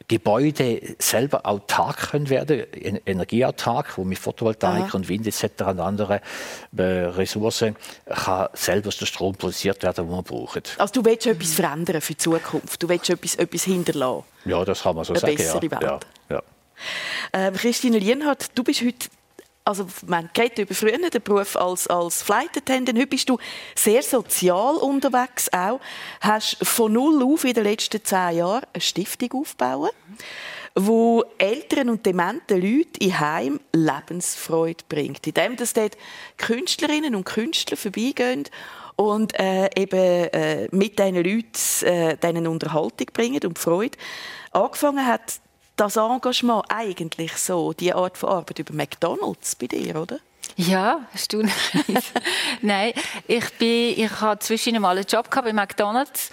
Gebäude 0.07 0.81
selber 0.99 1.45
autark 1.45 2.11
können 2.11 2.29
werden, 2.29 2.65
energieautark, 3.05 3.97
wo 3.97 4.03
mit 4.03 4.19
Photovoltaik 4.19 4.89
Aha. 4.89 4.97
und 4.97 5.07
Wind 5.07 5.27
etc. 5.27 5.43
und 5.61 5.79
anderen 5.79 6.19
äh, 6.75 6.83
Ressourcen 6.83 7.77
kann 8.05 8.49
selber 8.53 8.89
der 8.89 9.05
Strom 9.05 9.35
produziert 9.35 9.81
werden, 9.83 10.05
den 10.07 10.13
man 10.13 10.23
braucht. 10.23 10.75
Also 10.77 10.93
du 10.95 11.05
willst 11.05 11.25
etwas 11.25 11.53
verändern 11.53 12.01
für 12.01 12.13
die 12.13 12.17
Zukunft, 12.17 12.83
du 12.83 12.89
willst 12.89 13.09
etwas, 13.09 13.35
etwas 13.35 13.63
hinterlassen. 13.63 14.25
Ja, 14.43 14.65
das 14.65 14.83
kann 14.83 14.95
man 14.95 15.05
so 15.05 15.13
Eine 15.13 15.21
sagen. 15.21 15.35
Bessere 15.37 15.65
ja. 15.65 15.71
Welt. 15.71 16.05
Ja, 16.29 16.35
ja. 16.35 16.43
Ähm, 17.33 17.53
Christine 17.53 17.99
Lienhardt, 17.99 18.49
du 18.55 18.63
bist 18.63 18.81
heute 18.81 19.07
also 19.65 19.87
man 20.05 20.29
geht 20.33 20.59
über 20.59 20.75
früher 20.75 20.97
den 20.97 21.21
Beruf 21.23 21.55
als, 21.55 21.87
als 21.87 22.21
Flight 22.21 22.55
Attendant. 22.55 22.97
Heute 22.97 23.07
bist 23.07 23.27
du 23.27 23.37
sehr 23.75 24.03
sozial 24.03 24.75
unterwegs 24.75 25.51
auch. 25.51 25.81
Hast 26.21 26.57
von 26.61 26.93
null 26.93 27.23
auf 27.23 27.43
in 27.43 27.53
den 27.53 27.63
letzten 27.63 28.03
zehn 28.03 28.37
Jahren 28.37 28.61
eine 28.71 28.81
Stiftung 28.81 29.41
aufgebaut, 29.41 29.93
wo 30.75 31.23
Eltern 31.39 31.89
und 31.89 32.05
dementen 32.05 32.61
Leute 32.61 32.99
in 32.99 33.19
Heim 33.19 33.59
Lebensfreude 33.73 34.83
bringt. 34.87 35.25
Indem 35.25 35.55
dass 35.55 35.73
dort 35.73 35.97
Künstlerinnen 36.37 37.15
und 37.15 37.25
Künstler 37.25 37.75
vorbeigehen 37.75 38.43
und 38.97 39.37
äh, 39.39 39.69
eben 39.75 40.29
äh, 40.31 40.67
mit 40.71 40.99
diesen 40.99 41.15
Leuten 41.15 41.85
äh, 41.85 42.17
denen 42.17 42.45
Unterhaltung 42.47 43.07
bringen 43.13 43.41
und 43.45 43.57
Freude. 43.57 43.97
Angefangen 44.51 45.05
hat 45.05 45.39
das 45.75 45.97
Engagement 45.97 46.65
eigentlich 46.69 47.33
so, 47.37 47.73
die 47.73 47.93
Art 47.93 48.17
von 48.17 48.29
Arbeit 48.29 48.59
über 48.59 48.73
McDonalds 48.73 49.55
bei 49.55 49.67
dir, 49.67 50.01
oder? 50.01 50.19
Ja, 50.57 51.01
hast 51.11 51.33
du 51.33 51.43
Nein, 52.61 52.93
ich 53.27 53.49
bin, 53.57 53.99
ich 53.99 54.21
habe 54.21 54.39
zwischen 54.39 54.79
mal 54.81 54.95
einen 54.97 55.05
Job 55.05 55.29
bei 55.29 55.51
McDonalds 55.51 56.29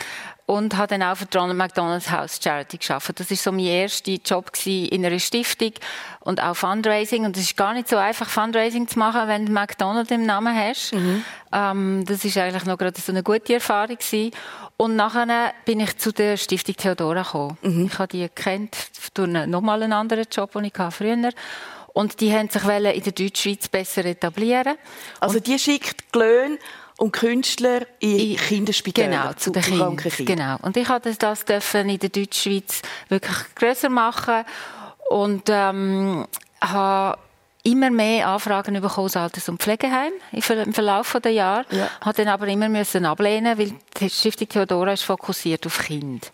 und 0.46 0.76
habe 0.76 0.88
dann 0.88 1.02
auch 1.02 1.16
für 1.16 1.26
Ronald 1.34 1.56
McDonald's 1.56 2.10
House 2.10 2.40
Charity 2.42 2.78
geschafft. 2.78 3.18
Das 3.18 3.30
ist 3.30 3.42
so 3.42 3.52
mein 3.52 3.66
erster 3.66 4.12
Job 4.12 4.50
in 4.66 5.04
einer 5.04 5.18
Stiftung 5.18 5.72
und 6.20 6.42
auch 6.42 6.54
Fundraising. 6.54 7.24
Und 7.24 7.36
es 7.36 7.44
ist 7.44 7.56
gar 7.56 7.72
nicht 7.74 7.88
so 7.88 7.96
einfach, 7.96 8.28
Fundraising 8.28 8.88
zu 8.88 8.98
machen, 8.98 9.28
wenn 9.28 9.46
du 9.46 9.52
McDonald's 9.52 10.10
im 10.10 10.26
Namen 10.26 10.54
hast. 10.54 10.92
Mhm. 10.94 11.24
Ähm, 11.52 12.04
das 12.06 12.24
ist 12.24 12.36
eigentlich 12.38 12.64
noch 12.64 12.76
gerade 12.76 13.00
so 13.00 13.12
eine 13.12 13.22
gute 13.22 13.54
Erfahrung 13.54 13.96
gewesen. 13.96 14.32
Und 14.76 14.96
nachher 14.96 15.52
bin 15.64 15.80
ich 15.80 15.96
zu 15.98 16.12
der 16.12 16.36
Stiftung 16.36 16.76
Theodora 16.76 17.22
gekommen. 17.22 17.58
Mhm. 17.62 17.86
Ich 17.86 17.98
habe 17.98 18.08
die 18.08 18.28
kennt 18.28 18.76
durch 19.14 19.30
nochmal 19.46 19.82
einen 19.82 19.92
anderen 19.92 20.26
Job, 20.30 20.52
den 20.52 20.64
ich 20.64 20.72
früher 20.90 21.16
hatte. 21.16 21.36
Und 21.92 22.20
die 22.20 22.32
haben 22.32 22.48
sich 22.48 22.62
in 22.64 23.02
der 23.02 23.12
Deutschschweiz 23.12 23.68
besser 23.68 24.04
etablieren. 24.04 24.76
Also 25.20 25.40
die 25.40 25.58
schickt 25.58 26.14
Löhne 26.16 26.58
und 27.02 27.10
Künstler 27.10 27.80
in 27.98 28.36
Kinderspitäler 28.36 29.08
genau, 29.08 29.32
zu, 29.32 29.50
den 29.50 29.62
Kindern. 29.62 29.96
Genau. 29.96 30.56
Und 30.62 30.76
ich 30.76 30.86
durfte 30.86 31.14
das 31.18 31.44
dürfen 31.44 31.88
in 31.88 31.98
der 31.98 32.10
Deutschschweiz 32.10 32.80
wirklich 33.08 33.36
größer 33.56 33.88
machen 33.88 34.44
und 35.10 35.42
ähm, 35.48 36.28
habe 36.60 37.18
immer 37.64 37.90
mehr 37.90 38.28
Anfragen 38.28 38.80
bekommen 38.80 39.06
aus 39.06 39.16
Alters- 39.16 39.48
und 39.48 39.60
Pflegeheim 39.60 40.12
im 40.30 40.42
Verlauf 40.72 41.18
der 41.22 41.32
Jahre. 41.32 41.66
Ja. 41.70 41.90
Habe 42.02 42.18
dann 42.18 42.28
aber 42.28 42.46
immer 42.46 42.68
müssen 42.68 43.04
ablehnen, 43.04 43.58
weil 43.58 43.72
die 43.98 44.08
Stiftung 44.08 44.48
Theodora 44.48 44.92
ist 44.92 45.02
fokussiert 45.02 45.66
auf 45.66 45.78
Kind. 45.78 46.30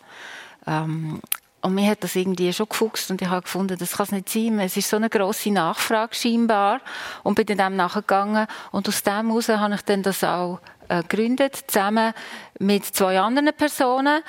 Ähm, 0.67 1.23
und 1.61 1.75
mir 1.75 1.91
hat 1.91 2.05
das 2.05 2.15
irgendwie 2.15 2.53
schon 2.53 2.69
gefuchst 2.69 3.11
und 3.11 3.21
ich 3.21 3.29
habe 3.29 3.43
gefunden, 3.43 3.77
das 3.79 3.97
kann 3.97 4.05
es 4.05 4.13
nicht 4.13 4.29
sein. 4.29 4.61
Es 4.61 4.77
ist 4.77 4.89
so 4.89 4.97
eine 4.97 5.11
grosse 5.11 5.51
Nachfrage 5.51 6.15
scheinbar 6.15 6.81
und 7.25 7.35
bin 7.35 7.47
dann 7.47 7.59
dem 7.59 7.77
nachgegangen 7.77 8.47
und 8.71 8.89
aus 8.89 9.03
dem 9.03 9.29
heraus 9.29 9.49
habe 9.49 9.75
ich 9.75 9.83
dann 9.83 10.03
das 10.03 10.23
auch 10.23 10.61
äh, 10.89 11.03
gegründet, 11.03 11.57
zusammen 11.67 12.15
mit 12.59 12.85
zwei 12.85 13.19
anderen 13.21 13.53
Personen. 13.55 14.23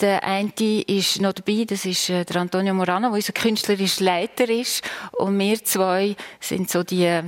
Der 0.00 0.24
eine 0.24 0.50
ist 0.58 1.20
noch 1.20 1.32
dabei, 1.32 1.64
das 1.64 1.84
ist 1.84 2.10
äh, 2.10 2.24
der 2.24 2.40
Antonio 2.40 2.74
Morano, 2.74 3.08
der 3.08 3.14
unser 3.14 3.32
künstlerischer 3.32 4.04
Leiter 4.04 4.48
ist. 4.48 4.82
Und 5.12 5.38
wir 5.38 5.62
zwei 5.64 6.16
sind 6.40 6.68
so 6.68 6.82
die 6.82 7.04
äh, 7.04 7.22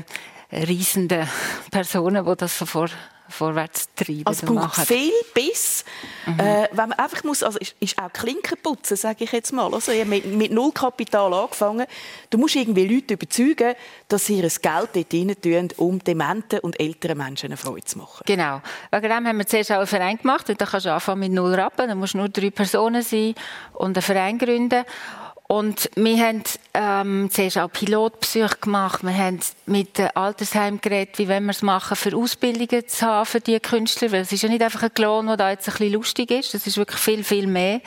riesenden 0.50 1.28
Personen, 1.70 2.26
die 2.26 2.36
das 2.36 2.58
so 2.58 2.66
vor 2.66 2.88
vorwärts 3.28 3.88
treiben. 3.94 4.26
Also 4.26 4.46
es 4.46 4.52
braucht 4.52 4.86
viel 4.86 5.12
Biss. 5.34 5.84
Mhm. 6.26 6.40
Äh, 6.40 6.68
wenn 6.72 6.88
man 6.88 6.98
einfach 6.98 7.24
muss, 7.24 7.42
also 7.42 7.58
ist, 7.58 7.74
ist 7.80 7.98
auch 7.98 8.12
Klinken 8.12 8.58
putzen, 8.62 8.96
sage 8.96 9.24
ich 9.24 9.32
jetzt 9.32 9.52
mal. 9.52 9.72
Also, 9.72 9.92
mit, 10.04 10.26
mit 10.26 10.52
null 10.52 10.72
Kapital 10.72 11.32
angefangen. 11.32 11.86
Du 12.30 12.38
musst 12.38 12.56
irgendwie 12.56 12.86
Leute 12.86 13.14
überzeugen, 13.14 13.74
dass 14.08 14.26
sie 14.26 14.36
ihr 14.36 14.48
Geld 14.48 14.90
dort 14.94 15.14
rein 15.14 15.36
tun, 15.40 15.68
um 15.76 15.98
dementen 15.98 16.60
und 16.60 16.78
älteren 16.78 17.18
Menschen 17.18 17.46
eine 17.46 17.56
Freude 17.56 17.84
zu 17.84 17.98
machen. 17.98 18.22
Genau. 18.26 18.60
Wegen 18.90 19.08
dem 19.08 19.26
haben 19.26 19.38
wir 19.38 19.46
zuerst 19.46 19.72
auch 19.72 19.78
einen 19.78 19.86
Verein 19.86 20.18
gemacht. 20.18 20.48
Und 20.48 20.60
dann 20.60 20.68
kannst 20.68 20.86
du 20.86 20.92
anfangen 20.92 21.20
mit 21.20 21.32
null 21.32 21.54
Rappen. 21.54 21.88
Dann 21.88 21.98
musst 21.98 22.14
du 22.14 22.18
nur 22.18 22.28
drei 22.28 22.50
Personen 22.50 23.02
sein 23.02 23.34
und 23.74 23.96
einen 23.96 24.02
Verein 24.02 24.38
gründen. 24.38 24.84
Und 25.48 25.90
wir 25.94 26.18
haben 26.18 26.42
ähm, 26.74 27.28
zuerst 27.30 27.58
auch 27.58 27.70
Pilotbesuche 27.70 28.56
gemacht. 28.60 29.04
Wir 29.04 29.16
haben 29.16 29.38
mit 29.66 29.96
den 29.96 30.08
Altersheimen 30.16 30.80
geredet, 30.80 31.18
wie 31.18 31.28
wir 31.28 31.40
es 31.48 31.62
machen, 31.62 31.96
für 31.96 32.16
Ausbildungen 32.16 32.88
zu 32.88 33.06
haben 33.06 33.26
für 33.26 33.40
diese 33.40 33.60
Künstler. 33.60 34.10
Weil 34.10 34.22
es 34.22 34.32
ist 34.32 34.42
ja 34.42 34.48
nicht 34.48 34.62
einfach 34.62 34.82
ein 34.82 34.94
Klon, 34.94 35.28
der 35.28 35.36
da 35.36 35.50
jetzt 35.50 35.68
ein 35.68 35.72
bisschen 35.72 35.92
lustig 35.92 36.32
ist. 36.32 36.54
Das 36.54 36.66
ist 36.66 36.76
wirklich 36.76 37.00
viel, 37.00 37.22
viel 37.22 37.46
mehr. 37.46 37.80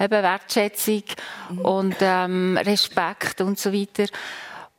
Eben 0.00 0.10
Wertschätzung 0.10 1.04
mhm. 1.50 1.58
und 1.60 1.96
ähm, 2.00 2.58
Respekt 2.60 3.40
und 3.40 3.60
so 3.60 3.72
weiter. 3.72 4.06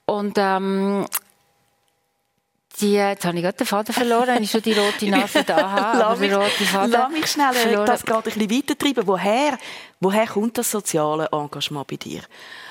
Und 0.06 0.34
ähm, 0.38 1.06
die, 2.82 2.94
jetzt 2.94 3.26
habe 3.26 3.38
ich 3.38 3.44
gerade 3.44 3.58
den 3.58 3.68
Faden 3.68 3.94
verloren, 3.94 4.28
wenn 4.28 4.44
ich 4.44 4.52
schon 4.52 4.62
die 4.62 4.74
rote 4.74 5.10
Nase 5.10 5.44
da 5.44 5.72
habe. 5.72 5.98
lass, 6.00 6.20
mich, 6.20 6.32
lass 6.32 7.12
mich 7.12 7.28
schnell 7.28 7.54
verloren. 7.54 7.86
das 7.86 8.04
gerade 8.04 8.30
ein 8.30 8.38
bisschen 8.38 8.52
weitertreiben. 8.52 9.08
Woher, 9.08 9.58
woher 10.00 10.28
kommt 10.28 10.58
das 10.58 10.72
soziale 10.72 11.30
Engagement 11.32 11.88
bei 11.88 11.96
dir? 11.96 12.22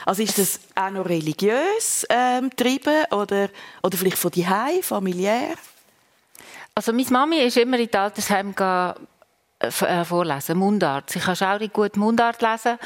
Also 0.05 0.23
ist 0.23 0.39
das 0.39 0.61
auch 0.75 0.91
noch 0.91 1.07
religiös 1.07 2.07
ähm, 2.11 2.51
getrieben 2.51 3.05
oder, 3.11 3.49
oder 3.83 3.97
vielleicht 3.97 4.19
von 4.19 4.31
Hause, 4.33 4.83
familiär? 4.83 5.55
Also 6.75 6.93
meine 6.93 7.11
Mami 7.11 7.39
ist 7.39 7.57
immer 7.57 7.79
in 7.79 7.89
die 7.89 7.97
Altersheim 7.97 8.55
äh, 8.59 8.93
äh, 9.61 10.05
vorlesen, 10.05 10.59
Mundart. 10.59 11.11
Sie 11.11 11.21
kann 11.21 11.37
auch 11.41 11.73
gut 11.73 11.97
Mundart 11.97 12.43
lesen 12.43 12.79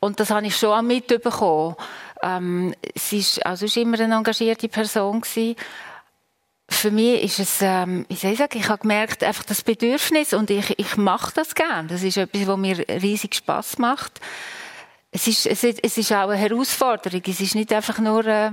und 0.00 0.18
das 0.18 0.30
habe 0.30 0.46
ich 0.46 0.56
schon 0.56 0.86
mitbekommen. 0.86 1.76
Ähm, 2.22 2.74
sie 2.94 3.20
war 3.20 3.46
also 3.46 3.80
immer 3.80 4.00
eine 4.00 4.14
engagierte 4.14 4.68
Person 4.68 5.20
gewesen 5.20 5.56
für 6.68 6.90
mich 6.90 7.22
ist 7.22 7.38
es, 7.38 7.58
ähm, 7.60 8.06
wie 8.08 8.14
soll 8.14 8.32
ich 8.32 8.38
sagen, 8.38 8.58
ich 8.58 8.68
habe 8.68 8.82
gemerkt, 8.82 9.22
einfach 9.22 9.44
das 9.44 9.62
Bedürfnis 9.62 10.32
und 10.32 10.50
ich, 10.50 10.78
ich 10.78 10.96
mache 10.96 11.32
das 11.34 11.54
gerne. 11.54 11.88
Das 11.88 12.02
ist 12.02 12.16
etwas, 12.16 12.46
was 12.46 12.56
mir 12.56 12.78
riesig 12.88 13.34
Spaß 13.34 13.78
macht. 13.78 14.20
Es 15.14 15.26
ist, 15.26 15.46
es, 15.46 15.62
ist, 15.62 15.80
es 15.82 15.98
ist 15.98 16.10
auch 16.12 16.30
eine 16.30 16.36
Herausforderung. 16.36 17.20
Es 17.26 17.40
ist 17.40 17.54
nicht 17.54 17.70
einfach 17.72 17.98
nur 17.98 18.24
äh, 18.26 18.52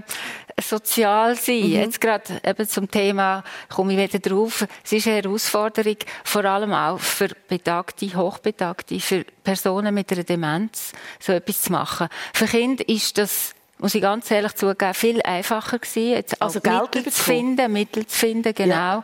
sozial 0.62 1.36
sein. 1.38 1.62
Mhm. 1.62 1.72
Jetzt 1.72 2.01
gerade 2.01 2.41
eben 2.43 2.68
zum 2.68 2.91
Thema, 2.91 3.43
komme 3.70 3.93
ich 3.93 4.14
wieder 4.14 4.20
drauf, 4.20 4.66
es 4.84 4.91
ist 4.91 5.07
eine 5.07 5.22
Herausforderung, 5.24 5.95
vor 6.26 6.43
allem 6.43 6.74
auch 6.74 6.99
für 6.99 7.30
Betagte, 7.47 8.14
Hochbetagte, 8.14 8.99
für 8.99 9.24
Personen 9.43 9.93
mit 9.93 10.12
einer 10.12 10.26
Demenz, 10.26 10.91
so 11.20 11.32
etwas 11.32 11.62
zu 11.62 11.72
machen. 11.72 12.10
Für 12.34 12.45
Kinder 12.45 12.88
ist 12.89 13.18
das 13.18 13.55
muss 13.80 13.96
ich 13.96 14.02
ganz 14.02 14.30
ehrlich 14.30 14.56
zugeben, 14.56 14.94
viel 14.94 15.22
einfacher 15.22 15.80
gewesen, 15.80 16.12
jetzt 16.12 16.42
also 16.42 16.60
Geld 16.60 16.96
Mittel 16.96 17.12
zu 17.12 17.24
finden, 17.24 17.72
Mittel 17.72 18.06
zu 18.06 18.18
finden, 18.18 18.54
genau, 18.54 19.04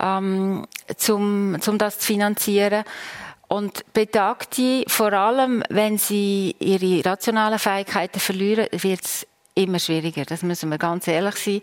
ja. 0.00 0.18
ähm, 0.18 0.66
zum, 0.96 1.56
zum 1.60 1.78
das 1.78 1.98
zu 1.98 2.06
finanzieren. 2.06 2.84
Und 3.48 3.92
Betagte, 3.92 4.84
vor 4.88 5.12
allem, 5.12 5.62
wenn 5.68 5.98
sie 5.98 6.56
ihre 6.58 7.08
rationalen 7.08 7.58
Fähigkeiten 7.58 8.18
verlieren, 8.18 8.66
wird 8.72 9.04
es 9.04 9.26
immer 9.54 9.78
schwieriger. 9.78 10.24
Das 10.24 10.42
müssen 10.42 10.70
wir 10.70 10.78
ganz 10.78 11.06
ehrlich 11.06 11.36
sein. 11.36 11.60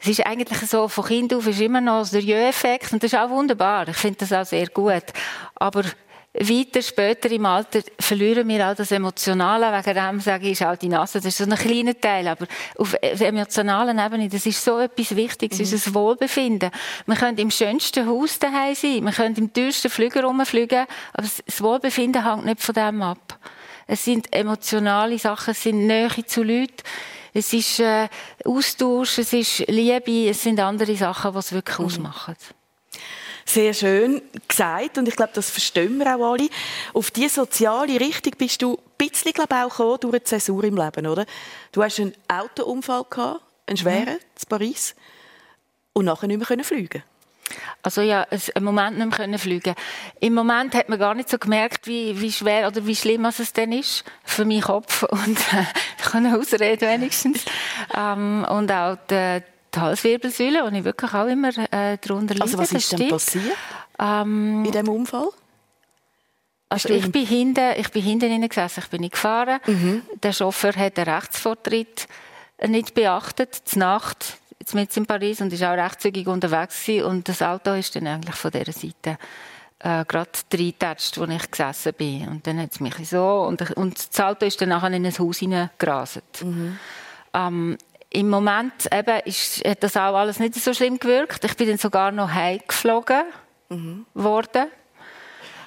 Es 0.00 0.06
ist 0.06 0.24
eigentlich 0.24 0.60
so, 0.60 0.86
von 0.86 1.04
Kind 1.04 1.34
auf 1.34 1.46
ist 1.48 1.60
immer 1.60 1.80
noch 1.80 2.08
der 2.08 2.20
Jö-Effekt 2.20 2.92
und 2.92 3.02
das 3.02 3.12
ist 3.12 3.18
auch 3.18 3.30
wunderbar. 3.30 3.88
Ich 3.88 3.96
finde 3.96 4.18
das 4.20 4.32
auch 4.32 4.46
sehr 4.46 4.68
gut. 4.68 5.02
Aber 5.56 5.82
weiter 6.40 6.82
später 6.82 7.30
im 7.30 7.46
Alter 7.46 7.80
verlieren 7.98 8.46
wir 8.48 8.66
all 8.66 8.74
das 8.74 8.92
Emotionale. 8.92 9.72
Wegen 9.72 9.94
dem 9.94 10.20
sage 10.20 10.46
ich, 10.46 10.52
ist 10.52 10.62
auch 10.62 10.76
die 10.76 10.88
Nase, 10.88 11.18
das 11.18 11.26
ist 11.26 11.38
so 11.38 11.44
ein 11.44 11.56
kleiner 11.56 11.98
Teil. 11.98 12.28
Aber 12.28 12.46
auf 12.76 12.94
der 13.00 13.28
emotionalen 13.28 13.98
Ebene, 13.98 14.28
das 14.28 14.46
ist 14.46 14.62
so 14.62 14.78
etwas 14.78 15.16
Wichtiges, 15.16 15.58
mhm. 15.58 15.64
unser 15.64 15.94
Wohlbefinden. 15.94 16.70
Wir 17.06 17.16
können 17.16 17.38
im 17.38 17.50
schönsten 17.50 18.06
Haus 18.06 18.38
daheim 18.38 18.74
sein, 18.74 19.04
wir 19.04 19.12
können 19.12 19.36
im 19.36 19.52
teuersten 19.52 19.90
Flüger 19.90 20.24
rumfliegen, 20.24 20.86
aber 21.12 21.28
das 21.46 21.62
Wohlbefinden 21.62 22.24
hängt 22.24 22.44
nicht 22.44 22.62
von 22.62 22.74
dem 22.74 23.02
ab. 23.02 23.38
Es 23.86 24.04
sind 24.04 24.32
emotionale 24.32 25.18
Sachen, 25.18 25.52
es 25.52 25.62
sind 25.62 25.86
Nähe 25.86 26.26
zu 26.26 26.42
Leuten, 26.42 26.82
es 27.32 27.52
ist 27.52 27.80
äh, 27.80 28.08
Austausch, 28.44 29.18
es 29.18 29.32
ist 29.32 29.64
Liebe, 29.68 30.28
es 30.28 30.42
sind 30.42 30.60
andere 30.60 30.94
Sachen, 30.94 31.32
die 31.32 31.38
es 31.38 31.52
wirklich 31.52 31.78
mhm. 31.78 31.84
ausmachen 31.86 32.36
sehr 33.48 33.74
schön 33.74 34.22
gesagt 34.46 34.98
und 34.98 35.08
ich 35.08 35.16
glaube, 35.16 35.32
das 35.34 35.50
verstehen 35.50 35.98
wir 35.98 36.16
auch 36.16 36.32
alle. 36.32 36.48
Auf 36.94 37.10
diese 37.10 37.36
soziale 37.36 37.98
Richtung 38.00 38.32
bist 38.36 38.62
du 38.62 38.74
ein 38.74 39.06
bisschen 39.08 39.32
glaube 39.32 39.54
ich, 39.54 39.62
auch 39.62 39.70
gekommen 39.70 40.00
durch 40.00 40.14
eine 40.14 40.24
Zäsur 40.24 40.64
im 40.64 40.76
Leben, 40.76 41.06
oder? 41.06 41.26
Du 41.72 41.82
hast 41.82 42.00
einen 42.00 42.14
Autounfall 42.28 43.04
gehabt, 43.08 43.42
einen 43.66 43.76
schweren, 43.76 44.14
mhm. 44.14 44.40
in 44.40 44.48
Paris, 44.48 44.94
und 45.92 46.04
nachher 46.04 46.28
nicht 46.28 46.48
mehr 46.48 46.64
fliegen 46.64 47.02
also 47.82 48.02
ja, 48.02 48.26
einen 48.54 48.64
Moment 48.64 48.98
nicht 48.98 49.18
mehr 49.18 49.38
fliegen 49.38 49.74
Im 50.20 50.34
Moment 50.34 50.74
hat 50.74 50.88
man 50.88 50.98
gar 50.98 51.14
nicht 51.14 51.28
so 51.28 51.38
gemerkt, 51.38 51.86
wie, 51.86 52.20
wie 52.20 52.32
schwer 52.32 52.68
oder 52.68 52.86
wie 52.86 52.96
schlimm 52.96 53.24
es 53.24 53.52
denn 53.52 53.72
ist 53.72 54.04
für 54.24 54.44
meinen 54.44 54.62
Kopf 54.62 55.02
und 55.10 55.38
äh, 55.52 55.64
ich 55.98 56.04
kann 56.04 56.26
ausreden 56.34 56.88
wenigstens 56.88 57.44
ähm, 57.96 58.46
und 58.48 58.70
auch 58.70 58.96
die, 59.10 59.42
die 59.74 59.80
Halswirbelsäule, 59.80 60.70
die 60.70 60.78
ich 60.78 60.84
wirklich 60.84 61.12
auch 61.14 61.26
immer 61.26 61.48
äh, 61.48 61.98
darunter 61.98 62.34
leide. 62.34 62.42
Also 62.42 62.58
was 62.58 62.72
ist 62.72 62.92
denn 62.92 63.08
passiert 63.08 63.56
ähm, 63.98 64.62
bei 64.64 64.70
diesem 64.70 64.88
Unfall? 64.88 65.28
Also 66.70 66.90
ich 66.90 67.10
bin 67.10 67.26
hinten, 67.26 67.72
ich 67.78 67.90
bin 67.90 68.02
hinten 68.02 68.48
gesessen, 68.48 68.80
ich 68.84 68.90
bin 68.90 69.00
nicht 69.00 69.12
gefahren. 69.12 69.60
Mhm. 69.66 70.02
Der 70.22 70.32
Chauffeur 70.32 70.74
hat 70.74 70.98
den 70.98 71.08
Rechtsvortritt 71.08 72.06
nicht 72.66 72.94
beachtet, 72.94 73.54
zur 73.54 73.78
Nacht, 73.78 74.38
jetzt 74.58 74.74
mit 74.74 74.94
in 74.96 75.06
Paris 75.06 75.40
und 75.40 75.52
ist 75.52 75.62
auch 75.62 75.76
rechtszügig 75.76 76.26
unterwegs 76.26 76.84
gewesen. 76.84 77.06
und 77.06 77.28
das 77.28 77.40
Auto 77.40 77.72
ist 77.72 77.96
dann 77.96 78.06
eigentlich 78.06 78.34
von 78.34 78.50
dieser 78.50 78.72
Seite 78.72 79.18
äh, 79.78 80.04
gerade 80.04 80.30
reingetatscht, 80.52 81.18
wo 81.18 81.24
ich 81.24 81.50
gesessen 81.50 81.92
bin. 81.94 82.28
Und 82.28 82.46
dann 82.46 82.60
hat 82.60 82.72
es 82.72 82.80
mich 82.80 82.96
so 83.08 83.42
und, 83.42 83.76
und 83.76 83.96
das 83.96 84.20
Auto 84.20 84.44
ist 84.44 84.60
dann 84.60 84.70
nachher 84.70 84.90
in 84.90 85.06
ein 85.06 85.18
Haus 85.18 85.38
hineingerastet. 85.38 86.44
Mhm. 86.44 86.78
Ähm, 87.32 87.78
im 88.10 88.30
Moment 88.30 88.88
eben 88.92 89.20
ist, 89.24 89.64
hat 89.66 89.82
das 89.82 89.96
auch 89.96 90.14
alles 90.16 90.38
nicht 90.38 90.54
so 90.54 90.72
schlimm 90.72 90.98
gewirkt. 90.98 91.44
Ich 91.44 91.56
bin 91.56 91.68
dann 91.68 91.78
sogar 91.78 92.10
noch 92.10 92.30
heimgeflogen 92.30 93.24
mhm. 93.68 94.06
worden. 94.14 94.66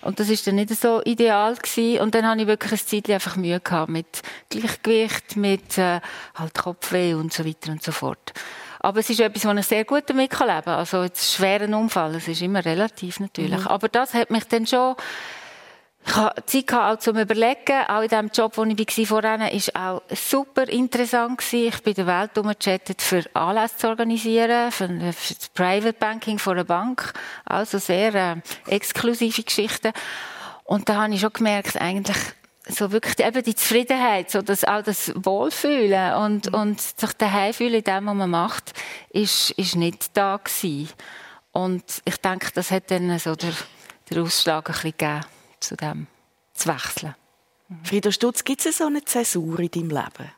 Und 0.02 0.20
das 0.20 0.30
ist 0.30 0.48
dann 0.48 0.56
nicht 0.56 0.70
so 0.70 1.02
ideal 1.04 1.56
gewesen. 1.56 2.02
Und 2.02 2.16
dann 2.16 2.26
habe 2.26 2.42
ich 2.42 2.48
wirklich 2.48 2.72
ein 2.72 2.88
Zeitchen 2.88 3.14
einfach 3.14 3.36
Mühe 3.36 3.60
gehabt 3.60 3.92
mit 3.92 4.24
Gleichgewicht, 4.50 5.36
mit 5.36 5.78
äh, 5.78 6.02
halt 6.34 6.56
Kopfweh 6.56 7.14
und 7.14 7.32
so 7.32 7.46
weiter 7.46 7.72
und 7.72 7.84
so 7.84 7.92
fort. 7.92 8.34
Aber 8.80 9.00
es 9.00 9.12
ist 9.12 9.20
etwas, 9.20 9.46
wo 9.46 9.52
ich 9.52 9.66
sehr 9.68 9.86
gut 9.86 10.06
damit 10.08 10.32
leben 10.32 10.48
kann. 10.48 10.68
Also 10.68 11.04
jetzt 11.04 11.36
schweren 11.36 11.76
Unfall, 11.76 12.16
es 12.16 12.28
ist 12.28 12.42
immer 12.42 12.66
relativ 12.66 13.20
natürlich. 13.20 13.60
Mhm. 13.60 13.68
Aber 13.68 13.90
das 13.90 14.16
hat 14.16 14.32
mich 14.32 14.46
dann 14.46 14.66
schon 14.66 14.96
ich 16.06 16.16
hatte 16.16 16.46
Zeit 16.46 16.74
auch 16.74 16.98
zum 16.98 17.18
Überlegen. 17.18 17.86
Auch 17.88 18.02
in 18.02 18.10
dem 18.10 18.30
Job, 18.34 18.56
den 18.56 18.76
ich 18.78 19.08
vorhin 19.08 19.40
war, 19.40 19.52
war 19.52 19.94
auch 19.94 20.02
super 20.16 20.68
interessant. 20.68 21.42
Ich 21.54 21.82
bin 21.84 21.94
der 21.94 22.08
Welt 22.08 22.38
umgechattet, 22.38 23.02
für 23.02 23.24
Anlässe 23.34 23.78
zu 23.78 23.88
organisieren, 23.88 24.72
für, 24.72 24.88
das 24.88 25.50
Private 25.54 25.94
Banking 25.94 26.40
von 26.40 26.54
einer 26.54 26.64
Bank. 26.64 27.14
Also 27.46 27.78
sehr 27.78 28.16
äh, 28.16 28.36
exklusive 28.68 29.44
Geschichten. 29.44 29.94
Und 30.64 30.90
da 30.90 31.04
habe 31.04 31.14
ich 31.14 31.22
schon 31.22 31.34
gemerkt, 31.34 31.80
eigentlich, 31.80 32.18
so 32.68 32.92
wirklich 32.92 33.26
eben 33.26 33.44
die 33.44 33.56
Zufriedenheit, 33.56 34.32
so 34.32 34.42
das, 34.42 34.64
auch 34.64 34.84
das 34.84 35.12
Wohlfühlen 35.16 36.14
und, 36.16 36.52
mhm. 36.52 36.60
und 36.60 36.82
sich 36.82 37.14
daheim 37.14 37.54
fühlen 37.54 37.76
in 37.76 37.84
dem, 37.84 38.06
was 38.06 38.16
man 38.16 38.30
macht, 38.30 38.74
ist, 39.10 39.52
ist 39.52 39.76
nicht 39.76 40.16
da 40.16 40.38
gewesen. 40.38 40.90
Und 41.52 41.84
ich 42.06 42.18
denke, 42.18 42.50
das 42.54 42.72
hat 42.72 42.92
dann 42.92 43.18
so 43.20 43.36
der, 43.36 43.54
der 44.10 44.22
Ausschlag 44.22 44.70
ein 44.70 44.74
bisschen 44.74 44.92
gegeben 44.98 45.26
zu 45.62 45.76
dem 45.78 46.08
zu 46.54 46.70
wechseln. 46.70 47.16
Frieda 47.84 48.12
Stutz, 48.12 48.44
gibt 48.44 48.66
es 48.66 48.80
so 48.80 48.88
eine 48.88 49.06
Zäsur 49.06 49.60
in 49.60 49.72
deinem 49.72 49.90
Leben, 49.90 50.32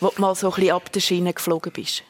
wo 0.00 0.08
du 0.08 0.20
mal 0.20 0.34
so 0.34 0.48
ein 0.48 0.54
bisschen 0.54 0.74
ab 0.74 0.92
der 0.92 1.00
Schiene 1.00 1.32
geflogen 1.32 1.72
bist? 1.72 2.04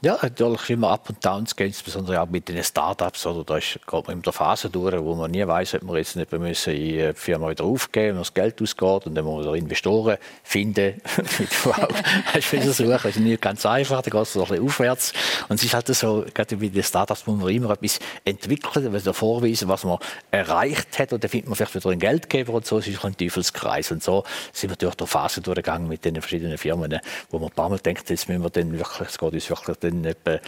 Ja, 0.00 0.18
natürlich 0.20 0.70
immer 0.70 0.90
up 0.90 1.08
und 1.08 1.24
downs 1.24 1.54
gehen, 1.54 1.68
insbesondere 1.68 2.20
auch 2.20 2.28
mit 2.28 2.48
den 2.48 2.62
Startups. 2.64 3.24
Oder 3.26 3.44
da 3.44 3.58
ist, 3.58 3.78
geht 3.86 4.06
man 4.08 4.16
in 4.16 4.22
der 4.22 4.32
Phase 4.32 4.68
durch, 4.68 5.00
wo 5.00 5.14
man 5.14 5.30
nie 5.30 5.46
weiß, 5.46 5.74
ob 5.74 5.84
man 5.84 5.96
jetzt 5.96 6.16
nicht 6.16 6.32
müssen 6.32 6.72
in 6.72 6.80
die 6.80 7.12
Firma 7.14 7.48
wieder 7.48 7.64
aufgeben, 7.64 8.08
wenn 8.08 8.16
das 8.16 8.34
Geld 8.34 8.60
ausgeht 8.60 9.06
und 9.06 9.14
dann 9.14 9.24
muss 9.24 9.46
man 9.46 9.54
Investoren 9.54 10.16
finden. 10.42 11.00
hast 11.06 12.52
du 12.52 12.62
suchen, 12.72 12.90
das 12.90 13.04
ist 13.04 13.20
nicht 13.20 13.40
ganz 13.40 13.64
einfach, 13.64 14.02
da 14.02 14.10
geht 14.10 14.20
es 14.20 14.36
ein 14.36 14.42
bisschen 14.42 14.64
aufwärts. 14.64 15.12
Und 15.48 15.54
es 15.54 15.64
ist 15.64 15.74
halt 15.74 15.86
so, 15.86 16.24
gerade 16.34 16.56
bei 16.56 16.66
den 16.66 16.82
Startups 16.82 17.24
muss 17.28 17.38
man 17.38 17.48
immer 17.50 17.70
etwas 17.70 18.00
entwickeln, 18.24 18.92
also 18.92 19.12
vorweisen, 19.12 19.68
was 19.68 19.84
man 19.84 19.98
erreicht 20.32 20.98
hat 20.98 21.12
und 21.12 21.22
dann 21.22 21.30
findet 21.30 21.48
man 21.48 21.54
vielleicht 21.54 21.76
wieder 21.76 21.90
einen 21.90 22.00
Geldgeber 22.00 22.54
und 22.54 22.66
so, 22.66 22.78
es 22.78 22.88
ist 22.88 23.04
ein 23.04 23.16
Teufelskreis. 23.16 23.92
Und 23.92 24.02
so 24.02 24.24
sind 24.52 24.70
wir 24.70 24.76
durch 24.76 24.96
die 24.96 25.06
Phase 25.06 25.40
durchgegangen 25.40 25.86
mit 25.86 26.04
den 26.04 26.20
verschiedenen 26.20 26.58
Firmen, 26.58 26.98
wo 27.30 27.38
man 27.38 27.50
ein 27.50 27.54
paar 27.54 27.68
Mal 27.68 27.78
denkt, 27.78 28.10
jetzt 28.10 28.28
müssen 28.28 28.42
wir 28.42 28.50
dann 28.50 28.76
wirklich, 28.76 29.08
es 29.08 29.18
geht 29.18 29.32
uns 29.32 29.51
wirklich 29.52 29.76
dann 29.78 30.04
etwa 30.04 30.38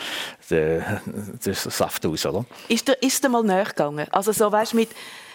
den, 0.50 0.84
den 1.44 1.54
Saft 1.54 2.06
aus, 2.06 2.26
oder? 2.26 2.44
Ist 2.68 2.88
dir, 2.88 2.94
ist 3.00 3.22
dir 3.22 3.28
mal 3.28 3.42
nachgegangen? 3.42 4.06
Also 4.10 4.32
so, 4.32 4.50
weißt, 4.50 4.74
mit, 4.74 4.90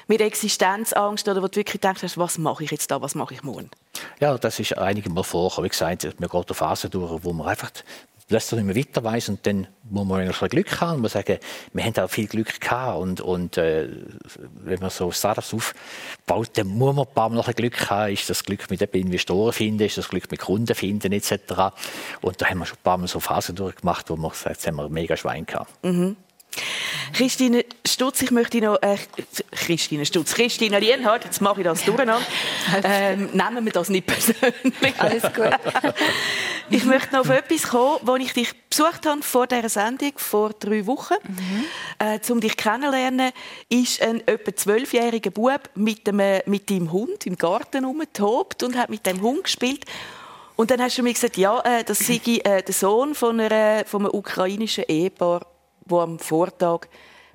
mit 0.07 0.21
Existenzangst 0.21 1.27
oder 1.27 1.41
wo 1.41 1.47
du 1.47 1.57
wirklich 1.57 1.79
denkst, 1.79 2.01
was 2.15 2.37
mache 2.37 2.63
ich 2.63 2.71
jetzt 2.71 2.89
da, 2.91 3.01
was 3.01 3.15
mache 3.15 3.35
ich 3.35 3.43
morgen? 3.43 3.69
Ja, 4.19 4.37
das 4.37 4.59
ist 4.59 4.77
einige 4.77 5.09
Mal 5.09 5.23
vor. 5.23 5.51
Wie 5.61 5.69
gesagt, 5.69 6.03
man 6.19 6.29
geht 6.29 6.47
eine 6.47 6.55
Phase 6.55 6.89
durch, 6.89 7.23
wo 7.23 7.33
man 7.33 7.47
einfach 7.47 7.71
plötzlich 8.29 8.61
nicht 8.61 8.75
mehr 8.75 8.75
weiter 8.75 9.03
weiss 9.03 9.27
und 9.27 9.45
dann 9.45 9.67
muss 9.89 10.07
man 10.07 10.21
ein 10.21 10.49
Glück 10.49 10.79
haben 10.79 10.95
und 10.95 11.01
man 11.01 11.09
sagen, 11.09 11.39
wir 11.73 11.83
haben 11.83 11.97
auch 11.97 12.09
viel 12.09 12.27
Glück 12.27 12.61
gehabt 12.61 12.99
und, 12.99 13.21
und 13.21 13.57
äh, 13.57 13.89
wenn 14.53 14.79
man 14.79 14.91
so 14.91 15.11
Startups 15.11 15.53
aufbaut, 15.53 16.51
dann 16.53 16.67
muss 16.67 16.95
man 16.95 17.05
ein 17.07 17.13
paar 17.13 17.29
Mal 17.29 17.35
noch 17.37 17.47
ein 17.47 17.55
Glück 17.55 17.89
haben, 17.89 18.13
ist 18.13 18.29
das 18.29 18.43
Glück 18.43 18.69
mit 18.69 18.81
Investoren 18.81 19.51
finden, 19.51 19.83
ist 19.83 19.97
das 19.97 20.09
Glück 20.09 20.29
mit 20.29 20.39
Kunden 20.39 20.75
finden 20.75 21.11
etc. 21.11 21.31
Und 22.21 22.39
da 22.39 22.45
haben 22.45 22.59
wir 22.59 22.65
schon 22.67 22.77
ein 22.77 22.83
paar 22.83 22.97
Mal 22.97 23.07
so 23.07 23.19
Phasen 23.19 23.55
durchgemacht, 23.55 24.09
wo 24.09 24.15
man 24.15 24.31
sagt, 24.31 24.57
jetzt 24.57 24.67
haben 24.67 24.75
wir 24.75 24.87
mega 24.89 25.17
Schwein 25.17 25.45
gehabt. 25.45 25.83
Mhm. 25.83 26.15
Christine 27.13 27.65
Stutz, 27.85 28.21
ich 28.21 28.31
möchte 28.31 28.61
noch, 28.61 28.81
äh, 28.81 28.97
Christine 29.51 30.05
Stutz, 30.05 30.33
Christine 30.33 30.79
Lienhardt, 30.79 31.25
jetzt 31.25 31.41
mache 31.41 31.61
ich 31.61 31.65
das 31.65 31.83
durcheinander. 31.83 32.25
Ähm, 32.83 33.29
nehmen 33.33 33.65
wir 33.65 33.71
das 33.71 33.89
nicht 33.89 34.07
persönlich. 34.07 34.93
Alles 34.97 35.23
gut. 35.23 35.49
ich 36.69 36.83
möchte 36.85 37.15
noch 37.15 37.21
auf 37.21 37.29
etwas 37.29 37.63
kommen, 37.63 37.99
wo 38.03 38.15
ich 38.15 38.33
dich 38.33 38.53
besucht 38.69 39.05
habe 39.05 39.21
vor 39.21 39.47
dieser 39.47 39.69
Sendung, 39.69 40.13
vor 40.17 40.51
drei 40.51 40.85
Wochen, 40.85 41.15
mhm. 41.27 41.65
äh, 41.99 42.19
um 42.31 42.39
dich 42.39 42.55
kennenzulernen, 42.57 43.31
ist 43.69 44.01
ein 44.01 44.25
etwa 44.27 44.55
zwölfjähriger 44.55 45.31
Bub 45.31 45.69
mit, 45.75 46.07
dem, 46.07 46.21
mit 46.45 46.69
deinem 46.69 46.91
Hund 46.91 47.25
im 47.25 47.37
Garten 47.37 47.85
rumgetobt 47.85 48.63
und 48.63 48.77
hat 48.77 48.89
mit 48.89 49.05
dem 49.05 49.21
Hund 49.21 49.45
gespielt. 49.45 49.85
Und 50.55 50.71
dann 50.71 50.81
hast 50.81 50.97
du 50.97 51.03
mir 51.03 51.13
gesagt, 51.13 51.37
ja, 51.37 51.59
äh, 51.61 51.83
das 51.83 51.99
sei 51.99 52.19
äh, 52.25 52.61
der 52.61 52.73
Sohn 52.73 53.15
von, 53.15 53.39
einer, 53.39 53.85
von 53.85 54.01
einem 54.01 54.13
ukrainischen 54.13 54.83
Ehepaar 54.87 55.45
der 55.89 55.97
am 55.97 56.19
Vortag 56.19 56.87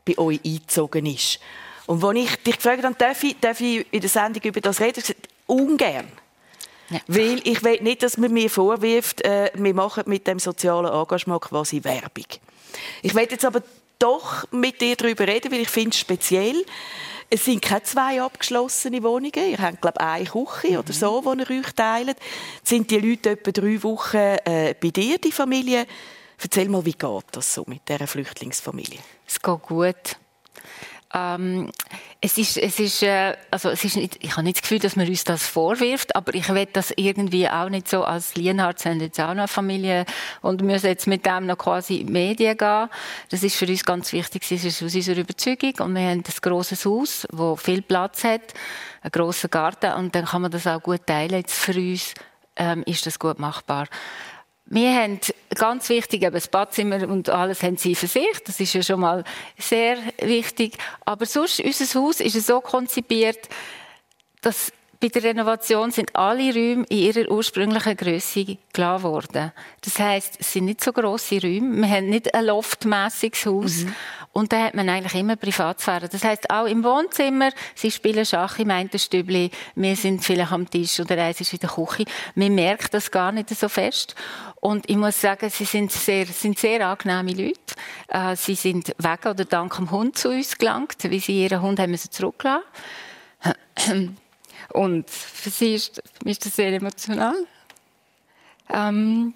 bei 0.04 0.18
euch 0.18 0.40
eingezogen 0.44 1.06
ist. 1.06 1.40
Und 1.86 2.02
als 2.02 2.18
ich 2.18 2.36
dich 2.36 2.56
gefragt 2.56 2.84
habe, 2.84 2.94
darf 2.96 3.22
ich, 3.24 3.38
darf 3.40 3.60
ich 3.60 3.86
in 3.90 4.00
der 4.00 4.10
Sendung 4.10 4.42
über 4.42 4.60
das 4.60 4.80
reden, 4.80 5.00
ich 5.00 5.06
gesagt, 5.06 5.28
ungern. 5.46 6.08
Ja. 6.90 7.00
Weil 7.06 7.40
ich 7.44 7.62
will 7.62 7.82
nicht, 7.82 8.02
dass 8.02 8.16
man 8.16 8.32
mir 8.32 8.50
vorwirft, 8.50 9.22
äh, 9.22 9.50
wir 9.54 9.74
machen 9.74 10.04
mit 10.06 10.26
dem 10.26 10.38
sozialen 10.38 10.92
Engagement 10.92 11.42
quasi 11.42 11.82
Werbung. 11.82 12.26
Ich 13.02 13.14
will 13.14 13.26
jetzt 13.30 13.44
aber 13.44 13.62
doch 13.98 14.50
mit 14.50 14.80
dir 14.80 14.96
darüber 14.96 15.26
reden, 15.26 15.50
weil 15.52 15.60
ich 15.60 15.68
finde 15.68 15.90
es 15.90 15.98
speziell. 15.98 16.64
Es 17.30 17.46
sind 17.46 17.62
keine 17.62 17.82
zwei 17.82 18.20
abgeschlossene 18.20 19.02
Wohnungen. 19.02 19.50
Ihr 19.50 19.58
habt, 19.58 19.80
glaube 19.80 19.98
ich, 19.98 20.06
eine 20.06 20.24
Küche 20.24 20.72
mhm. 20.72 20.78
oder 20.78 20.92
so, 20.92 21.20
die 21.20 21.42
ihr 21.42 21.60
euch 21.60 21.72
teilt. 21.72 22.16
Sind 22.62 22.90
die 22.90 22.98
Leute 22.98 23.30
etwa 23.30 23.50
drei 23.50 23.82
Wochen 23.82 24.16
äh, 24.16 24.74
bei 24.80 24.90
dir, 24.90 25.18
die 25.18 25.32
Familie? 25.32 25.86
Erzähl 26.42 26.68
mal, 26.68 26.84
wie 26.84 26.92
geht 26.92 27.24
das 27.32 27.54
so 27.54 27.64
mit 27.66 27.88
dieser 27.88 28.06
Flüchtlingsfamilie? 28.06 29.00
Es 29.26 29.40
geht 29.40 29.62
gut. 29.62 30.16
Ähm, 31.16 31.70
es 32.20 32.38
ist, 32.38 32.56
es 32.56 32.80
ist, 32.80 33.02
äh, 33.04 33.36
also 33.50 33.68
es 33.68 33.84
ist 33.84 33.96
nicht, 33.96 34.18
ich 34.20 34.32
habe 34.32 34.42
nicht 34.42 34.56
das 34.56 34.62
Gefühl, 34.62 34.80
dass 34.80 34.96
man 34.96 35.06
uns 35.06 35.22
das 35.22 35.46
vorwirft, 35.46 36.16
aber 36.16 36.34
ich 36.34 36.48
will 36.48 36.66
das 36.72 36.92
irgendwie 36.96 37.48
auch 37.48 37.68
nicht 37.68 37.88
so 37.88 38.02
als 38.02 38.34
Lienhardt 38.34 38.84
haben 38.84 39.00
jetzt 39.00 39.20
auch 39.20 39.32
noch 39.34 39.48
Familie 39.48 40.06
und 40.42 40.62
müssen 40.62 40.86
jetzt 40.86 41.06
mit 41.06 41.24
dem 41.24 41.46
noch 41.46 41.56
quasi 41.56 41.98
in 41.98 42.08
die 42.08 42.12
Medien 42.12 42.56
gehen. 42.56 42.88
Das 43.30 43.44
ist 43.44 43.54
für 43.54 43.66
uns 43.66 43.84
ganz 43.84 44.12
wichtig, 44.12 44.42
das 44.48 44.64
ist 44.64 44.82
aus 44.82 44.92
unserer 44.92 45.18
Überzeugung 45.18 45.74
und 45.78 45.94
wir 45.94 46.02
haben 46.02 46.24
ein 46.24 46.24
grosses 46.42 46.84
Haus, 46.84 47.28
wo 47.30 47.54
viel 47.54 47.82
Platz 47.82 48.24
hat, 48.24 48.52
einen 49.02 49.12
grossen 49.12 49.50
Garten 49.50 49.92
und 49.92 50.16
dann 50.16 50.24
kann 50.24 50.42
man 50.42 50.50
das 50.50 50.66
auch 50.66 50.82
gut 50.82 51.06
teilen. 51.06 51.36
Jetzt 51.36 51.54
für 51.54 51.74
uns 51.74 52.14
ähm, 52.56 52.82
ist 52.86 53.06
das 53.06 53.20
gut 53.20 53.38
machbar. 53.38 53.86
Wir 54.66 54.94
haben 54.94 55.20
ganz 55.54 55.88
wichtig, 55.88 56.22
eben 56.22 56.32
das 56.32 56.48
Badzimmer 56.48 57.06
und 57.08 57.28
alles 57.28 57.62
haben 57.62 57.76
sie 57.76 57.94
für 57.94 58.06
sich. 58.06 58.42
Das 58.44 58.60
ist 58.60 58.72
ja 58.72 58.82
schon 58.82 59.00
mal 59.00 59.24
sehr 59.58 59.98
wichtig. 60.20 60.78
Aber 61.04 61.26
sonst, 61.26 61.60
unser 61.60 62.00
Haus 62.00 62.20
ist 62.20 62.46
so 62.46 62.60
konzipiert, 62.60 63.48
dass 64.40 64.72
bei 65.04 65.08
der 65.10 65.22
Renovation 65.22 65.90
sind 65.90 66.16
alle 66.16 66.54
Räume 66.54 66.86
in 66.88 66.96
ihrer 66.96 67.30
ursprünglichen 67.30 67.94
Größe 67.94 68.56
klar 68.72 69.02
worden. 69.02 69.52
Das 69.82 69.98
heißt, 69.98 70.36
es 70.40 70.50
sind 70.50 70.64
nicht 70.64 70.82
so 70.82 70.94
große 70.94 71.42
Räume. 71.42 71.86
Wir 71.86 71.96
haben 71.96 72.08
nicht 72.08 72.34
ein 72.34 72.46
loftmäßiges 72.46 73.44
Haus. 73.44 73.84
Mhm. 73.84 73.94
Und 74.32 74.52
da 74.54 74.62
hat 74.62 74.74
man 74.74 74.88
eigentlich 74.88 75.14
immer 75.20 75.36
Privatsphäre. 75.36 76.08
Das 76.08 76.24
heißt 76.24 76.48
auch 76.48 76.64
im 76.64 76.82
Wohnzimmer, 76.82 77.50
sie 77.74 77.90
spielen 77.90 78.24
Schach 78.24 78.58
im 78.58 78.70
einen 78.70 78.98
Stübli, 78.98 79.50
wir 79.74 79.94
sind 79.94 80.24
vielleicht 80.24 80.52
am 80.52 80.70
Tisch 80.70 80.98
oder 80.98 81.22
eins 81.22 81.38
ist 81.38 81.52
in 81.52 81.58
der 81.58 81.68
Küche. 81.68 82.06
Man 82.34 82.54
merkt 82.54 82.94
das 82.94 83.10
gar 83.10 83.30
nicht 83.30 83.50
so 83.50 83.68
fest. 83.68 84.14
Und 84.62 84.88
ich 84.88 84.96
muss 84.96 85.20
sagen, 85.20 85.50
sie 85.50 85.66
sind 85.66 85.92
sehr, 85.92 86.24
sind 86.24 86.58
sehr 86.58 86.88
angenehme 86.88 87.32
Leute. 87.32 87.74
Äh, 88.08 88.36
sie 88.36 88.54
sind 88.54 88.94
wegen 88.96 89.28
oder 89.28 89.44
dank 89.44 89.76
dem 89.76 89.90
Hund 89.90 90.16
zu 90.16 90.30
uns 90.30 90.56
gelangt, 90.56 90.96
weil 91.04 91.20
sie 91.20 91.42
ihren 91.42 91.60
Hund 91.60 91.78
haben 91.78 91.94
zurückgelassen 91.94 92.62
Und 94.74 95.08
für 95.08 95.50
sie 95.50 95.74
ist, 95.74 96.02
ist 96.24 96.44
das 96.44 96.56
sehr 96.56 96.72
emotional. 96.72 97.36
Ähm, 98.68 99.34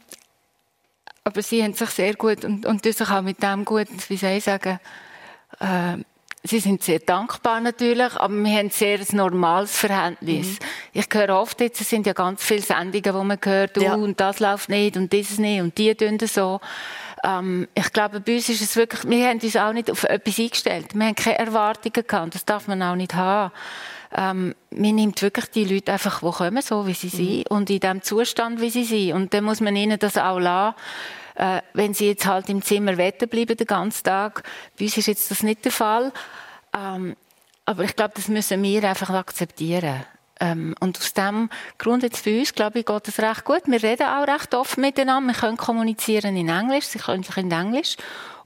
aber 1.22 1.42
sie 1.42 1.62
haben 1.62 1.74
sich 1.74 1.90
sehr 1.90 2.14
gut 2.14 2.44
und, 2.44 2.66
und 2.66 2.82
sich 2.82 3.00
auch 3.08 3.22
mit 3.22 3.40
dem 3.40 3.64
gut, 3.64 3.86
wie 4.08 4.16
soll 4.16 4.30
ich 4.30 4.44
sagen, 4.44 4.80
äh, 5.60 5.98
sie 6.42 6.58
sind 6.58 6.82
sehr 6.82 6.98
dankbar 6.98 7.60
natürlich, 7.60 8.16
aber 8.16 8.34
wir 8.34 8.50
haben 8.50 8.66
ein 8.66 8.70
sehr 8.70 8.98
normales 9.12 9.78
Verhältnis. 9.78 10.58
Mhm. 10.58 10.58
Ich 10.94 11.06
höre 11.12 11.38
oft 11.38 11.60
jetzt, 11.60 11.80
es 11.80 11.88
sind 11.88 12.06
ja 12.06 12.14
ganz 12.14 12.42
viele 12.42 12.62
Sendungen, 12.62 13.14
wo 13.14 13.22
man 13.22 13.38
hört, 13.40 13.76
ja. 13.76 13.94
uh, 13.94 14.02
und 14.02 14.18
das 14.18 14.40
läuft 14.40 14.70
nicht 14.70 14.96
und 14.96 15.12
dieses 15.12 15.38
nicht 15.38 15.60
und 15.60 15.78
die 15.78 15.94
tun 15.94 16.18
so. 16.26 16.60
Ähm, 17.22 17.68
ich 17.74 17.92
glaube, 17.92 18.20
bei 18.20 18.34
uns 18.34 18.48
ist 18.48 18.62
es 18.62 18.74
wirklich, 18.74 19.08
wir 19.08 19.28
haben 19.28 19.38
uns 19.40 19.56
auch 19.56 19.72
nicht 19.72 19.88
auf 19.88 20.02
etwas 20.02 20.38
eingestellt. 20.40 20.94
Wir 20.94 21.06
haben 21.06 21.14
keine 21.14 21.38
Erwartungen 21.38 22.04
gehabt, 22.06 22.34
das 22.34 22.44
darf 22.44 22.66
man 22.66 22.82
auch 22.82 22.96
nicht 22.96 23.14
haben. 23.14 23.52
Ähm, 24.14 24.54
man 24.70 24.94
nimmt 24.94 25.20
wirklich 25.22 25.46
die 25.50 25.64
Leute 25.64 25.92
einfach, 25.92 26.20
die 26.20 26.30
kommen, 26.30 26.62
so 26.62 26.86
wie 26.86 26.94
sie 26.94 27.08
mhm. 27.08 27.10
sind 27.10 27.50
und 27.50 27.70
in 27.70 27.80
dem 27.80 28.02
Zustand, 28.02 28.60
wie 28.60 28.70
sie 28.70 28.84
sind. 28.84 29.12
Und 29.12 29.34
dann 29.34 29.44
muss 29.44 29.60
man 29.60 29.76
ihnen 29.76 29.98
das 29.98 30.16
auch 30.16 30.38
lassen 30.38 30.74
äh, 31.38 31.62
wenn 31.72 31.94
sie 31.94 32.08
jetzt 32.08 32.26
halt 32.26 32.48
im 32.48 32.62
Zimmer 32.62 32.96
wetten 32.96 33.28
bleiben 33.28 33.56
den 33.56 33.66
ganzen 33.66 34.04
Tag. 34.04 34.42
Bei 34.76 34.84
uns 34.84 34.96
ist 34.96 35.06
jetzt 35.06 35.30
das 35.30 35.42
nicht 35.42 35.64
der 35.64 35.72
Fall. 35.72 36.12
Ähm, 36.76 37.16
aber 37.64 37.84
ich 37.84 37.94
glaube, 37.94 38.14
das 38.16 38.28
müssen 38.28 38.62
wir 38.62 38.84
einfach 38.84 39.10
akzeptieren. 39.10 40.04
Ähm, 40.40 40.74
und 40.80 40.98
aus 40.98 41.14
dem 41.14 41.48
Grund 41.78 42.02
jetzt 42.02 42.24
für 42.24 42.36
uns, 42.38 42.54
glaube 42.54 42.80
ich, 42.80 42.86
geht 42.86 43.08
es 43.08 43.20
recht 43.20 43.44
gut. 43.44 43.62
Wir 43.66 43.82
reden 43.82 44.06
auch 44.08 44.26
recht 44.26 44.54
oft 44.54 44.78
miteinander. 44.78 45.32
Wir 45.32 45.40
können 45.40 45.56
kommunizieren 45.56 46.36
in 46.36 46.48
Englisch. 46.48 46.86
Sie 46.86 46.98
können 46.98 47.22
sich 47.22 47.36
in 47.36 47.50
Englisch 47.50 47.96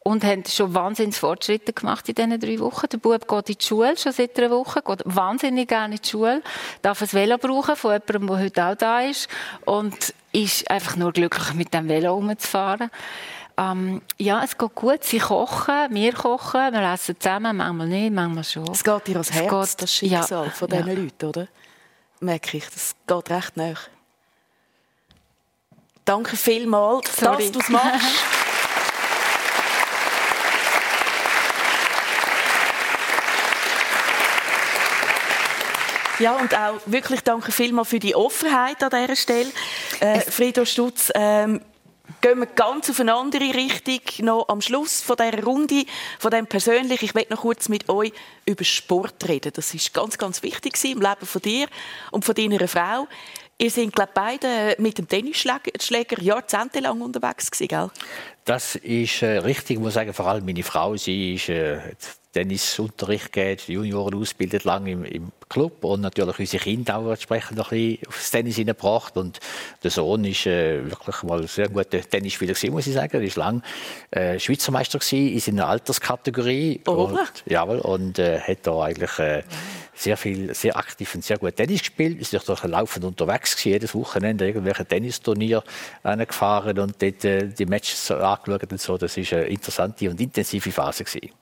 und 0.05 0.25
haben 0.25 0.45
schon 0.45 0.75
wahnsinnig 0.75 1.17
Fortschritte 1.17 1.73
gemacht 1.73 2.09
in 2.09 2.15
diesen 2.15 2.41
drei 2.41 2.59
Wochen. 2.59 2.89
Der 2.89 2.99
Bub 2.99 3.29
geht 3.29 3.49
in 3.49 3.59
die 3.59 3.65
Schule 3.65 3.97
schon 3.97 4.13
seit 4.13 4.39
einer 4.39 4.51
Woche, 4.51 4.83
geht 4.83 5.03
wahnsinnig 5.05 5.69
gerne 5.69 5.95
in 5.95 6.01
die 6.03 6.09
Schule, 6.09 6.43
darf 6.83 7.03
ein 7.03 7.13
Velo 7.13 7.39
brauchen 7.39 7.77
von 7.77 7.93
jemandem, 7.93 8.27
der 8.27 8.39
heute 8.39 8.65
auch 8.65 8.75
da 8.75 9.01
ist 9.03 9.29
und 9.65 10.15
ist 10.33 10.69
einfach 10.71 10.97
nur 10.97 11.13
glücklich, 11.13 11.55
mit 11.55 11.73
dem 11.73 11.89
Velo 11.89 12.15
rumzufahren. 12.15 12.91
Ähm, 13.57 14.03
ja, 14.19 14.43
es 14.43 14.57
geht 14.57 14.75
gut. 14.75 15.05
Sie 15.05 15.19
kochen, 15.19 15.89
wir 15.91 16.13
kochen, 16.15 16.73
wir 16.73 16.93
essen 16.93 17.21
zusammen, 17.21 17.59
manchmal 17.59 17.87
nicht, 17.87 18.13
manchmal 18.13 18.45
schon. 18.45 18.71
Es 18.73 18.83
geht 18.83 19.07
dir 19.07 19.13
ans 19.13 19.31
Herz, 19.31 19.73
geht, 19.73 19.83
das 19.83 19.95
Schicksal 19.95 20.47
ja, 20.47 20.51
von 20.51 20.69
diesen 20.69 20.87
ja. 20.89 20.95
Leuten, 20.95 21.27
oder? 21.27 21.49
Merke 22.21 22.57
ich, 22.57 22.65
das 22.65 22.95
geht 23.07 23.31
recht 23.31 23.57
nach. 23.57 23.89
Danke 26.05 26.37
vielmals, 26.37 27.15
Sorry. 27.17 27.45
dass 27.45 27.53
du 27.53 27.61
es 27.61 27.69
machst. 27.69 28.07
Ja, 36.23 36.37
und 36.37 36.55
auch 36.57 36.79
wirklich 36.87 37.23
danke 37.23 37.51
vielmals 37.51 37.89
für 37.89 37.99
die 37.99 38.14
Offenheit 38.14 38.81
an 38.81 38.91
dieser 38.91 39.16
Stelle. 39.16 39.51
Äh, 39.99 40.20
Frido 40.20 40.64
Stutz, 40.64 41.11
ähm, 41.16 41.61
gehen 42.20 42.39
wir 42.39 42.47
ganz 42.47 42.89
auf 42.89 43.01
eine 43.01 43.12
andere 43.14 43.53
Richtung 43.53 43.99
noch 44.25 44.49
am 44.49 44.61
Schluss 44.61 45.01
von 45.01 45.16
dieser 45.16 45.43
Runde, 45.43 45.85
von 46.20 46.31
dem 46.31 46.47
persönlich. 46.47 47.03
Ich 47.03 47.14
möchte 47.14 47.33
noch 47.33 47.41
kurz 47.41 47.68
mit 47.68 47.89
euch 47.89 48.12
über 48.47 48.62
Sport 48.62 49.29
reden. 49.29 49.51
Das 49.53 49.75
ist 49.75 49.93
ganz, 49.93 50.16
ganz 50.16 50.45
wichtig 50.45 50.77
im 50.85 51.01
Leben 51.01 51.27
von 51.27 51.43
dir 51.43 51.66
und 52.12 52.25
von 52.25 52.37
deiner 52.37 52.68
Frau. 52.68 53.09
Ihr 53.59 53.70
seid, 53.73 53.93
glaube 53.93 54.12
beide 54.14 54.77
mit 54.79 54.99
dem 54.99 55.09
Tennisschläger 55.09 56.23
jahrzehntelang 56.23 57.01
unterwegs 57.01 57.51
gewesen, 57.51 57.66
gell? 57.66 57.91
Das 58.45 58.77
ist 58.77 59.23
äh, 59.23 59.39
richtig. 59.39 59.79
Ich 59.79 59.83
muss 59.83 59.95
sagen, 59.95 60.14
vor 60.14 60.29
allem 60.29 60.45
meine 60.45 60.62
Frau, 60.62 60.97
sie 60.97 61.35
ist 61.35 61.49
äh, 61.49 61.81
Tennisunterricht 62.33 63.33
gegeben, 63.33 63.61
Junioren 63.66 64.14
ausbildet 64.14 64.64
lange 64.64 64.91
im, 64.91 65.05
im, 65.05 65.33
Club 65.49 65.85
und 65.85 66.01
natürlich 66.01 66.39
unsere 66.39 66.62
Kinder 66.62 66.97
auch 66.97 67.11
entsprechend 67.11 67.59
noch 67.59 67.72
ein 67.72 67.97
bisschen 67.97 68.09
aufs 68.09 68.30
Tennis 68.30 68.57
hineingebracht 68.57 69.18
und 69.18 69.39
der 69.83 69.91
Sohn 69.91 70.24
ist 70.24 70.47
äh, 70.47 70.83
wirklich 70.83 71.22
mal 71.24 71.43
ein 71.43 71.47
sehr 71.47 71.68
guter 71.68 72.01
Tennisspieler 72.01 72.55
gewesen, 72.55 72.72
muss 72.72 72.87
ich 72.87 72.95
sagen. 72.95 73.12
Er 73.12 73.22
ist 73.22 73.37
lang 73.37 73.62
äh, 74.12 74.39
Schweizer 74.39 74.72
Meister 74.72 74.99
gewesen 74.99 75.28
in 75.28 75.41
seiner 75.41 75.68
Alterskategorie 75.68 76.80
oh, 76.87 76.93
und, 76.93 77.18
jawohl, 77.45 77.80
und 77.80 78.18
äh, 78.18 78.41
hat 78.41 78.66
da 78.66 78.80
eigentlich 78.80 79.18
äh, 79.18 79.43
sehr 79.95 80.16
viel, 80.16 80.55
sehr 80.55 80.74
aktiv 80.74 81.14
und 81.14 81.22
sehr 81.22 81.37
gut 81.37 81.55
Tennis 81.55 81.80
gespielt. 81.80 82.18
Ist 82.18 82.49
durch 82.49 82.64
laufend 82.64 83.05
unterwegs 83.05 83.55
gewesen, 83.55 83.72
jedes 83.74 83.95
Wochenende 83.95 84.47
irgendwelche 84.47 84.87
Tennisturnier 84.87 85.62
gefahren 86.03 86.78
und 86.78 87.03
dort 87.03 87.24
äh, 87.26 87.49
die 87.49 87.66
Matches 87.66 88.11
angeschaut 88.11 88.72
und 88.72 88.80
so. 88.80 88.97
Das 88.97 89.18
ist 89.18 89.35
eine 89.35 89.45
interessante 89.45 90.09
und 90.09 90.18
intensive 90.18 90.72
Phase 90.72 91.05
gewesen. 91.05 91.41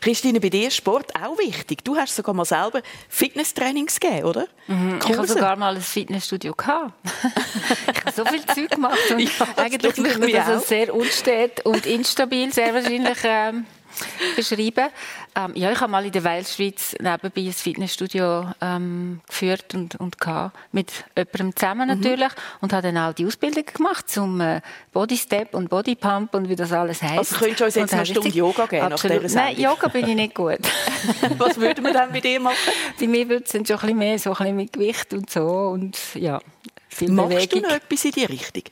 Christine, 0.00 0.40
bei 0.40 0.48
dir 0.48 0.68
ist 0.68 0.76
Sport 0.76 1.14
auch 1.14 1.38
wichtig. 1.38 1.84
Du 1.84 1.96
hast 1.96 2.14
sogar 2.14 2.34
mal 2.34 2.44
selber 2.44 2.82
Fitnesstrainings 3.08 4.00
gegeben, 4.00 4.24
oder? 4.24 4.46
Mhm, 4.66 4.98
ich 5.08 5.16
habe 5.16 5.26
sogar 5.26 5.56
mal 5.56 5.74
ein 5.74 5.82
Fitnessstudio 5.82 6.54
gehabt. 6.54 6.92
ich 7.92 8.00
habe 8.00 8.12
so 8.12 8.24
viel 8.24 8.44
Zeug 8.46 8.70
gemacht 8.70 8.98
und 9.10 9.20
ja, 9.38 9.46
eigentlich 9.56 9.96
man 10.18 10.32
das 10.32 10.62
auch. 10.62 10.66
sehr 10.66 10.94
unstet 10.94 11.64
und 11.64 11.86
instabil 11.86 12.52
sehr 12.52 12.74
wahrscheinlich 12.74 13.18
ähm, 13.24 13.66
beschreiben. 14.36 14.88
Ähm, 15.34 15.52
ja, 15.54 15.72
ich 15.72 15.80
habe 15.80 15.90
mal 15.90 16.04
in 16.04 16.12
der 16.12 16.24
Weilschweiz 16.24 16.94
nebenbei 17.00 17.42
ein 17.42 17.52
Fitnessstudio 17.52 18.50
ähm, 18.60 19.20
geführt 19.26 19.74
und, 19.74 19.96
und 19.96 20.20
gehabt, 20.20 20.56
mit 20.72 20.92
jemandem 21.16 21.56
zusammen 21.56 21.88
mhm. 21.88 22.00
natürlich 22.00 22.32
und 22.60 22.72
habe 22.72 22.82
dann 22.82 22.98
auch 22.98 23.12
die 23.12 23.26
Ausbildung 23.26 23.64
gemacht 23.64 24.08
zum 24.10 24.40
äh, 24.40 24.60
Body 24.92 25.16
Step 25.16 25.54
und 25.54 25.70
Body 25.70 25.94
Pump 25.94 26.34
und 26.34 26.48
wie 26.48 26.56
das 26.56 26.72
alles 26.72 27.02
heißt. 27.02 27.18
Also 27.18 27.36
könntest 27.36 27.60
du 27.60 27.64
uns 27.64 27.74
jetzt 27.74 27.94
eine 27.94 28.06
Stunde 28.06 28.28
Yoga 28.28 28.66
geben 28.66 28.92
Absolut. 28.92 29.32
Nein, 29.32 29.58
Yoga 29.58 29.88
bin 29.88 30.08
ich 30.08 30.14
nicht 30.14 30.34
gut. 30.34 30.58
Was 31.38 31.58
würde 31.58 31.80
man 31.82 31.92
dann 31.92 32.12
bei 32.12 32.20
dir 32.20 32.40
machen? 32.40 32.56
Bei 33.00 33.06
mir 33.06 33.28
würde 33.28 33.44
es 33.44 33.52
schon 33.52 33.60
ein 33.60 33.64
bisschen 33.64 33.98
mehr 33.98 34.18
so 34.18 34.30
ein 34.30 34.36
bisschen 34.36 34.56
mit 34.56 34.72
Gewicht 34.72 35.12
und 35.14 35.30
so 35.30 35.46
und 35.46 35.98
ja, 36.14 36.40
viel 36.88 37.10
Machst 37.10 37.30
Bewegung. 37.30 37.62
du 37.62 37.68
noch 37.68 37.76
etwas 37.76 38.04
in 38.04 38.12
die 38.12 38.24
Richtung? 38.24 38.62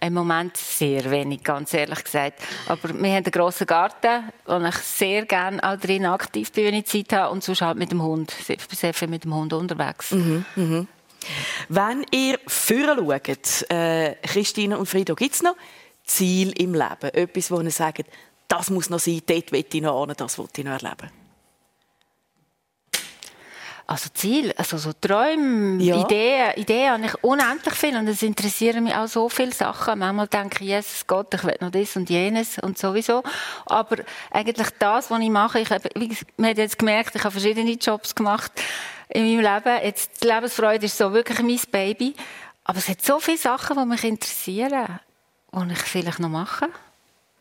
Im 0.00 0.14
Moment 0.14 0.56
sehr 0.56 1.10
wenig, 1.10 1.42
ganz 1.42 1.74
ehrlich 1.74 2.04
gesagt. 2.04 2.40
Aber 2.66 2.88
wir 2.88 2.94
haben 2.94 3.04
einen 3.04 3.24
grossen 3.24 3.66
Garten, 3.66 4.30
wo 4.46 4.58
ich 4.58 4.76
sehr 4.76 5.26
gerne 5.26 5.62
auch 5.62 5.76
drin 5.76 6.06
aktiv 6.06 6.52
bin, 6.52 6.66
wenn 6.66 6.74
ich 6.74 6.86
Zeit 6.86 7.12
habe. 7.12 7.32
Und 7.32 7.42
sonst 7.42 7.62
halt 7.62 7.78
mit 7.78 7.90
dem 7.90 8.02
Hund. 8.02 8.32
Ich 8.40 8.46
bin 8.46 8.58
sehr 8.76 8.94
viel 8.94 9.08
mit 9.08 9.24
dem 9.24 9.34
Hund 9.34 9.52
unterwegs. 9.52 10.12
Mhm, 10.12 10.44
mhm. 10.54 10.88
Wenn 11.68 12.06
ihr 12.12 12.38
führen 12.46 12.98
schaut, 12.98 13.70
äh, 13.70 14.14
Christine 14.22 14.78
und 14.78 14.86
Frido, 14.86 15.14
gibt 15.14 15.34
es 15.34 15.42
noch 15.42 15.56
Ziel 16.04 16.52
im 16.60 16.74
Leben? 16.74 17.12
Etwas, 17.12 17.50
wo 17.50 17.60
ihr 17.60 17.70
sagt, 17.70 18.04
das 18.46 18.70
muss 18.70 18.90
noch 18.90 19.00
sein, 19.00 19.20
dort 19.26 19.52
will 19.52 19.64
ich 19.70 19.82
noch 19.82 20.06
das 20.06 20.38
will 20.38 20.46
ich 20.56 20.64
noch 20.64 20.72
erleben? 20.72 21.17
Also 23.90 24.10
Ziel, 24.12 24.52
also 24.58 24.76
so 24.76 24.92
Träume, 24.92 25.82
ja. 25.82 25.96
Ideen, 26.02 26.52
Ideen 26.56 26.92
habe 26.92 27.06
ich 27.06 27.24
unendlich 27.24 27.72
viel 27.72 27.96
und 27.96 28.06
es 28.06 28.22
interessieren 28.22 28.84
mich 28.84 28.94
auch 28.94 29.06
so 29.06 29.30
viele 29.30 29.54
Sachen. 29.54 29.98
Manchmal 30.00 30.26
denke 30.28 30.62
ich, 30.62 30.68
Jesus 30.68 31.06
Gott, 31.06 31.32
ich 31.32 31.42
will 31.42 31.56
noch 31.62 31.70
das 31.70 31.96
und 31.96 32.10
jenes 32.10 32.58
und 32.58 32.76
sowieso. 32.76 33.22
Aber 33.64 33.96
eigentlich 34.30 34.68
das, 34.78 35.10
was 35.10 35.20
ich 35.20 35.30
mache, 35.30 35.60
ich 35.60 35.70
habe, 35.70 35.88
man 36.36 36.50
hat 36.50 36.58
jetzt 36.58 36.78
gemerkt, 36.78 37.14
ich 37.16 37.24
habe 37.24 37.32
verschiedene 37.32 37.70
Jobs 37.72 38.14
gemacht 38.14 38.52
in 39.08 39.24
meinem 39.24 39.54
Leben. 39.54 39.82
Jetzt, 39.82 40.22
die 40.22 40.26
Lebensfreude 40.26 40.84
ist 40.84 40.98
so 40.98 41.10
wirklich 41.14 41.38
mein 41.40 41.60
Baby. 41.70 42.14
Aber 42.64 42.76
es 42.76 42.90
hat 42.90 43.02
so 43.02 43.18
viele 43.20 43.38
Sachen, 43.38 43.78
die 43.78 43.86
mich 43.86 44.04
interessieren, 44.04 45.00
die 45.50 45.72
ich 45.72 45.78
vielleicht 45.78 46.18
noch 46.18 46.28
mache. 46.28 46.68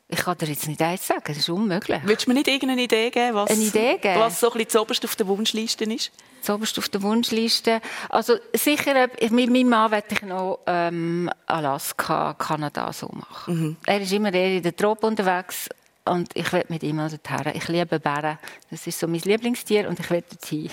Ich 0.08 0.20
kann 0.20 0.38
dir 0.38 0.46
jetzt 0.46 0.66
nicht 0.66 0.82
eins 0.82 1.06
sagen, 1.06 1.24
das 1.26 1.36
ist 1.36 1.50
unmöglich. 1.50 2.00
Willst 2.06 2.26
du 2.26 2.30
mir 2.30 2.36
nicht 2.36 2.48
irgendeine 2.48 2.82
Idee 2.82 3.10
geben, 3.10 3.36
was, 3.36 3.50
Eine 3.50 3.64
Idee 3.64 3.98
geben? 3.98 4.22
was 4.22 4.40
so 4.40 4.50
ein 4.50 4.58
bisschen 4.60 4.80
auf 4.80 5.16
der 5.18 5.28
Wunschliste 5.28 5.84
ist? 5.84 6.12
Zuoberst 6.42 6.78
auf 6.78 6.90
der 6.90 7.02
Wunschliste? 7.02 7.82
Also 8.10 8.36
sicher, 8.54 9.08
mit 9.30 9.50
meinem 9.50 9.70
Mann 9.70 9.92
werde 9.92 10.08
ich 10.12 10.22
noch 10.22 10.60
ähm, 10.66 11.30
Alaska, 11.46 12.34
Kanada 12.34 12.92
so 12.94 13.10
machen. 13.12 13.60
Mhm. 13.62 13.78
Er 13.86 14.02
ist 14.02 14.12
immer 14.12 14.34
eher 14.34 14.58
in 14.58 14.64
der 14.64 14.76
Trope 14.76 15.06
unterwegs 15.08 15.70
und 16.08 16.30
ich 16.36 16.52
will 16.54 16.64
mit 16.70 16.84
ihm 16.84 16.98
dorthin. 16.98 17.54
Ich 17.54 17.68
liebe 17.68 18.00
Bären. 18.00 18.38
Das 18.70 18.88
ist 18.88 19.00
so 19.00 19.08
mein 19.08 19.22
Lieblingstier 19.22 19.88
und 19.88 20.00
ich 20.00 20.10
will 20.10 20.24
dorthin. 20.30 20.70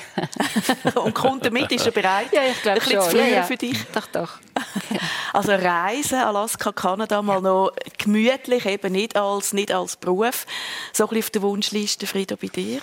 und 0.95 1.15
kommt 1.15 1.45
damit? 1.45 1.71
Ist 1.73 1.87
er 1.87 1.93
bereit? 1.93 2.33
Ja, 2.33 2.43
ich 2.51 2.62
glaube 2.62 2.81
schon. 2.81 3.01
Zu 3.11 3.19
ja, 3.19 3.27
ja. 3.27 3.43
für 3.43 3.57
dich? 3.57 3.79
Doch, 3.93 4.07
doch. 4.07 4.39
also 5.33 5.53
Reisen, 5.53 6.19
Alaska, 6.19 6.73
Kanada 6.73 7.21
mal 7.23 7.41
noch 7.41 7.73
gemütlich, 7.99 8.67
eben 8.67 8.93
nicht 8.93 9.17
als, 9.17 9.53
nicht 9.53 9.73
als 9.73 9.97
Beruf. 9.97 10.47
So 10.93 11.05
ein 11.05 11.09
bisschen 11.09 11.23
auf 11.23 11.31
der 11.31 11.43
Wunschliste, 11.43 12.07
Frieda, 12.07 12.37
bei 12.41 12.49
dir? 12.49 12.81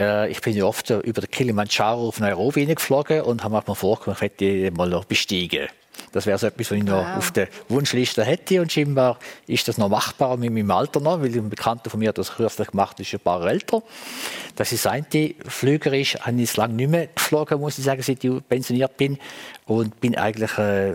Äh, 0.00 0.30
ich 0.30 0.40
bin 0.40 0.56
ja 0.56 0.64
oft 0.64 0.90
über 0.90 1.20
den 1.20 1.30
Kilimanjaro 1.30 2.08
auf 2.08 2.18
Nairobi 2.18 2.66
geflogen 2.66 3.22
und 3.22 3.44
habe 3.44 3.54
mir 3.54 3.62
mal 3.66 3.74
vorgenommen, 3.74 4.16
ich 4.16 4.40
möchte 4.40 4.70
mal 4.72 4.88
noch 4.88 5.04
besteigen. 5.04 5.68
Das 6.12 6.26
wäre 6.26 6.38
so 6.38 6.46
etwas, 6.46 6.70
was 6.70 6.78
ich 6.78 6.84
noch 6.84 7.04
wow. 7.04 7.16
auf 7.18 7.30
der 7.30 7.48
Wunschliste 7.68 8.24
hätte. 8.24 8.60
Und 8.60 8.72
scheinbar 8.72 9.18
ist 9.46 9.68
das 9.68 9.78
noch 9.78 9.88
machbar 9.88 10.36
mit 10.36 10.52
meinem 10.52 10.70
Alter 10.70 10.98
noch, 10.98 11.20
weil 11.20 11.32
ein 11.32 11.50
Bekannter 11.50 11.90
von 11.90 12.00
mir 12.00 12.12
das 12.12 12.34
kürzlich 12.34 12.68
gemacht, 12.68 12.98
ist 12.98 13.12
ein 13.12 13.20
paar 13.20 13.46
älter. 13.46 13.82
Das 14.56 14.72
ist 14.72 14.86
ein 14.86 15.06
Flüger 15.46 15.92
ist, 15.92 16.24
habe 16.26 16.40
ich 16.40 16.56
lange 16.56 16.74
nicht 16.74 16.90
mehr 16.90 17.06
geflogen, 17.08 17.60
muss 17.60 17.78
ich 17.78 17.84
sagen, 17.84 18.02
seit 18.02 18.24
ich 18.24 18.48
pensioniert 18.48 18.96
bin. 18.96 19.18
Und 19.66 20.00
bin 20.00 20.16
eigentlich 20.16 20.56
äh, 20.58 20.94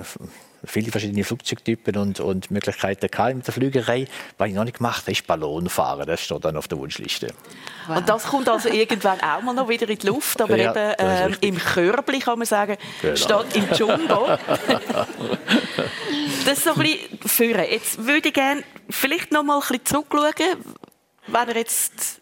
viele 0.66 0.92
verschiedene 0.92 1.24
Flugzeugtypen 1.24 1.98
und, 1.98 2.20
und 2.20 2.52
Möglichkeiten 2.52 3.08
gehabt 3.10 3.36
mit 3.36 3.48
der 3.48 3.54
Flügerei. 3.54 4.08
Was 4.38 4.50
ich 4.50 4.54
noch 4.54 4.64
nicht 4.64 4.78
gemacht 4.78 5.04
habe, 5.04 5.12
ist 5.12 5.26
Ballonfahren. 5.28 6.06
Das 6.08 6.22
steht 6.22 6.44
dann 6.44 6.58
auf 6.58 6.68
der 6.68 6.78
Wunschliste. 6.78 7.28
Wow. 7.88 7.98
Und 7.98 8.10
das 8.10 8.26
kommt 8.26 8.50
also 8.50 8.70
irgendwann 8.70 9.20
auch 9.22 9.42
mal 9.42 9.54
noch 9.54 9.70
wieder 9.70 9.88
in 9.90 9.98
die 9.98 10.08
Luft, 10.08 10.42
aber 10.42 10.58
ja, 10.58 10.72
eben 10.72 10.96
ähm, 10.98 11.38
im 11.42 11.58
Körbli 11.58 12.20
kann 12.20 12.40
man 12.40 12.48
sagen, 12.48 12.78
genau. 13.02 13.16
steht 13.16 13.56
im 13.56 13.72
Jumbo. 13.74 14.28
das 16.46 16.58
ist 16.58 16.64
so 16.64 16.74
ein 16.74 16.80
bisschen 16.80 17.20
führen. 17.26 17.66
Jetzt 17.70 18.06
würde 18.06 18.30
ich 18.30 18.34
gerne 18.34 18.64
vielleicht 18.90 19.32
noch 19.32 19.44
mal 19.44 19.56
ein 19.56 19.62
bisschen 19.62 19.86
zurückschauen, 19.86 20.58
wenn 21.28 21.50
ihr 21.50 21.56
jetzt 21.56 22.22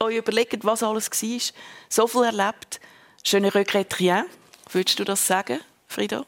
euch 0.00 0.16
überlegt, 0.16 0.64
was 0.64 0.82
alles 0.82 1.10
war, 1.10 1.40
so 1.88 2.06
viel 2.06 2.24
erlebt. 2.24 2.80
Schöne 3.24 3.54
Regret 3.54 3.98
rien. 4.00 4.24
Würdest 4.70 4.98
du 4.98 5.04
das 5.04 5.26
sagen, 5.26 5.60
Frieda? 5.86 6.24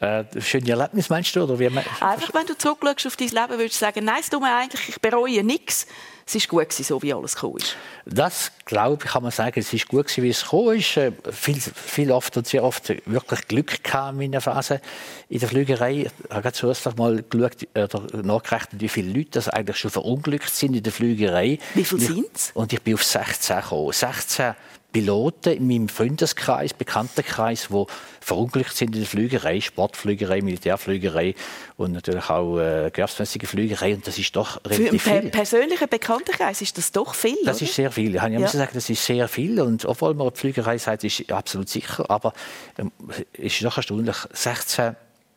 Äh, 0.00 0.24
schöne 0.40 0.70
Erlebnis 0.70 1.08
meinst 1.08 1.34
du? 1.36 1.42
Oder 1.42 1.58
wie 1.58 1.66
Einfach, 1.66 2.34
wenn 2.34 2.46
du 2.46 2.56
zurückschaust 2.56 3.06
auf 3.06 3.16
dein 3.16 3.28
Leben, 3.28 3.58
würdest 3.58 3.76
du 3.76 3.84
sagen, 3.86 4.04
nein, 4.04 4.18
es 4.20 4.30
tut 4.30 4.40
mir 4.40 4.54
eigentlich, 4.56 4.88
ich 4.88 5.00
bereue 5.00 5.42
nichts. 5.44 5.86
Es 6.28 6.34
war 6.34 6.40
gut, 6.48 6.70
gewesen, 6.70 6.82
so 6.82 7.00
wie 7.02 7.14
alles 7.14 7.36
gekommen 7.36 7.58
ist. 7.58 7.76
Das, 8.04 8.50
glaube 8.64 9.04
ich, 9.04 9.10
kann 9.10 9.22
man 9.22 9.30
sagen, 9.30 9.60
es 9.60 9.72
ist 9.72 9.86
gut 9.86 10.06
gewesen, 10.06 10.24
wie 10.24 10.30
es 10.30 10.42
gekommen 10.42 10.76
ist. 10.76 10.96
Äh, 10.96 11.12
viel, 11.30 11.60
viel 11.60 12.10
oft 12.10 12.36
und 12.36 12.48
sehr 12.48 12.64
oft 12.64 12.88
wirklich 13.06 13.46
Glück 13.46 13.84
gehabt 13.84 14.20
in 14.20 14.32
der 14.32 14.40
Phase 14.40 14.80
in 15.28 15.38
der 15.38 15.48
Flügerei. 15.48 16.10
Ich 16.28 16.34
habe 16.34 16.52
zuerst 16.52 16.96
mal 16.96 17.22
geschaut, 17.22 17.68
oder 17.76 18.22
nachgerechnet, 18.22 18.80
wie 18.80 18.88
viele 18.88 19.12
Leute 19.12 19.30
das 19.30 19.48
eigentlich 19.48 19.76
schon 19.76 19.92
verunglückt 19.92 20.50
sind 20.50 20.74
in 20.74 20.82
der 20.82 20.92
Flügerei. 20.92 21.60
Wie 21.74 21.84
viele 21.84 22.00
sind 22.00 22.26
es? 22.34 22.50
Und 22.54 22.72
ich 22.72 22.82
bin 22.82 22.94
auf 22.94 23.04
16 23.04 23.60
gekommen. 23.60 23.92
16 23.92 24.54
Piloten 24.92 25.52
in 25.52 25.66
meinem 25.66 25.88
Freundeskreis, 25.88 26.72
Bekanntenkreis, 26.72 27.68
die 27.70 27.84
verunglückt 28.20 28.74
sind 28.74 28.94
in 28.94 29.02
der 29.02 29.08
Flügerei, 29.08 29.60
Sportflügerei, 29.60 30.40
Militärflügerei 30.40 31.34
und 31.76 31.92
natürlich 31.92 32.30
auch 32.30 32.58
äh, 32.58 32.90
gewerbsmäßige 32.90 33.48
Flügerei. 33.48 33.94
Und 33.94 34.06
das 34.06 34.18
ist 34.18 34.34
doch 34.34 34.64
relativ 34.64 35.02
Für 35.02 35.12
einen 35.12 35.30
persönlichen 35.30 35.88
Bekanntenkreis 35.88 36.62
ist 36.62 36.78
das 36.78 36.92
doch 36.92 37.14
viel, 37.14 37.36
Das 37.44 37.58
oder? 37.58 37.66
ist 37.66 37.74
sehr 37.74 37.90
viel. 37.90 38.14
Ich 38.14 38.22
ja. 38.22 38.28
muss 38.28 38.52
sagen, 38.52 38.70
das 38.72 38.88
ist 38.88 39.04
sehr 39.04 39.28
viel. 39.28 39.60
Und 39.60 39.84
obwohl 39.84 40.14
man 40.14 40.30
die 40.32 40.38
Flügerei 40.40 40.78
sagt, 40.78 41.04
ist 41.04 41.30
absolut 41.30 41.68
sicher, 41.68 42.10
aber 42.10 42.32
ähm, 42.78 42.90
es 43.32 43.54
ist 43.54 43.64
doch 43.64 43.76
erstaunlich, 43.76 44.16
16 44.32 44.96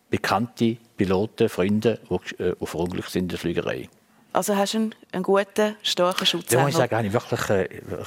bekannte 0.09 0.77
Piloten, 0.97 1.49
Freunde, 1.49 1.99
die 2.09 2.43
äh, 2.43 2.55
verunglückt 2.63 3.11
sind 3.11 3.23
in 3.23 3.27
der 3.29 3.39
Flügerei. 3.39 3.89
Also 4.31 4.55
hast 4.55 4.73
du 4.73 4.77
einen, 4.77 4.95
einen 5.11 5.23
guten, 5.23 5.75
starken 5.81 6.25
Schutz. 6.25 6.53
Muss 6.53 6.69
ich 6.69 6.75
sagen, 6.75 6.95
habe 6.95 7.07
ich 7.07 7.13
wirklich 7.13 7.49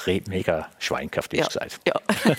äh, 0.07 0.23
mega 0.29 0.69
schweinkhaft 0.79 1.35
ja. 1.35 1.47
gesagt. 1.47 1.81
Ja. 1.87 1.95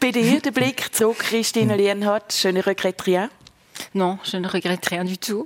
Bei 0.00 0.10
dir 0.10 0.40
der 0.40 0.50
Blick 0.50 0.94
zurück, 0.94 1.18
Christine 1.18 1.76
Lienhardt, 1.76 2.32
schöne 2.32 2.66
Regrette 2.66 3.30
Non, 3.92 4.18
je 4.22 4.38
ne 4.38 4.48
regrette 4.48 4.90
rien 4.90 5.04
du 5.04 5.16
tout. 5.16 5.44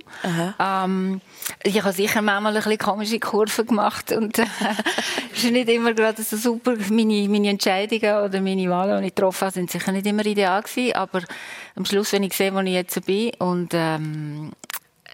Ähm, 0.59 1.21
ich 1.63 1.81
habe 1.81 1.93
sicher 1.93 2.21
manchmal 2.21 2.55
ein 2.55 2.63
bisschen 2.63 2.77
komische 2.77 3.19
Kurven 3.19 3.67
gemacht 3.67 4.11
und 4.11 4.39
äh, 4.39 4.45
es 5.33 5.43
ist 5.43 5.51
nicht 5.51 5.69
immer 5.69 5.93
gerade 5.93 6.21
so 6.21 6.37
super. 6.37 6.75
Meine, 6.89 7.27
meine 7.29 7.49
Entscheidungen 7.49 8.23
oder 8.23 8.41
meine 8.41 8.69
Wahlen, 8.69 9.01
die 9.01 9.07
ich 9.07 9.15
getroffen 9.15 9.41
habe, 9.41 9.53
sind 9.53 9.71
sicher 9.71 9.91
nicht 9.91 10.05
immer 10.05 10.25
ideal 10.25 10.61
gewesen, 10.61 10.95
aber 10.95 11.21
am 11.75 11.85
Schluss, 11.85 12.11
wenn 12.13 12.23
ich 12.23 12.33
sehe, 12.33 12.53
wo 12.53 12.59
ich 12.59 12.73
jetzt 12.73 13.05
bin 13.05 13.31
und 13.39 13.69
ähm, 13.73 14.51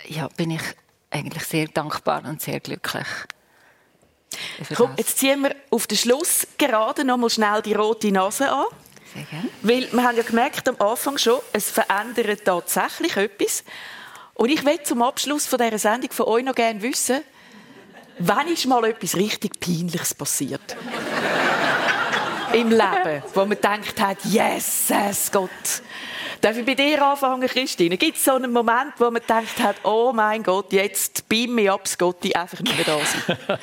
ja, 0.08 0.28
bin 0.36 0.52
ich 0.52 0.62
eigentlich 1.12 1.44
sehr 1.44 1.68
dankbar 1.68 2.24
und 2.26 2.42
sehr 2.42 2.60
glücklich. 2.60 3.08
Komm, 4.76 4.94
jetzt 4.98 5.18
ziehen 5.18 5.42
wir 5.42 5.56
auf 5.72 5.88
den 5.88 5.98
Schluss 5.98 6.48
gerade 6.58 7.04
noch 7.04 7.18
mal 7.18 7.30
schnell 7.30 7.62
die 7.62 7.74
rote 7.74 8.12
Nase 8.12 8.52
an. 8.52 8.66
Sehr 9.14 9.24
gerne. 9.24 9.50
Weil 9.62 9.92
wir 9.92 10.04
haben 10.04 10.18
ja 10.18 10.24
gemerkt 10.24 10.68
am 10.70 10.76
Anfang 10.80 11.18
schon, 11.18 11.40
es 11.52 11.72
verändert 11.72 12.46
tatsächlich 12.46 13.18
etwas. 13.18 13.64
Und 14.36 14.50
ich 14.50 14.64
will 14.64 14.82
zum 14.84 15.02
Abschluss 15.02 15.48
von 15.48 15.60
dieser 15.60 15.80
Sendung 15.80 16.12
von 16.12 16.28
euch 16.28 16.44
noch 16.44 16.56
gerne 16.56 16.82
wissen, 16.82 17.22
wann 18.20 18.48
ist 18.48 18.66
mal 18.68 18.86
etwas 18.86 19.16
richtig 19.16 19.60
Peinliches 19.60 20.14
passiert? 20.14 20.78
Im 22.54 22.70
Leben, 22.70 23.24
wo 23.34 23.46
man 23.46 23.60
denkt 23.60 24.00
hat, 24.00 24.18
yes, 24.26 24.92
Gott. 25.32 25.50
Darf 26.42 26.56
ich 26.58 26.66
bei 26.66 26.76
dir 26.76 27.06
anfangen, 27.06 27.48
Christine? 27.48 27.98
Gibt 27.98 28.18
es 28.18 28.24
so 28.24 28.32
einen 28.34 28.52
Moment, 28.54 28.94
wo 28.98 29.12
man 29.12 29.22
denkt 29.28 29.60
hat, 29.60 29.76
oh 29.84 30.14
mein 30.14 30.42
Gott, 30.42 30.72
jetzt 30.72 31.28
beam 31.28 31.56
mich 31.56 31.70
ab, 31.70 31.82
Gott, 31.98 32.24
die 32.24 32.36
einfach 32.36 32.60
nicht 32.62 32.76
mehr 32.76 32.86
da 32.86 33.06
sind? 33.06 33.60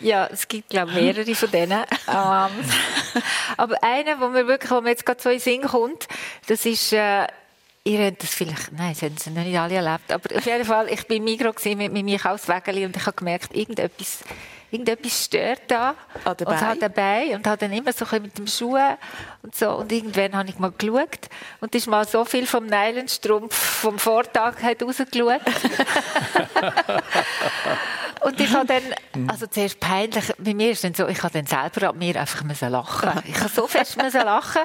ja, 0.00 0.28
es 0.32 0.46
gibt, 0.46 0.70
glaube 0.70 0.92
ich, 0.92 0.96
mehrere 0.96 1.34
von 1.34 1.50
denen. 1.50 1.72
ähm, 2.08 2.50
aber 3.56 3.82
einer, 3.82 4.20
wo 4.20 4.28
mir 4.28 4.46
wirklich, 4.46 4.70
wo 4.70 4.80
mir 4.80 4.90
jetzt 4.90 5.04
gerade 5.04 5.20
so 5.20 5.30
in 5.30 5.36
den 5.36 5.42
Sinn 5.42 5.62
kommt, 5.62 6.06
das 6.46 6.64
ist... 6.64 6.92
Äh, 6.92 7.26
Ihr 7.84 8.04
habt 8.04 8.20
das 8.20 8.34
vielleicht, 8.34 8.72
nein, 8.72 8.94
das 8.94 9.02
haben 9.02 9.16
sie 9.16 9.30
noch 9.30 9.44
nicht 9.44 9.56
alle 9.56 9.76
erlebt, 9.76 10.10
aber 10.10 10.36
auf 10.36 10.44
jeden 10.44 10.64
Fall, 10.64 10.88
ich 10.88 11.08
war 11.08 11.16
im 11.16 11.22
Migros 11.22 11.64
mit, 11.64 11.92
meinem 11.92 12.08
Einkaufswägeli 12.08 12.84
und 12.84 12.96
ich 12.96 13.06
habe 13.06 13.16
gemerkt, 13.16 13.54
irgendetwas 13.54 14.24
irgendetwas 14.70 15.24
stört 15.24 15.62
da 15.68 15.94
und 16.24 16.60
hat 16.60 16.82
dabei 16.82 17.34
und 17.34 17.46
hat 17.46 17.62
dann 17.62 17.72
immer 17.72 17.92
so 17.92 18.04
mit 18.20 18.36
dem 18.36 18.46
Schuh 18.46 18.78
und 19.42 19.54
so 19.54 19.70
und 19.76 19.92
irgendwann 19.92 20.36
habe 20.36 20.48
ich 20.48 20.58
mal 20.58 20.72
geschaut 20.76 21.28
und 21.60 21.74
ist 21.74 21.86
mal 21.86 22.06
so 22.06 22.24
viel 22.24 22.46
vom 22.46 22.66
Nylonstrumpf 22.66 23.54
vom 23.54 23.98
Vortag 23.98 24.62
hat 24.62 24.82
rausgeschaut. 24.82 25.40
und 28.26 28.40
ich 28.40 28.52
habe 28.52 28.66
dann, 28.66 29.28
also 29.28 29.46
zuerst 29.46 29.78
peinlich, 29.78 30.24
bei 30.36 30.52
mir 30.52 30.72
ist 30.72 30.82
dann 30.82 30.94
so, 30.94 31.06
ich 31.06 31.22
habe 31.22 31.32
dann 31.32 31.46
selber 31.46 31.90
ab 31.90 31.94
mir 31.94 32.20
einfach 32.20 32.42
müssen 32.42 32.70
lachen. 32.70 33.22
Ich 33.24 33.38
habe 33.38 33.48
so 33.48 33.68
fest 33.68 34.02
müssen 34.02 34.22
lachen 34.22 34.62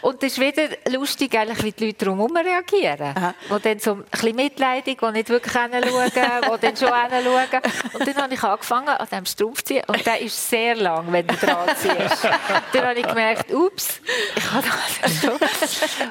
und 0.00 0.20
es 0.24 0.32
ist 0.32 0.40
wieder 0.40 0.68
lustig 0.90 1.38
eigentlich, 1.38 1.62
wie 1.62 1.70
die 1.70 1.86
Leute 1.86 2.04
drumherum 2.04 2.36
reagieren. 2.36 3.14
Aha. 3.16 3.34
Die 3.48 3.62
dann 3.62 3.78
so 3.78 3.92
ein 3.92 4.04
bisschen 4.10 4.34
mitleidig, 4.34 4.98
die 5.00 5.12
nicht 5.12 5.28
wirklich 5.28 5.52
hinschauen, 5.52 5.82
die 5.82 6.60
dann 6.60 6.76
schon 6.76 6.92
hinschauen. 6.92 7.62
Und 7.92 8.08
dann 8.08 8.16
habe 8.16 8.34
ich 8.34 8.42
angefangen, 8.42 8.88
an 8.88 9.06
diesem 9.08 9.26
Strumpf 9.26 9.58
zu 9.58 9.64
ziehen 9.66 9.84
und 9.86 10.04
der 10.04 10.20
ist 10.20 10.50
sehr 10.50 10.74
lang, 10.74 11.12
wenn 11.12 11.28
du 11.28 11.36
dran 11.36 11.68
ziehst. 11.76 12.24
dann 12.72 12.86
habe 12.86 12.98
ich 12.98 13.06
gemerkt, 13.06 13.54
ups, 13.54 14.00
ich 14.34 14.50
habe 14.50 14.66
das 15.00 15.20
schon. 15.20 15.30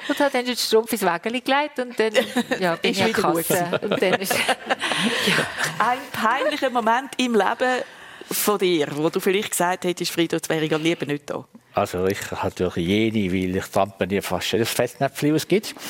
Und 0.07 0.19
habe 0.19 0.31
dann 0.31 0.45
den 0.45 0.55
Strumpf 0.55 0.93
ins 0.93 1.01
Wägeli 1.01 1.41
gelegt 1.41 1.77
und 1.77 1.99
dann 1.99 2.13
ja, 2.57 2.75
bin 2.77 2.91
ich 2.91 3.03
an 3.03 3.11
Kasse. 3.11 3.79
Und 3.81 4.01
dann 4.01 4.13
ist, 4.13 4.33
ja. 5.27 5.45
Ein 5.77 5.99
peinlicher 6.13 6.69
Moment 6.69 6.84
im 7.17 7.33
Leben 7.33 7.83
von 8.31 8.57
dir, 8.57 8.87
wo 8.93 9.09
du 9.09 9.19
vielleicht 9.19 9.51
gesagt 9.51 9.85
hättest, 9.85 10.11
Frido, 10.11 10.35
jetzt 10.37 10.49
wäre 10.49 10.65
ich 10.65 10.71
lieber 10.77 11.05
nicht 11.05 11.29
da? 11.29 11.45
Also 11.73 12.05
ich 12.07 12.31
habe 12.31 12.47
natürlich 12.47 12.87
jene, 12.87 13.31
weil 13.33 13.55
ich 13.57 13.65
trampe 13.65 14.07
mir 14.07 14.23
fast 14.23 14.51
jedes 14.51 14.69
Fettnäpfchen, 14.69 15.33
was 15.33 15.43
es 15.43 15.47
gibt. 15.47 15.75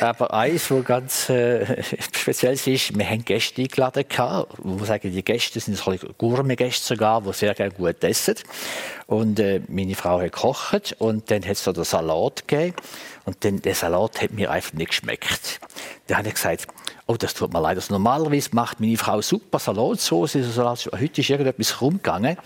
Aber 0.00 0.32
eins, 0.32 0.70
was 0.70 0.84
ganz 0.84 1.28
äh, 1.28 1.82
speziell 2.12 2.52
ist, 2.52 2.96
wir 2.96 3.10
haben 3.10 3.24
Gäste 3.24 3.62
eingeladen 3.62 4.04
gehabt, 4.08 4.52
wo 4.58 4.84
sagen, 4.84 5.12
die 5.12 5.24
Gäste 5.24 5.58
sind 5.58 5.76
so 5.76 5.92
Gourmet-Gäste 6.18 6.94
sogar, 6.94 7.20
die 7.22 7.32
sehr 7.32 7.52
gerne 7.54 7.72
gut 7.72 8.02
essen. 8.04 8.36
Und 9.06 9.40
äh, 9.40 9.60
meine 9.66 9.96
Frau 9.96 10.20
hat 10.20 10.32
gekocht 10.32 10.94
und 11.00 11.30
dann 11.32 11.42
hat 11.42 11.52
es 11.52 11.64
so 11.64 11.72
den 11.72 11.82
Salat 11.82 12.46
gegeben. 12.46 12.76
Und 13.24 13.44
dann, 13.44 13.60
der 13.60 13.74
Salat 13.74 14.22
hat 14.22 14.30
mir 14.30 14.52
einfach 14.52 14.72
nicht 14.74 14.90
geschmeckt. 14.90 15.58
Dann 16.06 16.18
habe 16.18 16.28
ich 16.28 16.34
gesagt, 16.34 16.68
oh, 17.08 17.16
das 17.16 17.34
tut 17.34 17.52
mir 17.52 17.60
leid. 17.60 17.76
Also 17.76 17.92
normalerweise 17.94 18.50
macht 18.52 18.80
meine 18.80 18.96
Frau 18.96 19.20
super 19.22 19.58
Salatsauce. 19.58 20.36
Also, 20.36 20.90
heute 20.92 21.20
ist 21.20 21.30
irgendetwas 21.30 21.80
rumgegangen. 21.80 22.36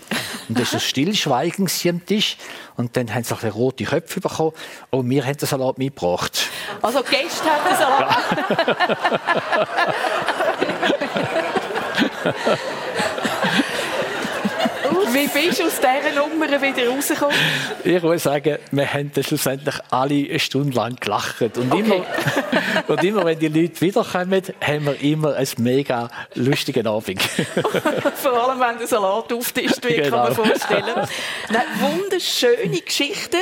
Und 0.47 0.57
das 0.57 0.69
ist 0.69 0.73
ein 0.75 0.79
Stillschweigen 0.79 1.67
am 1.89 2.05
Tisch. 2.05 2.37
Und 2.77 2.95
dann 2.97 3.13
haben 3.13 3.23
sie 3.23 3.35
ein 3.35 3.51
rote 3.51 3.83
Köpfe 3.83 4.21
bekommen. 4.21 4.53
Und 4.89 5.09
wir 5.09 5.25
haben 5.25 5.37
den 5.37 5.47
Salat 5.47 5.77
mitgebracht. 5.77 6.49
Also 6.81 7.03
Gäste 7.03 7.45
haben 7.45 7.69
den 7.69 7.77
Salat. 7.77 8.17
Ja. 12.25 12.57
Bist 15.33 15.61
aus 15.63 15.79
dieser 15.79 16.15
Nummer 16.15 16.61
wieder 16.61 16.87
rausgekommen? 16.89 17.35
Ich 17.83 18.01
muss 18.03 18.23
sagen, 18.23 18.57
wir 18.71 18.93
haben 18.93 19.11
schlussendlich 19.19 19.75
alle 19.89 20.29
eine 20.29 20.39
Stunde 20.39 20.75
lang 20.75 20.95
gelacht. 20.97 21.41
Und, 21.41 21.71
okay. 21.71 21.79
immer, 21.79 22.05
und 22.87 23.03
immer, 23.03 23.25
wenn 23.25 23.39
die 23.39 23.47
Leute 23.47 23.81
wiederkommen, 23.81 24.43
haben 24.61 24.85
wir 24.85 25.01
immer 25.01 25.35
einen 25.35 25.47
mega 25.57 26.09
lustigen 26.35 26.85
Abend. 26.85 27.21
Vor 28.15 28.33
allem, 28.33 28.59
wenn 28.59 28.77
der 28.77 28.87
Salat 28.87 29.33
auftischt, 29.33 29.83
wie 29.87 29.95
genau. 29.95 30.09
kann 30.09 30.35
man 30.35 30.35
vorstellen. 30.35 30.95
Nein, 31.49 31.65
wunderschöne 31.79 32.79
Geschichten. 32.81 33.41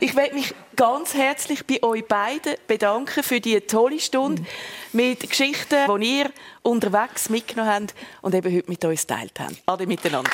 Ich 0.00 0.14
möchte 0.14 0.34
mich 0.34 0.54
ganz 0.76 1.14
herzlich 1.14 1.66
bei 1.66 1.82
euch 1.82 2.06
beiden 2.06 2.54
bedanken 2.66 3.22
für 3.22 3.40
die 3.40 3.60
tolle 3.62 4.00
Stunde 4.00 4.44
mit 4.92 5.28
Geschichten, 5.28 5.76
die 6.00 6.20
ihr 6.20 6.30
unterwegs 6.62 7.28
mitgenommen 7.28 7.72
habt 7.72 7.94
und 8.20 8.34
eben 8.34 8.54
heute 8.54 8.70
mit 8.70 8.84
uns 8.84 9.06
teilt 9.06 9.38
habt. 9.40 9.56
Alle 9.66 9.86
miteinander. 9.86 10.30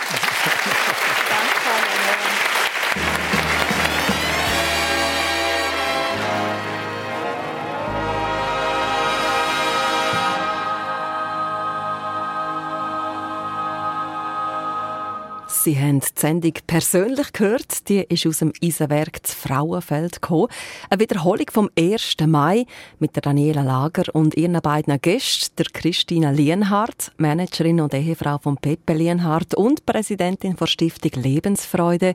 Sie 15.69 15.79
haben 15.79 16.01
die 16.01 16.07
Sendung 16.15 16.53
persönlich 16.67 17.31
gehört. 17.35 17.91
Die 17.91 17.99
ist 18.01 18.27
aus 18.27 18.39
dem 18.39 18.55
Eisenwerk 18.65 19.27
zu 19.27 19.37
Frauenfeld 19.37 20.23
gekommen. 20.23 20.49
Eine 20.89 21.01
Wiederholung 21.01 21.45
vom 21.53 21.69
1. 21.79 22.17
Mai 22.27 22.65
mit 23.01 23.15
der 23.15 23.21
Daniela 23.21 23.61
Lager 23.61 24.05
und 24.15 24.35
ihren 24.35 24.59
beiden 24.63 24.99
Gästen, 24.99 25.57
der 25.57 25.67
Christina 25.67 26.31
Lienhardt, 26.31 27.13
Managerin 27.19 27.83
und 27.83 27.93
Ehefrau 27.93 28.39
von 28.39 28.57
Pepe 28.57 28.95
Lienhardt 28.95 29.55
und 29.57 29.85
Präsidentin 29.85 30.57
der 30.57 30.67
Stiftung 30.69 31.23
Lebensfreude 31.23 32.15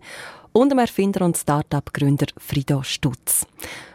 und 0.52 0.72
dem 0.72 0.80
Erfinder 0.80 1.24
und 1.24 1.38
Start-up-Gründer 1.38 2.26
Frido 2.40 2.82
Stutz. 2.82 3.46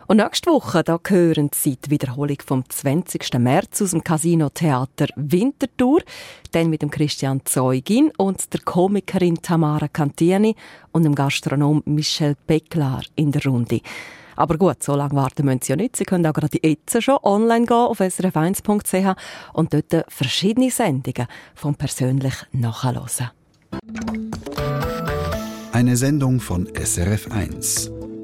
Und 0.09 0.17
nächste 0.17 0.51
Woche 0.51 0.83
da 0.83 0.99
hören 1.07 1.51
Sie 1.55 1.77
die 1.77 1.91
Wiederholung 1.91 2.39
vom 2.43 2.65
20. 2.67 3.35
März 3.35 3.83
aus 3.83 3.91
dem 3.91 4.03
Casino 4.03 4.49
Theater 4.49 5.09
Winterthur, 5.17 6.01
dann 6.53 6.71
mit 6.71 6.81
dem 6.81 6.91
Christian 6.91 7.43
Zeugin 7.45 8.11
und 8.17 8.51
der 8.55 8.61
Komikerin 8.63 9.43
Tamara 9.43 9.87
Cantieni 9.87 10.57
und 10.93 11.03
dem 11.03 11.15
Gastronom 11.15 11.83
Michel 11.85 12.37
Becklar 12.47 13.03
in 13.17 13.33
der 13.33 13.45
Runde. 13.45 13.83
Aber 14.35 14.57
gut, 14.57 14.83
so 14.83 14.95
lange 14.95 15.15
warten 15.15 15.45
müssen 15.45 15.61
Sie 15.61 15.73
ja 15.73 15.77
nicht. 15.77 15.97
Sie 15.97 16.05
können 16.05 16.25
auch 16.25 16.33
gerade 16.33 16.59
jetzt 16.63 17.03
schon 17.03 17.19
online 17.23 17.67
gehen 17.67 17.77
auf 17.77 18.01
srf1.ch 18.01 19.15
und 19.53 19.75
dort 19.75 20.07
verschiedene 20.09 20.71
Sendungen 20.71 21.29
vom 21.55 21.75
persönlich 21.75 22.35
nachhören. 22.53 23.29
Eine 25.73 25.99
Sendung 25.99 26.41
von 26.41 26.67
SRF1. 26.67 27.98